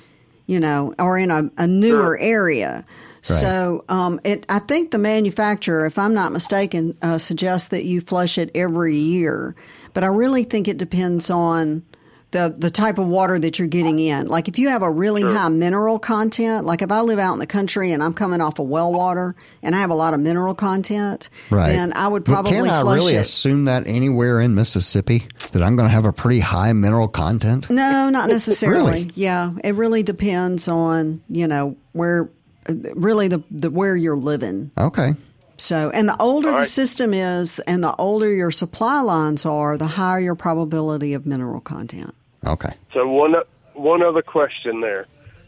you 0.48 0.62
know, 0.62 0.94
or 0.98 1.17
in 1.17 1.32
a, 1.32 1.52
a 1.58 1.67
newer 1.67 2.17
area. 2.17 2.86
So 3.24 3.84
um, 3.89 4.22
it, 4.24 4.46
I 4.48 4.60
think 4.60 4.91
the 4.91 4.98
manufacturer, 4.98 5.86
if 5.86 6.00
I'm 6.00 6.13
not 6.13 6.32
mistaken, 6.32 6.98
uh, 7.02 7.17
suggests 7.17 7.67
that 7.67 7.84
you 7.84 8.00
flush 8.00 8.38
it 8.38 8.50
every 8.56 8.96
year. 8.96 9.54
But 9.94 10.04
I 10.06 10.08
really 10.08 10.44
think 10.46 10.67
it 10.70 10.78
depends 10.78 11.30
on 11.30 11.84
the 12.32 12.54
the 12.58 12.70
type 12.72 12.98
of 12.98 13.08
water 13.08 13.38
that 13.38 13.60
you're 13.60 13.67
getting 13.67 14.00
in. 14.00 14.28
Like 14.28 14.48
if 14.48 14.58
you 14.58 14.70
have 14.70 14.82
a 14.84 14.89
really 14.89 15.22
high 15.22 15.50
mineral 15.50 16.00
content, 16.00 16.65
like 16.65 16.82
if 16.82 16.91
I 16.91 17.02
live 17.02 17.20
out 17.20 17.34
in 17.34 17.39
the 17.39 17.46
country 17.48 17.91
and 17.91 18.02
I'm 18.02 18.13
coming 18.13 18.39
off 18.41 18.58
of 18.60 18.67
well 18.67 18.91
water 18.91 19.36
and 19.62 19.76
I 19.76 19.80
have 19.80 19.89
a 19.89 19.96
lot 19.96 20.13
of 20.13 20.20
mineral 20.22 20.56
content, 20.56 21.30
Right. 21.50 21.70
then 21.74 21.91
I 21.94 22.08
would 22.08 22.24
But 22.24 22.32
probably 22.34 22.52
Can 22.54 22.70
I 22.70 22.82
really 22.84 23.15
it. 23.15 23.22
assume 23.22 23.65
that 23.65 23.86
anywhere 23.86 24.39
in 24.41 24.56
Mississippi 24.56 25.24
that 25.52 25.62
I'm 25.62 25.76
going 25.76 25.89
to 25.89 25.94
have 25.94 26.06
a 26.06 26.13
pretty 26.13 26.39
high 26.39 26.72
mineral 26.74 27.10
content? 27.10 27.70
No, 27.70 28.10
not 28.10 28.30
necessarily. 28.30 28.91
Really? 29.04 29.12
Yeah, 29.15 29.52
it 29.63 29.76
really 29.76 30.04
depends 30.04 30.67
on 30.70 31.22
you 31.30 31.48
know 31.48 31.76
where, 31.91 32.30
really 32.70 33.28
the, 33.28 33.44
the 33.52 33.70
where 33.70 33.96
you're 33.96 34.15
living. 34.15 34.72
Okay. 34.78 35.15
So, 35.58 35.91
and 35.91 36.10
the 36.10 36.20
older 36.20 36.50
All 36.50 36.58
the 36.58 36.65
system 36.65 37.13
is, 37.13 37.60
and 37.60 37.84
the 37.84 37.96
older 37.98 38.34
your 38.34 38.50
supply 38.50 39.02
lines 39.02 39.46
are, 39.46 39.78
the 39.78 39.86
higher 39.86 40.20
your 40.20 40.34
probability 40.34 41.13
of 41.13 41.28
mineral 41.28 41.60
content. 41.62 42.15
Okay. 42.45 42.73
So 42.93 43.08
one 43.08 43.36
one 43.73 44.04
other 44.04 44.21
question 44.21 44.82
there, 44.82 45.06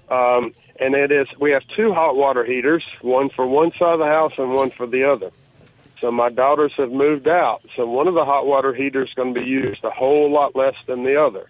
um, 0.09 0.53
and 0.79 0.95
it 0.95 1.11
is 1.11 1.27
we 1.39 1.51
have 1.51 1.63
two 1.75 1.93
hot 1.93 2.15
water 2.15 2.43
heaters, 2.45 2.83
one 3.01 3.29
for 3.29 3.45
one 3.47 3.71
side 3.71 3.93
of 3.93 3.99
the 3.99 4.05
house 4.05 4.33
and 4.37 4.53
one 4.53 4.71
for 4.71 4.87
the 4.87 5.03
other. 5.03 5.31
So 5.99 6.11
my 6.11 6.29
daughters 6.29 6.73
have 6.77 6.91
moved 6.91 7.27
out, 7.27 7.61
so 7.75 7.85
one 7.87 8.07
of 8.07 8.13
the 8.13 8.25
hot 8.25 8.45
water 8.45 8.73
heaters 8.73 9.09
is 9.09 9.13
going 9.13 9.33
to 9.33 9.39
be 9.39 9.45
used 9.45 9.83
a 9.85 9.89
whole 9.89 10.31
lot 10.31 10.55
less 10.55 10.75
than 10.85 11.03
the 11.03 11.15
other. 11.21 11.49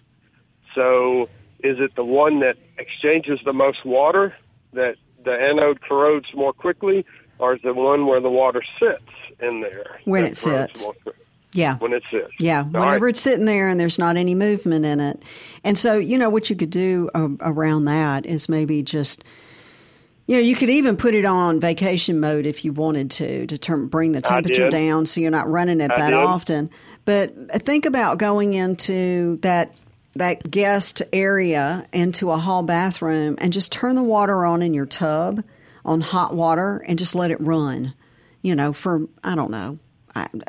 So 0.74 1.28
is 1.60 1.78
it 1.80 1.96
the 1.96 2.04
one 2.04 2.40
that 2.40 2.56
exchanges 2.78 3.40
the 3.44 3.52
most 3.52 3.84
water 3.84 4.34
that 4.72 4.96
the 5.24 5.32
anode 5.32 5.80
corrodes 5.80 6.26
more 6.34 6.52
quickly, 6.52 7.04
or 7.38 7.54
is 7.54 7.60
it 7.64 7.74
one 7.74 8.06
where 8.06 8.20
the 8.20 8.30
water 8.30 8.62
sits 8.78 9.10
in 9.40 9.60
there? 9.60 9.98
When 10.04 10.24
it 10.24 10.36
sits. 10.36 10.84
more 10.84 10.94
quick- 11.02 11.16
Yeah. 11.54 11.78
When 11.78 11.92
it 11.92 12.02
sits. 12.10 12.32
Yeah, 12.38 12.60
All 12.60 12.80
whenever 12.80 13.06
right. 13.06 13.10
it's 13.10 13.20
sitting 13.20 13.44
there 13.46 13.68
and 13.68 13.78
there's 13.78 13.98
not 13.98 14.16
any 14.16 14.34
movement 14.34 14.84
in 14.84 15.00
it. 15.00 15.22
And 15.62 15.78
so, 15.78 15.96
you 15.96 16.18
know, 16.18 16.28
what 16.28 16.50
you 16.50 16.56
could 16.56 16.70
do 16.70 17.08
uh, 17.14 17.28
around 17.40 17.86
that 17.86 18.26
is 18.26 18.48
maybe 18.48 18.82
just, 18.82 19.24
you 20.26 20.36
know, 20.36 20.42
you 20.42 20.56
could 20.56 20.70
even 20.70 20.96
put 20.96 21.14
it 21.14 21.24
on 21.24 21.60
vacation 21.60 22.18
mode 22.18 22.44
if 22.44 22.64
you 22.64 22.72
wanted 22.72 23.12
to, 23.12 23.46
to 23.46 23.56
term, 23.56 23.88
bring 23.88 24.12
the 24.12 24.20
temperature 24.20 24.68
down 24.68 25.06
so 25.06 25.20
you're 25.20 25.30
not 25.30 25.48
running 25.48 25.80
it 25.80 25.90
I 25.92 25.96
that 25.96 26.10
did. 26.10 26.18
often. 26.18 26.70
But 27.04 27.62
think 27.62 27.86
about 27.86 28.18
going 28.18 28.54
into 28.54 29.38
that 29.42 29.76
that 30.16 30.48
guest 30.48 31.02
area 31.12 31.84
into 31.92 32.30
a 32.30 32.36
hall 32.36 32.62
bathroom 32.62 33.36
and 33.38 33.52
just 33.52 33.72
turn 33.72 33.96
the 33.96 34.02
water 34.02 34.44
on 34.44 34.62
in 34.62 34.72
your 34.72 34.86
tub 34.86 35.42
on 35.84 36.00
hot 36.00 36.34
water 36.34 36.82
and 36.86 36.98
just 36.98 37.14
let 37.14 37.30
it 37.30 37.40
run, 37.40 37.94
you 38.40 38.54
know, 38.54 38.72
for, 38.72 39.08
I 39.22 39.34
don't 39.34 39.50
know, 39.50 39.78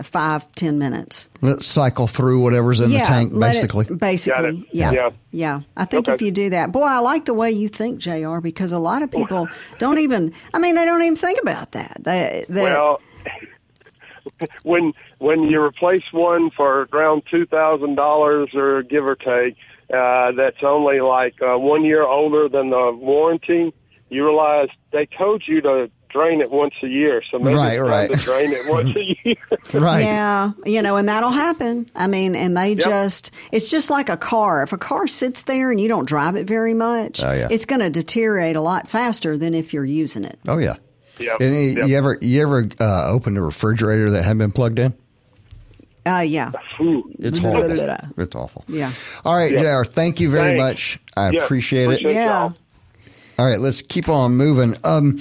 five, 0.04 0.51
ten 0.56 0.78
minutes. 0.78 1.28
Let's 1.41 1.65
cycle 1.65 2.08
through 2.08 2.42
whatever's 2.42 2.79
in 2.79 2.92
the 2.92 3.00
tank, 3.00 3.31
let 3.33 3.50
it- 3.50 3.54
basically. 3.54 3.96
basically, 3.96 4.67
yeah, 4.71 4.92
Yeah. 4.92 5.10
yeah. 5.31 5.60
I 5.75 5.85
think 5.85 6.08
Okay. 6.08 6.15
if 6.15 6.21
you 6.21 6.31
do 6.31 6.50
that, 6.52 6.71
boy, 6.71 6.83
I 6.83 7.00
like 7.00 7.25
the 7.25 7.33
way 7.33 7.52
you 7.52 7.67
think, 7.67 8.00
Jr. 8.00 8.39
Because 8.39 8.71
a 8.71 8.79
lot 8.79 9.02
of 9.02 9.12
people 9.12 9.48
don't 9.79 9.98
even. 10.00 10.33
I 10.54 10.60
mean, 10.60 10.75
they 10.75 10.85
don't 10.85 11.02
even 11.02 11.15
think 11.15 11.39
about 11.42 11.71
that. 11.71 11.98
They, 12.04 12.46
they, 12.50 12.62
Well, 12.63 13.02
when 14.63 14.94
when 15.19 15.44
you 15.44 15.62
replace 15.62 16.04
one 16.12 16.52
for 16.56 16.87
around 16.94 17.23
two 17.29 17.46
thousand 17.46 17.96
dollars 17.96 18.50
or 18.54 18.83
give 18.83 19.06
or 19.06 19.15
take, 19.15 19.56
uh, 19.94 20.31
that's 20.33 20.63
only 20.63 21.00
like 21.02 21.35
uh, 21.42 21.58
one 21.58 21.83
year 21.85 22.04
older 22.04 22.50
than 22.50 22.69
the 22.69 22.92
warranty. 22.94 23.73
You 24.10 24.25
realize 24.25 24.67
they 24.92 25.08
told 25.17 25.44
you 25.48 25.62
to 25.62 25.89
drain 26.15 26.39
it 26.39 26.49
once 26.49 26.73
a 26.81 26.87
year. 26.87 27.21
So 27.29 27.37
maybe 27.39 27.55
Right, 27.55 27.73
it's 27.73 27.81
time 27.81 27.89
right. 27.89 28.11
to 28.11 28.17
drain 28.17 28.51
it 28.53 28.69
once 28.69 28.95
a 28.95 29.03
year. 29.25 29.35
Right. 29.81 30.01
Yeah, 30.03 30.51
you 30.65 30.81
know, 30.81 30.95
and 30.95 31.09
that'll 31.09 31.29
happen. 31.31 31.89
I 31.95 32.07
mean, 32.07 32.35
and 32.35 32.55
they 32.55 32.73
just, 32.75 33.31
it's 33.51 33.69
just 33.69 33.89
like 33.89 34.07
a 34.09 34.15
car. 34.17 34.63
If 34.63 34.71
a 34.71 34.77
car 34.77 35.07
sits 35.07 35.43
there 35.43 35.71
and 35.71 35.79
you 35.81 35.87
don't 35.89 36.07
drive 36.07 36.35
it 36.37 36.47
very 36.47 36.73
much, 36.73 37.21
Oh, 37.21 37.33
yeah. 37.33 37.49
it's 37.51 37.65
going 37.65 37.81
to 37.81 37.89
deteriorate 37.89 38.55
a 38.55 38.61
lot 38.61 38.89
faster 38.89 39.37
than 39.37 39.53
if 39.53 39.73
you're 39.73 39.83
using 39.83 40.23
it. 40.23 40.39
Oh 40.47 40.57
yeah. 40.57 40.75
Yeah. 41.19 41.35
You, 41.39 41.47
Yep. 41.47 41.87
you 41.89 41.97
ever 41.97 42.17
you 42.21 42.41
ever 42.41 42.69
uh, 42.79 43.11
opened 43.11 43.37
a 43.37 43.41
refrigerator 43.41 44.09
that 44.11 44.23
hadn't 44.23 44.37
been 44.39 44.51
plugged 44.51 44.79
in? 44.79 44.93
Uh, 46.07 46.19
yeah. 46.19 46.51
It's 47.19 47.39
Blah, 47.39 47.51
blah, 47.51 47.61
horrible. 47.61 47.75
blah, 47.85 47.97
blah. 48.15 48.23
It's 48.23 48.35
awful. 48.35 48.63
Yeah. 48.67 48.91
All 49.25 49.35
right, 49.35 49.51
Yeah. 49.51 49.81
JR, 49.81 49.85
thank 49.85 50.19
you 50.19 50.29
very 50.29 50.57
Thanks. 50.57 50.61
much. 50.63 50.99
I 51.17 51.31
Yeah, 51.31 51.43
appreciate, 51.43 51.83
it. 51.83 51.85
appreciate 52.01 52.13
Yeah. 52.13 52.25
y'all. 52.27 52.53
All 53.39 53.45
right, 53.49 53.59
let's 53.59 53.81
keep 53.81 54.07
on 54.07 54.35
moving. 54.37 54.75
Um, 54.85 55.19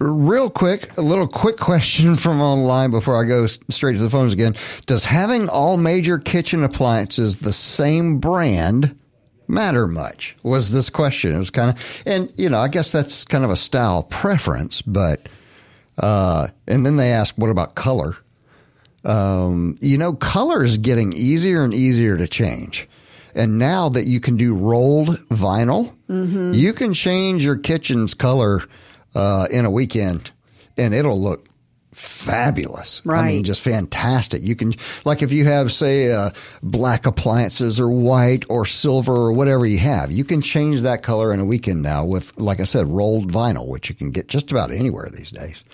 real 0.00 0.48
quick, 0.48 0.96
a 0.96 1.02
little 1.02 1.28
quick 1.28 1.58
question 1.58 2.16
from 2.16 2.40
online 2.40 2.90
before 2.90 3.22
I 3.22 3.28
go 3.28 3.46
straight 3.46 3.92
to 3.92 3.98
the 3.98 4.10
phones 4.10 4.32
again. 4.32 4.56
Does 4.86 5.04
having 5.04 5.48
all 5.48 5.76
major 5.76 6.18
kitchen 6.18 6.64
appliances 6.64 7.36
the 7.36 7.52
same 7.52 8.18
brand 8.18 8.98
matter 9.46 9.86
much? 9.86 10.36
Was 10.42 10.72
this 10.72 10.88
question? 10.88 11.34
It 11.34 11.38
was 11.38 11.50
kind 11.50 11.70
of, 11.70 12.02
and 12.06 12.32
you 12.36 12.48
know, 12.48 12.58
I 12.58 12.68
guess 12.68 12.90
that's 12.90 13.24
kind 13.24 13.44
of 13.44 13.50
a 13.50 13.56
style 13.56 14.02
preference, 14.04 14.80
but, 14.82 15.28
uh, 15.98 16.48
and 16.66 16.86
then 16.86 16.96
they 16.96 17.12
ask, 17.12 17.36
what 17.36 17.50
about 17.50 17.74
color? 17.74 18.16
Um, 19.04 19.76
you 19.80 19.98
know, 19.98 20.14
color 20.14 20.64
is 20.64 20.78
getting 20.78 21.12
easier 21.12 21.62
and 21.62 21.74
easier 21.74 22.16
to 22.16 22.26
change. 22.26 22.88
And 23.34 23.58
now 23.58 23.88
that 23.90 24.06
you 24.06 24.18
can 24.18 24.36
do 24.36 24.56
rolled 24.56 25.08
vinyl, 25.28 25.94
you 26.54 26.72
can 26.72 26.94
change 26.94 27.44
your 27.44 27.56
kitchen's 27.56 28.14
color 28.14 28.62
uh, 29.14 29.46
in 29.50 29.64
a 29.64 29.70
weekend 29.70 30.30
and 30.76 30.94
it'll 30.94 31.20
look 31.20 31.46
fabulous. 31.92 33.02
I 33.24 33.32
mean, 33.32 33.44
just 33.44 33.60
fantastic. 33.60 34.42
You 34.42 34.54
can, 34.54 34.74
like, 35.04 35.22
if 35.22 35.32
you 35.32 35.44
have, 35.46 35.72
say, 35.72 36.12
uh, 36.12 36.30
black 36.62 37.04
appliances 37.04 37.80
or 37.80 37.88
white 37.88 38.44
or 38.48 38.64
silver 38.64 39.12
or 39.12 39.32
whatever 39.32 39.66
you 39.66 39.78
have, 39.78 40.12
you 40.12 40.22
can 40.22 40.40
change 40.40 40.82
that 40.82 41.02
color 41.02 41.32
in 41.32 41.40
a 41.40 41.44
weekend 41.44 41.82
now 41.82 42.04
with, 42.04 42.38
like 42.38 42.60
I 42.60 42.64
said, 42.64 42.86
rolled 42.86 43.32
vinyl, 43.32 43.66
which 43.66 43.88
you 43.88 43.94
can 43.96 44.12
get 44.12 44.28
just 44.28 44.52
about 44.52 44.70
anywhere 44.70 45.08
these 45.12 45.32
days. 45.32 45.64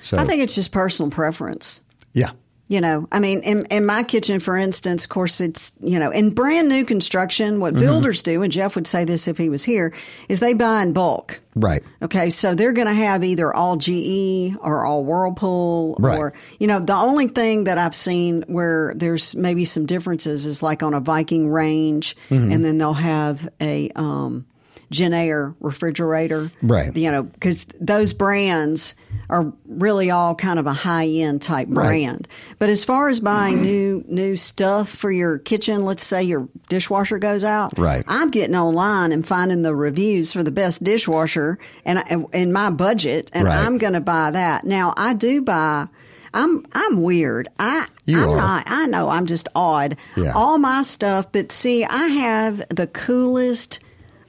So, 0.00 0.18
I 0.18 0.24
think 0.24 0.42
it's 0.42 0.54
just 0.54 0.72
personal 0.72 1.10
preference. 1.10 1.80
yeah. 2.14 2.30
You 2.70 2.80
know, 2.80 3.08
I 3.10 3.18
mean, 3.18 3.40
in, 3.40 3.66
in 3.66 3.84
my 3.84 4.04
kitchen, 4.04 4.38
for 4.38 4.56
instance, 4.56 5.02
of 5.02 5.10
course, 5.10 5.40
it's, 5.40 5.72
you 5.82 5.98
know, 5.98 6.12
in 6.12 6.30
brand 6.30 6.68
new 6.68 6.84
construction, 6.84 7.58
what 7.58 7.72
Mm-hmm. 7.74 7.82
builders 7.82 8.22
do, 8.22 8.42
and 8.44 8.52
Jeff 8.52 8.76
would 8.76 8.86
say 8.86 9.04
this 9.04 9.26
if 9.26 9.36
he 9.36 9.48
was 9.48 9.64
here, 9.64 9.92
is 10.28 10.38
they 10.38 10.52
buy 10.54 10.80
in 10.82 10.92
bulk. 10.92 11.40
Right. 11.56 11.82
Okay, 12.00 12.30
so 12.30 12.54
they're 12.54 12.72
going 12.72 12.86
to 12.86 12.94
have 12.94 13.24
either 13.24 13.52
all 13.52 13.74
GE 13.76 14.56
or 14.60 14.84
all 14.86 15.02
Whirlpool, 15.02 15.96
Right. 15.98 16.16
or 16.16 16.32
you 16.60 16.68
know, 16.68 16.78
the 16.78 16.94
only 16.94 17.26
thing 17.26 17.64
that 17.64 17.76
I've 17.76 17.94
seen 17.96 18.44
where 18.46 18.92
there's 18.94 19.34
maybe 19.34 19.64
some 19.64 19.84
differences 19.84 20.46
is 20.46 20.62
like 20.62 20.84
on 20.84 20.94
a 20.94 21.00
Viking 21.00 21.50
range, 21.50 22.16
Mm-hmm. 22.30 22.52
and 22.52 22.64
then 22.64 22.78
they'll 22.78 22.92
have 22.94 23.48
a 23.60 23.90
um, 23.96 24.46
Jenn-Air 24.90 25.54
refrigerator, 25.60 26.50
Right. 26.62 26.94
You 26.96 27.10
know, 27.12 27.22
because 27.22 27.66
those 27.80 28.12
brands 28.12 28.94
are 29.28 29.52
really 29.68 30.10
all 30.10 30.34
kind 30.34 30.58
of 30.58 30.66
a 30.66 30.72
high 30.72 31.06
end 31.06 31.40
type 31.42 31.68
Right. 31.70 31.86
brand. 31.86 32.26
But 32.58 32.68
as 32.70 32.82
far 32.84 33.08
as 33.08 33.20
buying 33.20 33.62
new 33.62 34.04
new 34.08 34.36
stuff 34.36 34.88
for 34.88 35.12
your 35.12 35.38
kitchen, 35.38 35.84
let's 35.84 36.04
say 36.04 36.22
your 36.24 36.48
dishwasher 36.68 37.18
goes 37.18 37.44
out, 37.44 37.78
Right. 37.78 38.04
I'm 38.08 38.30
getting 38.30 38.56
online 38.56 39.12
and 39.12 39.26
finding 39.26 39.62
the 39.62 39.74
reviews 39.74 40.32
for 40.32 40.42
the 40.42 40.50
best 40.50 40.82
dishwasher 40.82 41.58
and 41.84 42.02
in 42.32 42.52
my 42.52 42.70
budget, 42.70 43.30
and 43.32 43.46
Right. 43.46 43.56
I'm 43.64 43.78
going 43.78 43.92
to 43.92 44.00
buy 44.00 44.32
that. 44.32 44.64
Now 44.64 44.92
I 44.96 45.14
do 45.14 45.40
buy. 45.42 45.86
I'm 46.34 46.64
I'm 46.72 47.02
weird. 47.02 47.48
I 47.58 47.86
You 48.06 48.20
I'm 48.22 48.28
are. 48.30 48.36
not. 48.36 48.64
I 48.66 48.86
know 48.86 49.08
I'm 49.08 49.26
just 49.26 49.48
odd. 49.54 49.96
Yeah. 50.16 50.32
All 50.34 50.58
my 50.58 50.82
stuff, 50.82 51.30
but 51.32 51.50
see, 51.52 51.84
I 51.84 52.06
have 52.06 52.62
the 52.70 52.86
coolest 52.86 53.78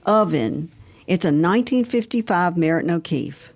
oven. 0.05 0.71
It's 1.07 1.25
a 1.25 1.29
1955 1.29 2.57
Merritt 2.57 2.85
and 2.85 2.91
O'Keefe 2.91 3.51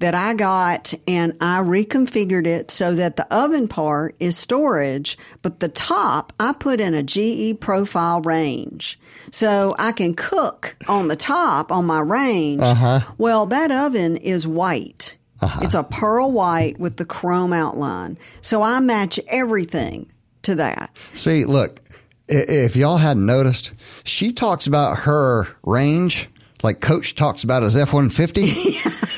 that 0.00 0.14
I 0.14 0.34
got 0.34 0.92
and 1.06 1.32
I 1.40 1.60
reconfigured 1.60 2.46
it 2.46 2.70
so 2.70 2.94
that 2.96 3.16
the 3.16 3.26
oven 3.34 3.66
part 3.66 4.14
is 4.20 4.36
storage, 4.36 5.16
but 5.40 5.60
the 5.60 5.70
top 5.70 6.34
I 6.38 6.52
put 6.52 6.82
in 6.82 6.92
a 6.92 7.02
GE 7.02 7.58
profile 7.58 8.20
range. 8.20 9.00
So 9.32 9.74
I 9.78 9.92
can 9.92 10.14
cook 10.14 10.76
on 10.86 11.08
the 11.08 11.16
top 11.16 11.72
on 11.72 11.86
my 11.86 12.00
range. 12.00 12.60
Uh-huh. 12.60 13.00
Well, 13.16 13.46
that 13.46 13.72
oven 13.72 14.18
is 14.18 14.46
white. 14.46 15.16
It's 15.62 15.74
a 15.74 15.84
pearl 15.84 16.30
white 16.30 16.78
with 16.78 16.98
the 16.98 17.06
chrome 17.06 17.54
outline. 17.54 18.18
So 18.42 18.62
I 18.62 18.80
match 18.80 19.18
everything 19.28 20.12
to 20.42 20.56
that. 20.56 20.90
See, 21.14 21.44
look, 21.46 21.80
if 22.28 22.76
y'all 22.76 22.98
hadn't 22.98 23.26
noticed, 23.26 23.72
she 24.04 24.32
talks 24.32 24.66
about 24.66 24.98
her 25.00 25.48
range 25.64 26.28
like 26.62 26.80
Coach 26.80 27.14
talks 27.14 27.44
about 27.44 27.62
his 27.62 27.76
F 27.76 27.92
one 27.92 28.10
fifty. 28.10 28.46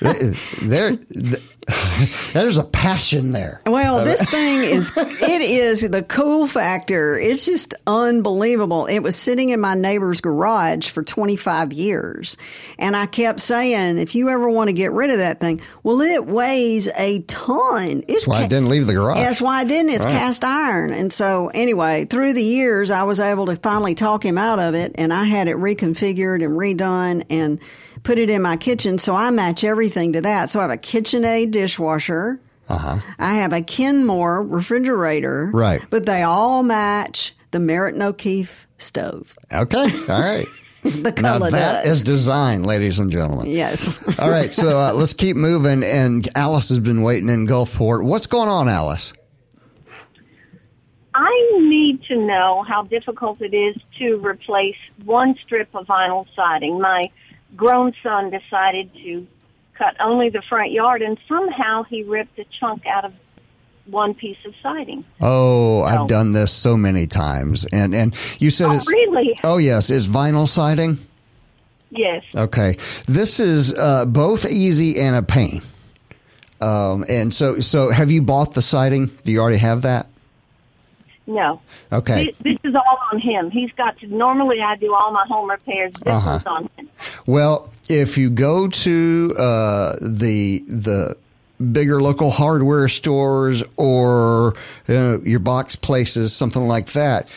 There, 0.00 0.96
th- 0.96 1.42
there's 2.32 2.56
a 2.56 2.64
passion 2.64 3.32
there. 3.32 3.60
Well, 3.66 3.98
uh, 3.98 4.04
this 4.04 4.24
thing 4.28 4.58
is, 4.64 4.96
it 5.22 5.42
is 5.42 5.82
the 5.88 6.02
cool 6.02 6.46
factor. 6.46 7.18
It's 7.18 7.44
just 7.44 7.74
unbelievable. 7.86 8.86
It 8.86 9.00
was 9.00 9.16
sitting 9.16 9.50
in 9.50 9.60
my 9.60 9.74
neighbor's 9.74 10.20
garage 10.20 10.88
for 10.88 11.02
25 11.02 11.72
years. 11.72 12.36
And 12.78 12.96
I 12.96 13.06
kept 13.06 13.40
saying, 13.40 13.98
if 13.98 14.14
you 14.14 14.30
ever 14.30 14.48
want 14.48 14.68
to 14.68 14.72
get 14.72 14.92
rid 14.92 15.10
of 15.10 15.18
that 15.18 15.40
thing, 15.40 15.60
well, 15.82 16.00
it 16.00 16.26
weighs 16.26 16.88
a 16.96 17.20
ton. 17.22 17.98
It's 18.08 18.26
That's 18.26 18.28
why 18.28 18.42
I 18.42 18.46
didn't 18.46 18.68
leave 18.70 18.86
the 18.86 18.94
garage. 18.94 19.18
That's 19.18 19.40
why 19.40 19.60
I 19.60 19.64
didn't. 19.64 19.90
It's 19.90 20.06
Right. 20.06 20.12
cast 20.12 20.44
iron. 20.44 20.92
And 20.92 21.12
so, 21.12 21.50
anyway, 21.54 22.06
through 22.06 22.32
the 22.32 22.42
years, 22.42 22.90
I 22.90 23.02
was 23.04 23.20
able 23.20 23.46
to 23.46 23.56
finally 23.56 23.94
talk 23.94 24.24
him 24.24 24.38
out 24.38 24.58
of 24.58 24.74
it, 24.74 24.92
and 24.96 25.12
I 25.12 25.24
had 25.24 25.46
it 25.46 25.56
reconfigured 25.56 26.42
and 26.44 26.56
redone 26.58 27.24
and 27.30 27.60
put 28.02 28.18
it 28.18 28.30
in 28.30 28.42
my 28.42 28.56
kitchen. 28.56 28.98
So 28.98 29.14
I 29.14 29.30
match 29.30 29.64
everything 29.64 30.12
to 30.14 30.20
that. 30.22 30.50
So 30.50 30.58
I 30.60 30.62
have 30.62 30.70
a 30.70 30.76
KitchenAid 30.76 31.50
dishwasher. 31.50 32.40
Uh-huh. 32.68 32.98
I 33.18 33.34
have 33.34 33.52
a 33.52 33.62
Kenmore 33.62 34.42
refrigerator. 34.42 35.50
Right. 35.52 35.82
But 35.90 36.06
they 36.06 36.22
all 36.22 36.62
match 36.62 37.34
the 37.50 37.58
Merritt 37.58 37.94
and 37.94 38.02
O'Keefe 38.02 38.68
stove. 38.78 39.36
Okay, 39.52 39.88
all 40.08 40.20
right. 40.20 40.46
The 40.82 41.12
now 41.20 41.36
color 41.38 41.50
that 41.50 41.84
does. 41.84 41.98
is 41.98 42.02
design, 42.02 42.62
ladies 42.62 43.00
and 43.00 43.12
gentlemen. 43.12 43.48
yes. 43.50 44.00
All 44.18 44.30
right, 44.30 44.50
so 44.50 44.78
uh, 44.78 44.94
let's 44.94 45.12
keep 45.12 45.36
moving. 45.36 45.82
And 45.84 46.26
Alice 46.34 46.70
has 46.70 46.78
been 46.78 47.02
waiting 47.02 47.28
in 47.28 47.46
Gulfport. 47.46 48.02
What's 48.02 48.26
going 48.26 48.48
on, 48.48 48.66
Alice? 48.66 49.12
I 51.14 51.58
need 51.58 52.02
to 52.04 52.16
know 52.16 52.64
how 52.66 52.84
difficult 52.84 53.42
it 53.42 53.54
is 53.54 53.76
to 53.98 54.16
replace 54.26 54.76
one 55.04 55.34
strip 55.44 55.68
of 55.74 55.86
vinyl 55.86 56.24
siding. 56.34 56.80
My 56.80 57.10
grown 57.56 57.92
son 58.02 58.30
decided 58.30 58.92
to 59.02 59.26
cut 59.74 59.96
only 60.00 60.28
the 60.30 60.42
front 60.48 60.72
yard, 60.72 61.02
and 61.02 61.18
somehow 61.28 61.82
he 61.84 62.02
ripped 62.02 62.38
a 62.38 62.44
chunk 62.58 62.86
out 62.86 63.04
of 63.04 63.12
one 63.86 64.14
piece 64.14 64.36
of 64.46 64.54
siding. 64.62 65.04
Oh, 65.20 65.82
I've 65.82 66.00
Oh. 66.02 66.06
done 66.06 66.32
this 66.32 66.52
so 66.52 66.76
many 66.76 67.06
times. 67.06 67.64
And 67.72 67.94
and 67.94 68.14
you 68.38 68.50
said 68.50 68.68
Oh, 68.68 68.76
it's 68.76 68.90
really? 68.92 69.38
Oh 69.42 69.56
yes, 69.56 69.90
is 69.90 70.06
vinyl 70.06 70.46
siding? 70.46 70.98
Yes. 71.90 72.22
Okay, 72.36 72.76
this 73.06 73.40
is 73.40 73.72
uh, 73.76 74.04
both 74.04 74.46
easy 74.46 75.00
and 75.00 75.16
a 75.16 75.22
pain. 75.22 75.60
Um, 76.60 77.04
and 77.08 77.32
so, 77.32 77.58
so 77.60 77.88
have 77.90 78.10
you 78.10 78.20
bought 78.22 78.52
the 78.52 78.60
siding? 78.62 79.06
Do 79.24 79.32
you 79.32 79.40
already 79.40 79.56
have 79.56 79.82
that? 79.82 80.06
No. 81.34 81.60
Okay. 81.92 82.26
This, 82.26 82.36
this 82.40 82.58
is 82.70 82.74
all 82.74 82.98
on 83.12 83.20
him. 83.20 83.50
He's 83.50 83.70
got 83.72 83.98
to. 84.00 84.06
Normally, 84.06 84.60
I 84.60 84.76
do 84.76 84.94
all 84.94 85.12
my 85.12 85.24
home 85.28 85.48
repairs. 85.48 85.92
This 86.04 86.12
Uh-huh. 86.14 86.36
is 86.40 86.46
on 86.46 86.68
him. 86.76 86.88
Well, 87.26 87.70
if 87.88 88.18
you 88.18 88.30
go 88.30 88.68
to 88.68 89.34
uh, 89.38 89.96
the 90.00 90.64
the 90.68 91.16
bigger 91.72 92.00
local 92.00 92.30
hardware 92.30 92.88
stores 92.88 93.62
or 93.76 94.54
uh, 94.88 95.18
your 95.20 95.40
box 95.40 95.76
places, 95.76 96.34
something 96.34 96.66
like 96.66 96.92
that, 96.92 97.28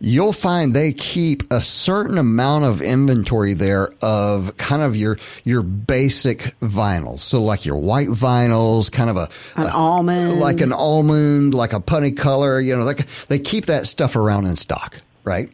you'll 0.00 0.32
find 0.32 0.74
they 0.74 0.92
keep 0.92 1.42
a 1.52 1.60
certain 1.60 2.18
amount 2.18 2.64
of 2.64 2.82
inventory 2.82 3.54
there 3.54 3.90
of 4.02 4.56
kind 4.56 4.82
of 4.82 4.94
your 4.96 5.16
your 5.44 5.62
basic 5.62 6.38
vinyls. 6.60 7.20
So 7.20 7.42
like 7.42 7.64
your 7.64 7.76
white 7.78 8.08
vinyls, 8.08 8.90
kind 8.92 9.08
of 9.10 9.16
a 9.16 9.28
An 9.56 9.66
a- 9.66 9.70
almond. 9.70 10.38
like 10.40 10.60
an 10.60 10.72
almond, 10.72 11.54
like 11.54 11.72
a 11.72 11.80
punny 11.80 12.16
color. 12.16 12.60
You 12.60 12.76
know, 12.76 12.84
like 12.84 13.06
they 13.28 13.38
keep 13.38 13.66
that 13.66 13.86
stuff 13.86 14.16
around 14.16 14.46
in 14.46 14.56
stock, 14.56 15.00
right? 15.24 15.50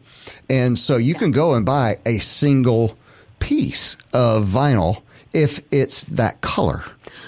And 0.49 0.77
so 0.77 0.97
you 0.97 1.15
can 1.15 1.31
go 1.31 1.53
and 1.55 1.65
buy 1.65 1.99
a 2.05 2.17
single 2.19 2.97
piece 3.39 3.95
of 4.13 4.45
vinyl 4.45 5.01
if 5.33 5.61
it's 5.71 6.03
that 6.05 6.41
color. 6.41 6.83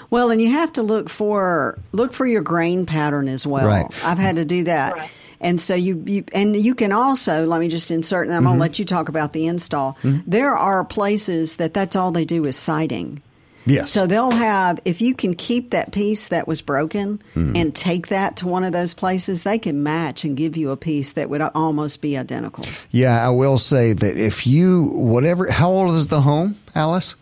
Well, 0.08 0.30
and 0.30 0.40
you 0.40 0.50
have 0.52 0.72
to 0.74 0.82
look 0.82 1.08
for 1.08 1.78
look 1.92 2.12
for 2.12 2.26
your 2.26 2.42
grain 2.42 2.86
pattern 2.86 3.26
as 3.26 3.46
well. 3.46 3.66
Right. 3.66 3.86
I've 4.04 4.18
had 4.18 4.36
to 4.36 4.44
do 4.44 4.64
that. 4.64 4.94
Right. 4.94 5.10
And 5.40 5.60
so 5.60 5.74
you, 5.74 6.02
you 6.06 6.24
and 6.34 6.56
you 6.56 6.74
can 6.74 6.92
also 6.92 7.46
let 7.46 7.60
me 7.60 7.68
just 7.68 7.90
insert 7.90 8.26
and 8.26 8.34
I'm 8.34 8.42
Mm-hmm. 8.42 8.46
going 8.48 8.58
to 8.58 8.60
let 8.62 8.78
you 8.78 8.84
talk 8.84 9.08
about 9.08 9.32
the 9.32 9.46
install. 9.46 9.96
There 10.26 10.52
are 10.52 10.84
places 10.84 11.56
that 11.56 11.74
that's 11.74 11.96
all 11.96 12.10
they 12.12 12.24
do 12.24 12.44
is 12.46 12.56
siding. 12.56 13.22
Yes. 13.68 13.90
So 13.90 14.06
they'll 14.06 14.30
have, 14.30 14.78
if 14.84 15.00
you 15.00 15.12
can 15.12 15.34
keep 15.34 15.70
that 15.70 15.90
piece 15.90 16.28
that 16.28 16.46
was 16.46 16.62
broken 16.62 17.20
Hmm. 17.34 17.56
and 17.56 17.74
take 17.74 18.06
that 18.08 18.36
to 18.36 18.46
one 18.46 18.62
of 18.62 18.70
those 18.72 18.94
places, 18.94 19.42
they 19.42 19.58
can 19.58 19.82
match 19.82 20.22
and 20.22 20.36
give 20.36 20.56
you 20.56 20.70
a 20.70 20.76
piece 20.76 21.14
that 21.14 21.28
would 21.30 21.40
almost 21.42 22.00
be 22.00 22.16
identical. 22.16 22.64
Yeah, 22.92 23.26
I 23.26 23.30
will 23.30 23.58
say 23.58 23.92
that 23.92 24.16
if 24.18 24.46
you, 24.46 24.84
whatever, 24.92 25.50
how 25.50 25.68
old 25.72 25.90
is 25.90 26.06
the 26.06 26.20
home, 26.20 26.54
Alice? 26.76 27.16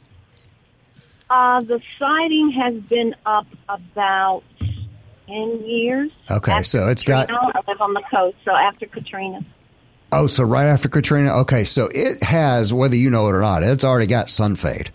Uh, 1.30 1.62
the 1.62 1.80
siding 1.98 2.50
has 2.50 2.74
been 2.90 3.14
up 3.24 3.46
about 3.68 4.42
10 5.26 5.64
years. 5.66 6.10
Okay, 6.30 6.52
After 6.52 6.64
so 6.64 6.88
it's 6.88 7.02
got- 7.02 7.30
I 7.30 7.60
live 7.66 7.80
on 7.80 7.94
the 7.94 8.02
coast, 8.10 8.36
so 8.44 8.52
after 8.52 8.86
Katrina. 8.86 9.44
Oh, 10.12 10.26
so 10.26 10.44
right 10.44 10.66
after 10.66 10.88
Katrina? 10.88 11.30
Okay, 11.40 11.64
so 11.64 11.88
it 11.92 12.22
has, 12.22 12.72
whether 12.72 12.94
you 12.94 13.10
know 13.10 13.26
it 13.28 13.34
or 13.34 13.40
not, 13.40 13.62
it's 13.62 13.84
already 13.84 14.06
got 14.06 14.28
sun 14.28 14.54
fade. 14.54 14.90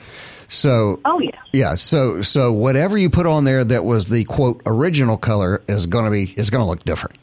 So, 0.47 0.99
Oh, 1.05 1.19
yeah. 1.19 1.29
yeah, 1.53 1.75
so 1.75 2.21
so 2.21 2.51
whatever 2.53 2.97
you 2.97 3.09
put 3.09 3.27
on 3.27 3.43
there 3.43 3.63
that 3.63 3.83
was 3.85 4.07
the 4.07 4.23
quote 4.23 4.61
original 4.65 5.17
color 5.17 5.61
is 5.67 5.85
going 5.85 6.05
to 6.05 6.11
be 6.11 6.33
is 6.37 6.49
going 6.49 6.63
to 6.63 6.67
look 6.69 6.83
different. 6.85 7.17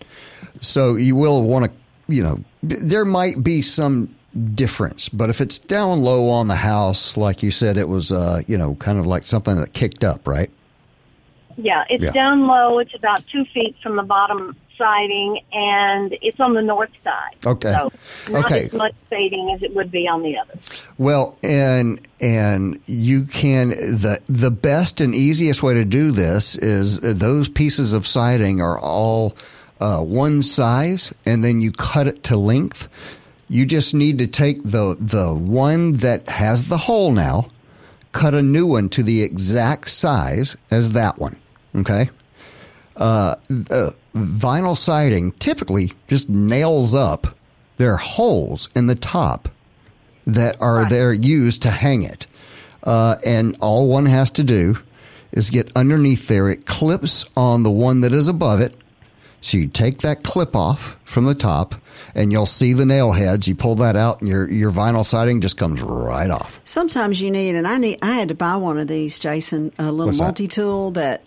So 0.60 0.94
you 0.96 1.16
will 1.16 1.42
want 1.42 1.64
to, 1.64 1.70
you 2.12 2.22
know, 2.22 2.36
b- 2.66 2.76
there 2.80 3.04
might 3.04 3.42
be 3.42 3.62
some 3.62 4.14
difference, 4.54 5.08
but 5.08 5.30
if 5.30 5.40
it's 5.40 5.58
down 5.58 6.02
low 6.02 6.28
on 6.28 6.46
the 6.48 6.54
house, 6.56 7.16
like 7.16 7.42
you 7.42 7.50
said, 7.50 7.78
it 7.78 7.88
was, 7.88 8.12
uh, 8.12 8.42
you 8.46 8.58
know, 8.58 8.74
kind 8.76 8.98
of 8.98 9.06
like 9.06 9.22
something 9.24 9.56
that 9.58 9.72
kicked 9.72 10.04
up, 10.04 10.28
right? 10.28 10.50
Yeah, 11.56 11.84
it's 11.88 12.04
Yeah. 12.04 12.10
down 12.12 12.46
low. 12.46 12.78
It's 12.78 12.94
about 12.94 13.26
two 13.28 13.44
feet 13.46 13.76
from 13.82 13.96
the 13.96 14.02
bottom 14.02 14.54
siding, 14.76 15.40
and 15.54 16.14
it's 16.20 16.38
on 16.38 16.52
the 16.52 16.60
north 16.60 16.90
side. 17.02 17.34
Okay. 17.46 17.72
So 17.72 17.90
not 18.30 18.44
Okay. 18.44 18.64
as 18.66 18.72
much 18.74 18.92
fading 19.08 19.50
as 19.54 19.62
it 19.62 19.74
would 19.74 19.90
be 19.90 20.06
on 20.06 20.22
the 20.22 20.36
other. 20.36 20.52
Well, 20.98 21.36
and 21.42 22.00
and 22.20 22.78
you 22.86 23.22
can 23.24 23.70
the 23.70 24.20
the 24.28 24.50
best 24.50 25.00
and 25.00 25.14
easiest 25.14 25.62
way 25.62 25.72
to 25.74 25.84
do 25.84 26.10
this 26.10 26.56
is 26.56 26.98
uh, 27.02 27.14
those 27.16 27.48
pieces 27.48 27.94
of 27.94 28.06
siding 28.06 28.60
are 28.60 28.78
all 28.78 29.34
uh, 29.80 30.00
one 30.00 30.42
size, 30.42 31.14
and 31.24 31.42
then 31.42 31.62
you 31.62 31.72
cut 31.72 32.06
it 32.06 32.22
to 32.24 32.36
length. 32.36 32.88
You 33.48 33.64
just 33.64 33.94
need 33.94 34.18
to 34.18 34.26
take 34.26 34.62
the 34.62 34.96
the 35.00 35.32
one 35.32 35.94
that 35.98 36.28
has 36.28 36.64
the 36.64 36.76
hole 36.78 37.12
now, 37.12 37.46
cut 38.12 38.34
a 38.34 38.42
new 38.42 38.66
one 38.66 38.90
to 38.90 39.02
the 39.02 39.22
exact 39.22 39.88
size 39.88 40.54
as 40.70 40.92
that 40.92 41.18
one. 41.18 41.36
Okay. 41.76 42.10
Uh, 42.96 43.34
uh, 43.70 43.90
vinyl 44.14 44.76
siding 44.76 45.32
typically 45.32 45.92
just 46.08 46.28
nails 46.28 46.94
up. 46.94 47.36
There 47.76 47.92
are 47.92 47.98
holes 47.98 48.70
in 48.74 48.86
the 48.86 48.94
top 48.94 49.50
that 50.26 50.60
are 50.60 50.88
there 50.88 51.12
used 51.12 51.62
to 51.62 51.70
hang 51.70 52.02
it. 52.02 52.26
Uh, 52.82 53.16
and 53.24 53.56
all 53.60 53.88
one 53.88 54.06
has 54.06 54.30
to 54.32 54.44
do 54.44 54.78
is 55.32 55.50
get 55.50 55.70
underneath 55.76 56.28
there. 56.28 56.48
It 56.48 56.64
clips 56.64 57.26
on 57.36 57.62
the 57.62 57.70
one 57.70 58.00
that 58.00 58.12
is 58.12 58.28
above 58.28 58.60
it. 58.60 58.74
So 59.42 59.58
you 59.58 59.66
take 59.68 59.98
that 59.98 60.24
clip 60.24 60.56
off 60.56 60.96
from 61.04 61.26
the 61.26 61.34
top 61.34 61.74
and 62.14 62.32
you'll 62.32 62.46
see 62.46 62.72
the 62.72 62.86
nail 62.86 63.12
heads. 63.12 63.46
You 63.46 63.54
pull 63.54 63.74
that 63.76 63.94
out 63.94 64.20
and 64.20 64.28
your, 64.28 64.50
your 64.50 64.72
vinyl 64.72 65.04
siding 65.04 65.42
just 65.42 65.58
comes 65.58 65.82
right 65.82 66.30
off. 66.30 66.58
Sometimes 66.64 67.20
you 67.20 67.30
need, 67.30 67.54
and 67.54 67.66
I 67.66 67.76
need, 67.76 67.98
I 68.02 68.14
had 68.14 68.28
to 68.28 68.34
buy 68.34 68.56
one 68.56 68.78
of 68.78 68.88
these, 68.88 69.18
Jason, 69.18 69.72
a 69.78 69.92
little 69.92 70.14
multi 70.14 70.48
tool 70.48 70.92
that 70.92 71.06
that 71.06 71.22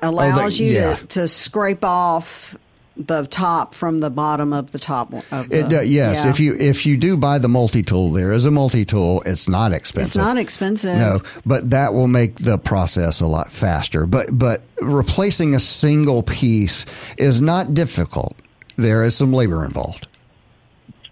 allows 0.00 0.58
you 0.58 0.72
yeah. 0.72 0.94
to, 0.94 1.06
to 1.06 1.28
scrape 1.28 1.84
off 1.84 2.56
the 2.96 3.24
top 3.24 3.74
from 3.74 4.00
the 4.00 4.10
bottom 4.10 4.52
of 4.52 4.72
the 4.72 4.78
top. 4.78 5.12
Of 5.12 5.48
the, 5.48 5.58
It, 5.58 5.72
uh, 5.72 5.80
yes, 5.80 6.24
yeah. 6.24 6.30
if 6.30 6.40
you 6.40 6.54
if 6.58 6.84
you 6.84 6.96
do 6.96 7.16
buy 7.16 7.38
the 7.38 7.48
multi 7.48 7.82
tool, 7.82 8.10
there 8.10 8.32
is 8.32 8.44
a 8.44 8.50
multi 8.50 8.84
tool. 8.84 9.22
It's 9.24 9.48
not 9.48 9.72
expensive. 9.72 10.08
it's 10.08 10.16
not 10.16 10.36
expensive. 10.36 10.96
No, 10.96 11.22
but 11.46 11.70
that 11.70 11.94
will 11.94 12.08
make 12.08 12.36
the 12.36 12.58
process 12.58 13.20
a 13.20 13.26
lot 13.26 13.50
faster. 13.50 14.06
But 14.06 14.36
but 14.36 14.62
replacing 14.80 15.54
a 15.54 15.60
single 15.60 16.22
piece 16.22 16.84
is 17.16 17.40
not 17.40 17.74
difficult. 17.74 18.36
There 18.76 19.04
is 19.04 19.16
some 19.16 19.32
labor 19.32 19.64
involved. 19.64 20.06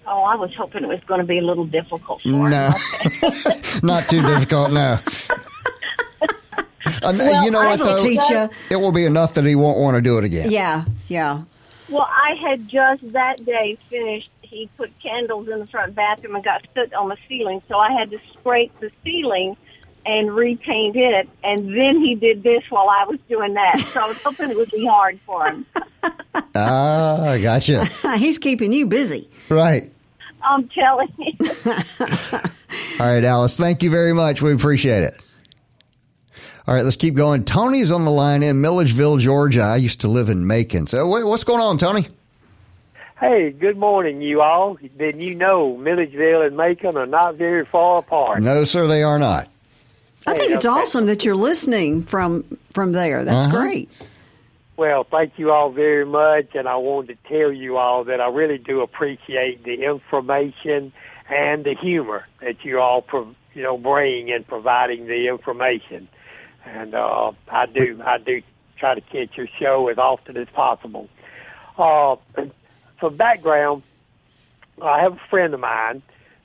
Oh, 0.07 0.23
I 0.25 0.35
was 0.35 0.53
hoping 0.57 0.83
it 0.83 0.89
was 0.89 1.01
going 1.07 1.21
to 1.21 1.27
be 1.27 1.39
a 1.39 1.43
little 1.43 1.67
difficult 1.67 2.23
for 2.23 2.29
No, 2.29 2.49
not 3.83 4.09
too 4.09 4.21
difficult. 4.23 4.73
No. 4.73 4.99
And, 7.03 7.19
Well, 7.19 7.45
you 7.45 7.51
know 7.51 7.61
I 7.61 7.67
what 7.71 7.81
will 7.81 7.87
though? 7.97 8.03
teach 8.03 8.31
ya. 8.31 8.49
It 8.71 8.77
will 8.77 8.93
be 8.93 9.05
enough 9.05 9.35
that 9.35 9.45
he 9.45 9.55
won't 9.55 9.79
want 9.79 9.97
to 9.97 10.03
do 10.03 10.19
it 10.19 10.25
again. 10.25 10.51
Yeah, 10.51 10.85
yeah. 11.09 11.43
Well, 11.89 12.09
I 12.09 12.35
had 12.41 12.69
just 12.69 13.13
that 13.13 13.45
day 13.45 13.77
finished. 13.89 14.31
He 14.43 14.69
put 14.77 14.91
candles 15.01 15.49
in 15.49 15.61
the 15.61 15.67
front 15.67 15.95
bathroom 15.95 16.35
and 16.35 16.45
got 16.45 16.67
soot 16.75 16.93
on 16.95 17.09
the 17.09 17.17
ceiling, 17.29 17.63
so 17.69 17.79
I 17.79 17.93
had 17.93 18.11
to 18.11 18.19
scrape 18.33 18.73
the 18.81 18.91
ceiling 19.05 19.57
and 20.07 20.35
repaint 20.35 20.97
it. 20.97 21.29
And 21.45 21.69
then 21.69 22.01
he 22.01 22.15
did 22.17 22.43
this 22.43 22.63
while 22.71 22.89
I 22.89 23.05
was 23.05 23.19
doing 23.29 23.55
that. 23.55 23.79
So 23.93 24.01
I 24.03 24.09
was 24.09 24.21
hoping 24.23 24.51
it 24.51 24.57
would 24.57 24.71
be 24.71 24.87
hard 24.87 25.19
for 25.21 25.47
him. 25.47 25.67
Ah, 26.55 27.31
I 27.31 27.41
gotcha. 27.41 27.85
He's 28.17 28.39
keeping 28.39 28.73
you 28.73 28.87
busy. 28.87 29.29
right. 29.49 29.91
I'm 30.43 30.69
telling 30.69 31.13
you. 31.19 31.35
All 32.01 33.07
right, 33.07 33.25
Alice. 33.25 33.57
Thank 33.57 33.83
you 33.83 33.91
very 33.91 34.13
much. 34.15 34.41
We 34.41 34.53
appreciate 34.53 35.03
it. 35.03 35.19
All 36.69 36.75
right, 36.75 36.85
let's 36.85 36.97
keep 36.97 37.15
going. 37.15 37.45
Tony's 37.45 37.91
on 37.91 38.05
the 38.05 38.11
line 38.11 38.43
in 38.43 38.61
Milledgeville, 38.61 39.17
Georgia. 39.17 39.63
I 39.63 39.77
used 39.77 40.01
to 40.03 40.09
live 40.09 40.29
in 40.29 40.47
Macon. 40.47 40.87
So, 40.87 41.07
what's 41.07 41.45
going 41.45 41.61
on, 41.61 41.79
Tony? 41.79 42.07
Hey, 43.19 43.51
good 43.51 43.77
morning, 43.77 44.23
you 44.23 44.41
all. 44.41 44.79
Then 44.97 45.21
you 45.21 45.35
know 45.35 45.77
Milledgeville 45.77 46.43
and 46.43 46.57
Macon 46.57 46.97
are 46.97 47.07
not 47.07 47.35
very 47.37 47.67
far 47.67 47.99
apart. 47.99 48.41
No, 48.43 48.65
sir, 48.65 48.87
they 48.87 49.03
are 49.03 49.19
not. 49.19 49.49
I 50.27 50.33
think 50.35 50.51
Hey, 50.51 50.57
it's 50.57 50.67
okay. 50.67 50.81
awesome 50.81 51.07
that 51.07 51.25
you're 51.25 51.37
listening 51.37 52.03
from 52.05 52.45
from 52.73 52.93
there. 52.93 53.25
That's 53.25 53.47
Uh-huh. 53.47 53.59
great. 53.59 53.91
Well, 54.77 55.05
thank 55.05 55.33
you 55.39 55.51
all 55.51 55.71
very 55.71 56.07
much, 56.07 56.55
and 56.55 56.67
I 56.67 56.77
wanted 56.77 57.19
to 57.23 57.29
tell 57.29 57.53
you 57.53 57.77
all 57.77 58.05
that 58.05 58.21
I 58.21 58.29
really 58.29 58.57
do 58.59 58.81
appreciate 58.81 59.65
the 59.65 59.83
information 59.85 60.93
and 61.29 61.65
the 61.65 61.75
humor 61.75 62.27
that 62.41 62.65
you 62.65 62.81
all, 62.81 63.03
pro- 63.03 63.35
you 63.55 63.63
know, 63.63 63.77
bring 63.77 64.29
in 64.29 64.45
providing 64.45 65.07
the 65.07 65.29
information. 65.29 66.09
And 66.65 66.95
uh, 66.95 67.33
I 67.49 67.67
do, 67.67 68.01
I 68.05 68.19
do 68.19 68.43
try 68.79 68.95
to 68.95 69.01
catch 69.01 69.37
your 69.37 69.49
show 69.59 69.89
as 69.89 69.99
often 69.99 70.37
as 70.37 70.49
possible. 70.49 71.09
Uh, 71.77 72.17
for 72.99 73.11
background, 73.11 73.83
I 74.83 75.01
have 75.01 75.15
a 75.15 75.21
friend 75.29 75.55
of 75.55 75.61
mine 75.61 76.03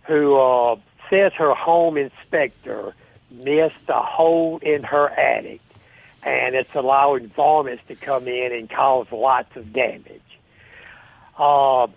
who 0.07 0.36
uh, 0.36 0.76
says 1.09 1.34
her 1.34 1.53
home 1.53 1.97
inspector 1.97 2.93
missed 3.32 3.76
a 3.89 4.01
hole 4.01 4.59
in 4.61 4.84
her 4.84 5.09
attic, 5.09 5.61
and 6.24 6.55
it's 6.55 6.74
allowing 6.76 7.28
varmints 7.28 7.84
to 7.88 7.95
come 7.95 8.28
in 8.28 8.53
and 8.53 8.70
cause 8.70 9.07
lots 9.11 9.55
of 9.55 9.74
damage. 9.74 10.22
Uh, 11.38 11.88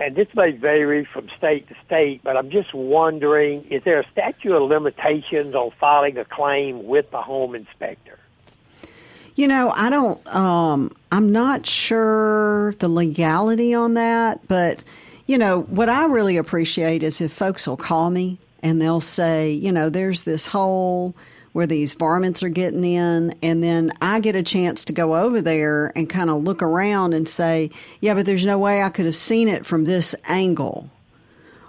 and 0.00 0.16
this 0.16 0.28
may 0.34 0.52
vary 0.52 1.04
from 1.04 1.28
state 1.36 1.68
to 1.68 1.74
state, 1.84 2.22
but 2.24 2.36
I'm 2.36 2.50
just 2.50 2.72
wondering, 2.72 3.64
is 3.70 3.84
there 3.84 4.00
a 4.00 4.10
statute 4.10 4.54
of 4.54 4.68
limitations 4.68 5.54
on 5.54 5.70
filing 5.78 6.16
a 6.16 6.24
claim 6.24 6.86
with 6.86 7.10
the 7.10 7.20
home 7.20 7.54
inspector? 7.54 8.18
You 9.36 9.46
know, 9.46 9.70
I 9.70 9.90
don't. 9.90 10.26
Um, 10.34 10.90
I'm 11.12 11.30
not 11.32 11.66
sure 11.66 12.72
the 12.78 12.88
legality 12.88 13.74
on 13.74 13.94
that, 13.94 14.46
but 14.48 14.82
you 15.26 15.38
know 15.38 15.62
what 15.62 15.88
I 15.88 16.06
really 16.06 16.36
appreciate 16.36 17.02
is 17.02 17.20
if 17.20 17.32
folks 17.32 17.66
will 17.66 17.76
call 17.76 18.10
me 18.10 18.38
and 18.62 18.80
they'll 18.80 19.00
say, 19.00 19.52
you 19.52 19.70
know, 19.70 19.88
there's 19.88 20.24
this 20.24 20.46
hole 20.46 21.14
where 21.52 21.66
these 21.66 21.94
varmints 21.94 22.42
are 22.42 22.48
getting 22.48 22.84
in, 22.84 23.34
and 23.42 23.62
then 23.62 23.92
I 24.00 24.20
get 24.20 24.36
a 24.36 24.42
chance 24.42 24.84
to 24.86 24.92
go 24.92 25.16
over 25.16 25.40
there 25.40 25.92
and 25.96 26.08
kind 26.08 26.30
of 26.30 26.44
look 26.44 26.62
around 26.62 27.12
and 27.12 27.28
say, 27.28 27.70
yeah, 28.00 28.14
but 28.14 28.24
there's 28.26 28.44
no 28.44 28.58
way 28.58 28.82
I 28.82 28.88
could 28.88 29.06
have 29.06 29.16
seen 29.16 29.48
it 29.48 29.66
from 29.66 29.84
this 29.84 30.14
angle. 30.28 30.88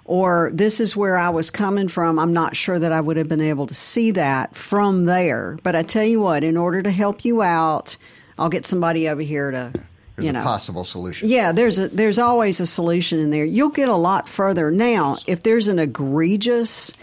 Or 0.05 0.51
this 0.53 0.79
is 0.79 0.95
where 0.95 1.17
I 1.17 1.29
was 1.29 1.49
coming 1.49 1.87
from. 1.87 2.19
I'm 2.19 2.33
not 2.33 2.55
sure 2.55 2.77
that 2.77 2.91
I 2.91 2.99
would 2.99 3.17
have 3.17 3.29
been 3.29 3.39
able 3.41 3.65
to 3.67 3.73
see 3.73 4.11
that 4.11 4.55
from 4.55 5.05
there. 5.05 5.57
But 5.63 5.75
I 5.75 5.83
tell 5.83 6.03
you 6.03 6.19
what, 6.19 6.43
in 6.43 6.57
order 6.57 6.81
to 6.81 6.91
help 6.91 7.23
you 7.23 7.41
out, 7.41 7.95
I'll 8.37 8.49
get 8.49 8.65
somebody 8.65 9.07
over 9.07 9.21
here 9.21 9.51
to, 9.51 9.71
There's 10.15 10.25
you 10.25 10.29
a 10.29 10.33
know, 10.33 10.43
possible 10.43 10.83
solution. 10.83 11.29
yeah, 11.29 11.51
there's 11.53 11.79
a 11.79 11.87
there's 11.87 12.19
always 12.19 12.59
a 12.59 12.65
solution 12.67 13.19
in 13.19 13.29
there. 13.29 13.45
You'll 13.45 13.69
get 13.69 13.87
a 13.89 13.95
lot 13.95 14.27
further 14.27 14.69
now 14.69 15.15
if 15.27 15.43
there's 15.43 15.67
an 15.69 15.79
egregious. 15.79 16.93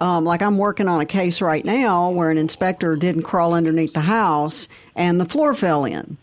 Um, 0.00 0.24
like 0.24 0.40
I'm 0.40 0.56
working 0.56 0.88
on 0.88 1.00
a 1.00 1.06
case 1.06 1.42
right 1.42 1.64
now 1.64 2.08
where 2.10 2.30
an 2.30 2.38
inspector 2.38 2.96
didn't 2.96 3.22
crawl 3.22 3.52
underneath 3.52 3.92
the 3.92 4.00
house 4.00 4.66
and 4.94 5.20
the 5.20 5.26
floor 5.26 5.52
fell 5.52 5.84
in. 5.84 6.16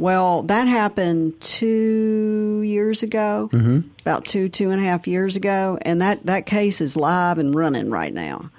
Well, 0.00 0.42
that 0.44 0.66
happened 0.66 1.38
two 1.42 2.62
years 2.64 3.02
ago, 3.02 3.50
mm-hmm. 3.52 3.80
about 4.00 4.24
two 4.24 4.48
two 4.48 4.70
and 4.70 4.80
a 4.80 4.84
half 4.84 5.06
years 5.06 5.36
ago, 5.36 5.78
and 5.82 6.00
that 6.00 6.24
that 6.24 6.46
case 6.46 6.80
is 6.80 6.96
live 6.96 7.36
and 7.36 7.54
running 7.54 7.90
right 7.90 8.12
now. 8.12 8.50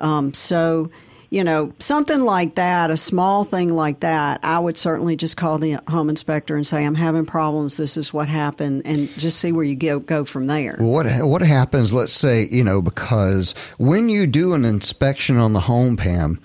Um, 0.00 0.32
so, 0.32 0.90
you 1.30 1.44
know, 1.44 1.72
something 1.78 2.22
like 2.22 2.54
that, 2.54 2.90
a 2.90 2.96
small 2.96 3.44
thing 3.44 3.74
like 3.74 4.00
that, 4.00 4.40
I 4.42 4.58
would 4.58 4.78
certainly 4.78 5.14
just 5.14 5.36
call 5.36 5.58
the 5.58 5.78
home 5.86 6.08
inspector 6.08 6.56
and 6.56 6.66
say, 6.66 6.86
I'm 6.86 6.94
having 6.94 7.26
problems. 7.26 7.76
This 7.76 7.96
is 7.96 8.12
what 8.12 8.28
happened, 8.28 8.82
and 8.86 9.10
just 9.18 9.38
see 9.38 9.52
where 9.52 9.64
you 9.64 9.76
go, 9.76 9.98
go 9.98 10.24
from 10.24 10.46
there. 10.46 10.76
What 10.78 11.06
what 11.26 11.42
happens? 11.42 11.92
Let's 11.92 12.14
say 12.14 12.48
you 12.50 12.64
know 12.64 12.80
because 12.80 13.54
when 13.76 14.08
you 14.08 14.26
do 14.26 14.54
an 14.54 14.64
inspection 14.64 15.36
on 15.36 15.52
the 15.52 15.60
home, 15.60 15.96
Pam, 15.96 16.40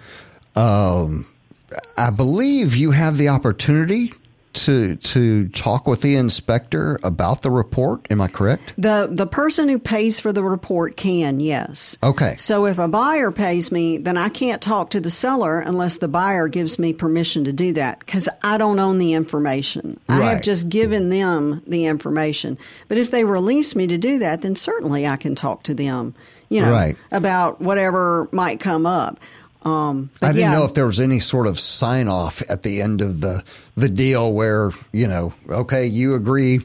um, 0.55 1.27
I 1.97 2.09
believe 2.09 2.75
you 2.75 2.91
have 2.91 3.17
the 3.17 3.29
opportunity 3.29 4.11
to 4.53 4.95
to 4.95 5.47
talk 5.49 5.87
with 5.87 6.01
the 6.01 6.15
inspector 6.15 6.99
about 7.03 7.41
the 7.41 7.51
report. 7.51 8.05
Am 8.09 8.21
I 8.21 8.27
correct? 8.27 8.73
The 8.77 9.09
the 9.11 9.27
person 9.27 9.67
who 9.69 9.79
pays 9.79 10.19
for 10.19 10.31
the 10.31 10.43
report 10.43 10.95
can, 10.97 11.39
yes. 11.39 11.97
Okay. 12.03 12.35
So 12.37 12.65
if 12.65 12.77
a 12.79 12.87
buyer 12.87 13.31
pays 13.31 13.71
me, 13.71 13.97
then 13.97 14.17
I 14.17 14.29
can't 14.29 14.61
talk 14.61 14.91
to 14.91 14.99
the 15.01 15.09
seller 15.09 15.59
unless 15.59 15.97
the 15.97 16.07
buyer 16.07 16.47
gives 16.47 16.77
me 16.79 16.93
permission 16.93 17.43
to 17.45 17.53
do 17.53 17.73
that 17.73 17.99
because 17.99 18.29
I 18.43 18.57
don't 18.57 18.79
own 18.79 18.97
the 18.97 19.13
information. 19.13 19.99
I 20.09 20.21
have 20.23 20.43
just 20.43 20.69
given 20.69 21.09
them 21.09 21.61
the 21.67 21.85
information. 21.85 22.57
But 22.87 22.97
if 22.97 23.11
they 23.11 23.23
release 23.23 23.75
me 23.75 23.87
to 23.87 23.97
do 23.97 24.19
that, 24.19 24.41
then 24.41 24.55
certainly 24.55 25.07
I 25.07 25.17
can 25.17 25.35
talk 25.35 25.63
to 25.63 25.73
them, 25.73 26.13
you 26.49 26.61
know, 26.61 26.71
Right. 26.71 26.95
about 27.11 27.61
whatever 27.61 28.27
might 28.31 28.59
come 28.59 28.85
up. 28.85 29.19
Um, 29.65 30.09
I 30.21 30.27
didn't 30.27 30.39
yeah. 30.39 30.51
know 30.51 30.65
if 30.65 30.73
there 30.73 30.85
was 30.85 30.99
any 30.99 31.19
sort 31.19 31.47
of 31.47 31.59
sign 31.59 32.07
off 32.07 32.41
at 32.49 32.63
the 32.63 32.81
end 32.81 33.01
of 33.01 33.21
the 33.21 33.43
the 33.75 33.89
deal 33.89 34.33
where 34.33 34.71
you 34.91 35.07
know, 35.07 35.33
okay, 35.49 35.85
you 35.85 36.15
agree, 36.15 36.59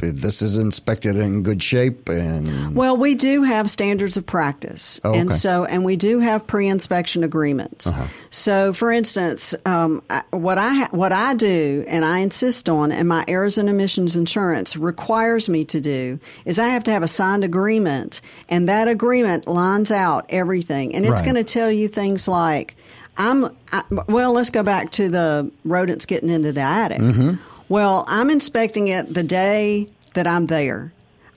this 0.00 0.42
is 0.42 0.56
inspected 0.56 1.16
in 1.16 1.42
good 1.42 1.62
shape, 1.62 2.08
and 2.08 2.74
Well, 2.74 2.96
we 2.96 3.14
do 3.14 3.42
have 3.42 3.68
standards 3.70 4.16
of 4.16 4.24
practice, 4.26 5.00
Oh, 5.04 5.14
and 5.14 5.32
so 5.32 5.64
and 5.64 5.84
we 5.84 5.96
do 5.96 6.18
have 6.20 6.46
pre-inspection 6.46 7.22
agreements. 7.24 7.86
Uh-huh. 7.86 8.06
So, 8.30 8.72
for 8.72 8.90
instance, 8.90 9.54
um, 9.66 10.02
what 10.30 10.58
I 10.58 10.84
what 10.90 11.12
I 11.12 11.34
do, 11.34 11.84
and 11.86 12.04
I 12.04 12.18
insist 12.18 12.68
on, 12.68 12.92
and 12.92 13.08
my 13.08 13.24
errors 13.28 13.58
and 13.58 13.68
omissions 13.68 14.16
insurance 14.16 14.76
requires 14.76 15.48
me 15.48 15.64
to 15.66 15.80
do, 15.80 16.18
is 16.44 16.58
I 16.58 16.68
have 16.68 16.84
to 16.84 16.90
have 16.90 17.02
a 17.02 17.08
signed 17.08 17.44
agreement, 17.44 18.20
and 18.48 18.68
that 18.68 18.88
agreement 18.88 19.46
lines 19.46 19.90
out 19.90 20.26
everything, 20.28 20.94
and 20.94 21.04
it's 21.04 21.14
Right. 21.20 21.24
going 21.24 21.34
to 21.36 21.44
tell 21.44 21.70
you 21.70 21.88
things 21.88 22.26
like. 22.26 22.76
I'm 23.18 23.54
I, 23.70 23.82
well. 24.06 24.32
Let's 24.32 24.48
go 24.48 24.62
back 24.62 24.92
to 24.92 25.10
the 25.10 25.50
rodents 25.64 26.06
getting 26.06 26.30
into 26.30 26.52
the 26.52 26.60
attic. 26.62 27.00
Mm-hmm. 27.00 27.34
Well, 27.70 28.04
I'm 28.08 28.30
inspecting 28.30 28.88
it 28.88 29.14
the 29.14 29.22
day 29.22 29.88
that 30.14 30.26
I'm 30.26 30.46
there. 30.46 30.92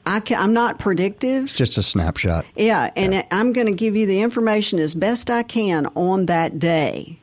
I 0.05 0.19
can, 0.19 0.41
I'm 0.41 0.51
not 0.51 0.79
predictive. 0.79 1.43
It's 1.43 1.53
just 1.53 1.77
a 1.77 1.83
snapshot. 1.83 2.45
Yeah, 2.55 2.91
and 2.95 3.23
I'm 3.31 3.53
going 3.53 3.67
to 3.67 3.73
give 3.73 3.95
you 3.95 4.07
the 4.07 4.21
information 4.21 4.79
as 4.79 4.95
best 4.95 5.29
I 5.29 5.43
can 5.43 5.85
on 5.95 6.25
that 6.25 6.57
day. 6.57 7.19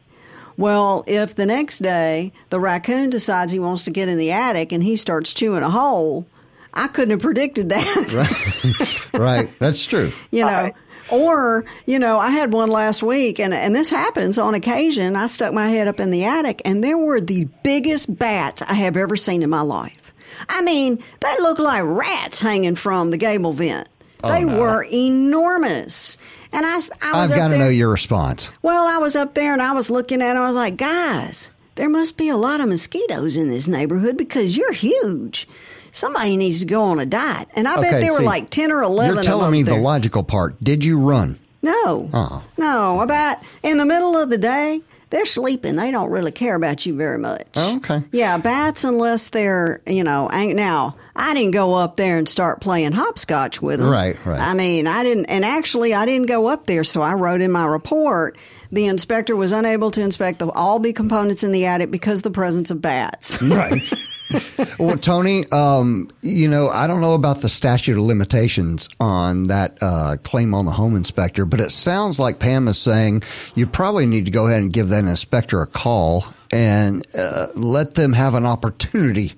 Well, 0.56 1.02
if 1.08 1.34
the 1.34 1.44
next 1.44 1.80
day 1.80 2.32
the 2.50 2.60
raccoon 2.60 3.10
decides 3.10 3.52
he 3.52 3.58
wants 3.58 3.84
to 3.84 3.90
get 3.90 4.08
in 4.08 4.16
the 4.16 4.30
attic 4.30 4.70
and 4.72 4.82
he 4.82 4.94
starts 4.94 5.34
chewing 5.34 5.64
a 5.64 5.70
hole, 5.70 6.26
I 6.72 6.86
couldn't 6.86 7.10
have 7.10 7.20
predicted 7.20 7.70
that. 7.70 9.10
right, 9.12 9.50
that's 9.58 9.84
true. 9.84 10.12
you 10.30 10.44
know. 10.44 10.70
Or, 11.10 11.64
you 11.86 11.98
know, 11.98 12.18
I 12.18 12.30
had 12.30 12.52
one 12.52 12.70
last 12.70 13.02
week 13.02 13.38
and, 13.38 13.52
and 13.52 13.74
this 13.74 13.90
happens 13.90 14.38
on 14.38 14.54
occasion. 14.54 15.16
I 15.16 15.26
stuck 15.26 15.52
my 15.52 15.68
head 15.68 15.88
up 15.88 16.00
in 16.00 16.10
the 16.10 16.24
attic 16.24 16.62
and 16.64 16.82
there 16.82 16.98
were 16.98 17.20
the 17.20 17.44
biggest 17.62 18.16
bats 18.18 18.62
I 18.62 18.74
have 18.74 18.96
ever 18.96 19.16
seen 19.16 19.42
in 19.42 19.50
my 19.50 19.62
life. 19.62 20.12
I 20.48 20.62
mean, 20.62 21.02
they 21.20 21.36
looked 21.40 21.60
like 21.60 21.82
rats 21.84 22.40
hanging 22.40 22.76
from 22.76 23.10
the 23.10 23.16
gable 23.16 23.52
vent. 23.52 23.88
Oh, 24.22 24.30
they 24.30 24.44
no. 24.44 24.60
were 24.60 24.84
enormous. 24.84 26.16
And 26.52 26.66
I, 26.66 26.74
I 26.74 27.22
was 27.22 27.30
I've 27.30 27.30
got 27.30 27.48
to 27.48 27.58
know 27.58 27.68
your 27.68 27.90
response. 27.90 28.50
well, 28.62 28.86
I 28.86 28.98
was 28.98 29.16
up 29.16 29.34
there 29.34 29.52
and 29.52 29.62
I 29.62 29.72
was 29.72 29.90
looking 29.90 30.20
at 30.22 30.36
it. 30.36 30.38
I 30.38 30.46
was 30.46 30.56
like, 30.56 30.76
guys, 30.76 31.50
there 31.76 31.88
must 31.88 32.16
be 32.16 32.28
a 32.28 32.36
lot 32.36 32.60
of 32.60 32.68
mosquitoes 32.68 33.36
in 33.36 33.48
this 33.48 33.68
neighborhood 33.68 34.16
because 34.16 34.56
you're 34.56 34.72
huge. 34.72 35.48
Somebody 35.92 36.36
needs 36.36 36.60
to 36.60 36.66
go 36.66 36.82
on 36.84 37.00
a 37.00 37.06
diet. 37.06 37.48
And 37.54 37.66
I 37.66 37.76
bet 37.76 37.86
Okay, 37.94 38.00
there 38.00 38.12
were 38.12 38.22
like 38.22 38.50
10 38.50 38.70
or 38.72 38.82
11 38.82 39.12
You're 39.12 39.20
of 39.20 39.24
telling 39.26 39.42
them 39.44 39.52
me 39.52 39.62
there. 39.62 39.76
the 39.76 39.80
logical 39.80 40.22
part. 40.22 40.62
Did 40.62 40.84
you 40.84 40.98
run? 40.98 41.38
No. 41.62 42.08
Oh. 42.12 42.44
No, 42.56 43.00
about 43.00 43.38
in 43.62 43.78
the 43.78 43.84
middle 43.84 44.16
of 44.16 44.30
the 44.30 44.38
day, 44.38 44.80
they're 45.10 45.26
sleeping. 45.26 45.76
They 45.76 45.90
don't 45.90 46.10
really 46.10 46.30
care 46.32 46.54
about 46.54 46.86
you 46.86 46.94
very 46.94 47.18
much. 47.18 47.46
Oh, 47.56 47.76
okay. 47.78 48.02
Yeah, 48.12 48.38
bats, 48.38 48.84
unless 48.84 49.28
they're, 49.30 49.80
you 49.86 50.04
know, 50.04 50.28
now, 50.28 50.96
I 51.16 51.34
didn't 51.34 51.50
go 51.50 51.74
up 51.74 51.96
there 51.96 52.16
and 52.16 52.28
start 52.28 52.60
playing 52.60 52.92
hopscotch 52.92 53.60
with 53.60 53.80
them. 53.80 53.90
Right, 53.90 54.16
right. 54.24 54.40
I 54.40 54.54
mean, 54.54 54.86
I 54.86 55.02
didn't, 55.02 55.26
and 55.26 55.44
actually, 55.44 55.92
I 55.92 56.06
didn't 56.06 56.28
go 56.28 56.46
up 56.46 56.66
there, 56.66 56.84
so 56.84 57.02
I 57.02 57.14
wrote 57.14 57.40
in 57.40 57.50
my 57.50 57.66
report 57.66 58.38
the 58.72 58.86
inspector 58.86 59.34
was 59.34 59.50
unable 59.50 59.90
to 59.90 60.00
inspect 60.00 60.38
the, 60.38 60.48
all 60.52 60.78
the 60.78 60.92
components 60.92 61.42
in 61.42 61.50
the 61.50 61.66
attic 61.66 61.90
because 61.90 62.20
of 62.20 62.22
the 62.22 62.30
presence 62.30 62.70
of 62.70 62.80
bats. 62.80 63.42
Right. 63.42 63.82
well, 64.78 64.96
Tony, 64.96 65.44
um, 65.50 66.08
you 66.22 66.48
know, 66.48 66.68
I 66.68 66.86
don't 66.86 67.00
know 67.00 67.14
about 67.14 67.40
the 67.40 67.48
statute 67.48 67.96
of 67.96 68.02
limitations 68.02 68.88
on 69.00 69.44
that 69.44 69.78
uh, 69.80 70.16
claim 70.22 70.54
on 70.54 70.66
the 70.66 70.72
home 70.72 70.96
inspector, 70.96 71.44
but 71.44 71.60
it 71.60 71.70
sounds 71.70 72.18
like 72.18 72.38
Pam 72.38 72.68
is 72.68 72.78
saying 72.78 73.22
you 73.54 73.66
probably 73.66 74.06
need 74.06 74.24
to 74.26 74.30
go 74.30 74.46
ahead 74.46 74.60
and 74.60 74.72
give 74.72 74.88
that 74.88 75.04
inspector 75.04 75.60
a 75.62 75.66
call 75.66 76.24
and 76.50 77.06
uh, 77.16 77.48
let 77.54 77.94
them 77.94 78.12
have 78.12 78.34
an 78.34 78.46
opportunity 78.46 79.32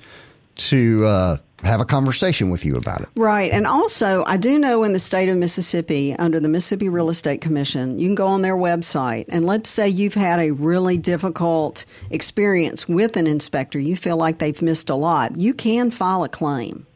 to 0.57 1.05
uh, 1.05 1.37
have 1.63 1.81
a 1.81 1.85
conversation 1.85 2.51
with 2.51 2.65
you 2.65 2.77
about 2.77 3.03
it. 3.03 3.09
Right. 3.15 3.51
And 3.53 3.67
also, 3.67 4.25
I 4.27 4.37
do 4.37 4.59
know 4.59 4.83
in 4.85 4.93
the 4.93 4.99
state 4.99 5.29
of 5.29 5.37
Mississippi, 5.37 6.15
under 6.15 6.41
the 6.41 6.49
Mississippi 6.49 6.89
Real 6.89 7.11
Estate 7.11 7.41
Commission, 7.41 7.99
you 7.99 8.09
can 8.09 8.15
go 8.15 8.27
on 8.27 8.43
their 8.43 8.57
website 8.57 9.27
and 9.29 9.47
let's 9.47 9.71
say 9.71 9.89
you've 9.89 10.15
had 10.15 10.41
a 10.41 10.51
really 10.51 10.99
difficult 10.99 11.85
experience 12.11 12.89
with 12.89 13.17
an 13.17 13.27
inspector. 13.27 13.79
You 13.79 13.97
feel 13.97 14.17
like 14.17 14.39
they've 14.39 14.61
missed 14.61 14.91
a 14.91 14.95
lot. 14.95 15.37
You 15.37 15.55
can 15.55 15.91
file 15.91 16.25
a 16.25 16.29
claim. 16.29 16.87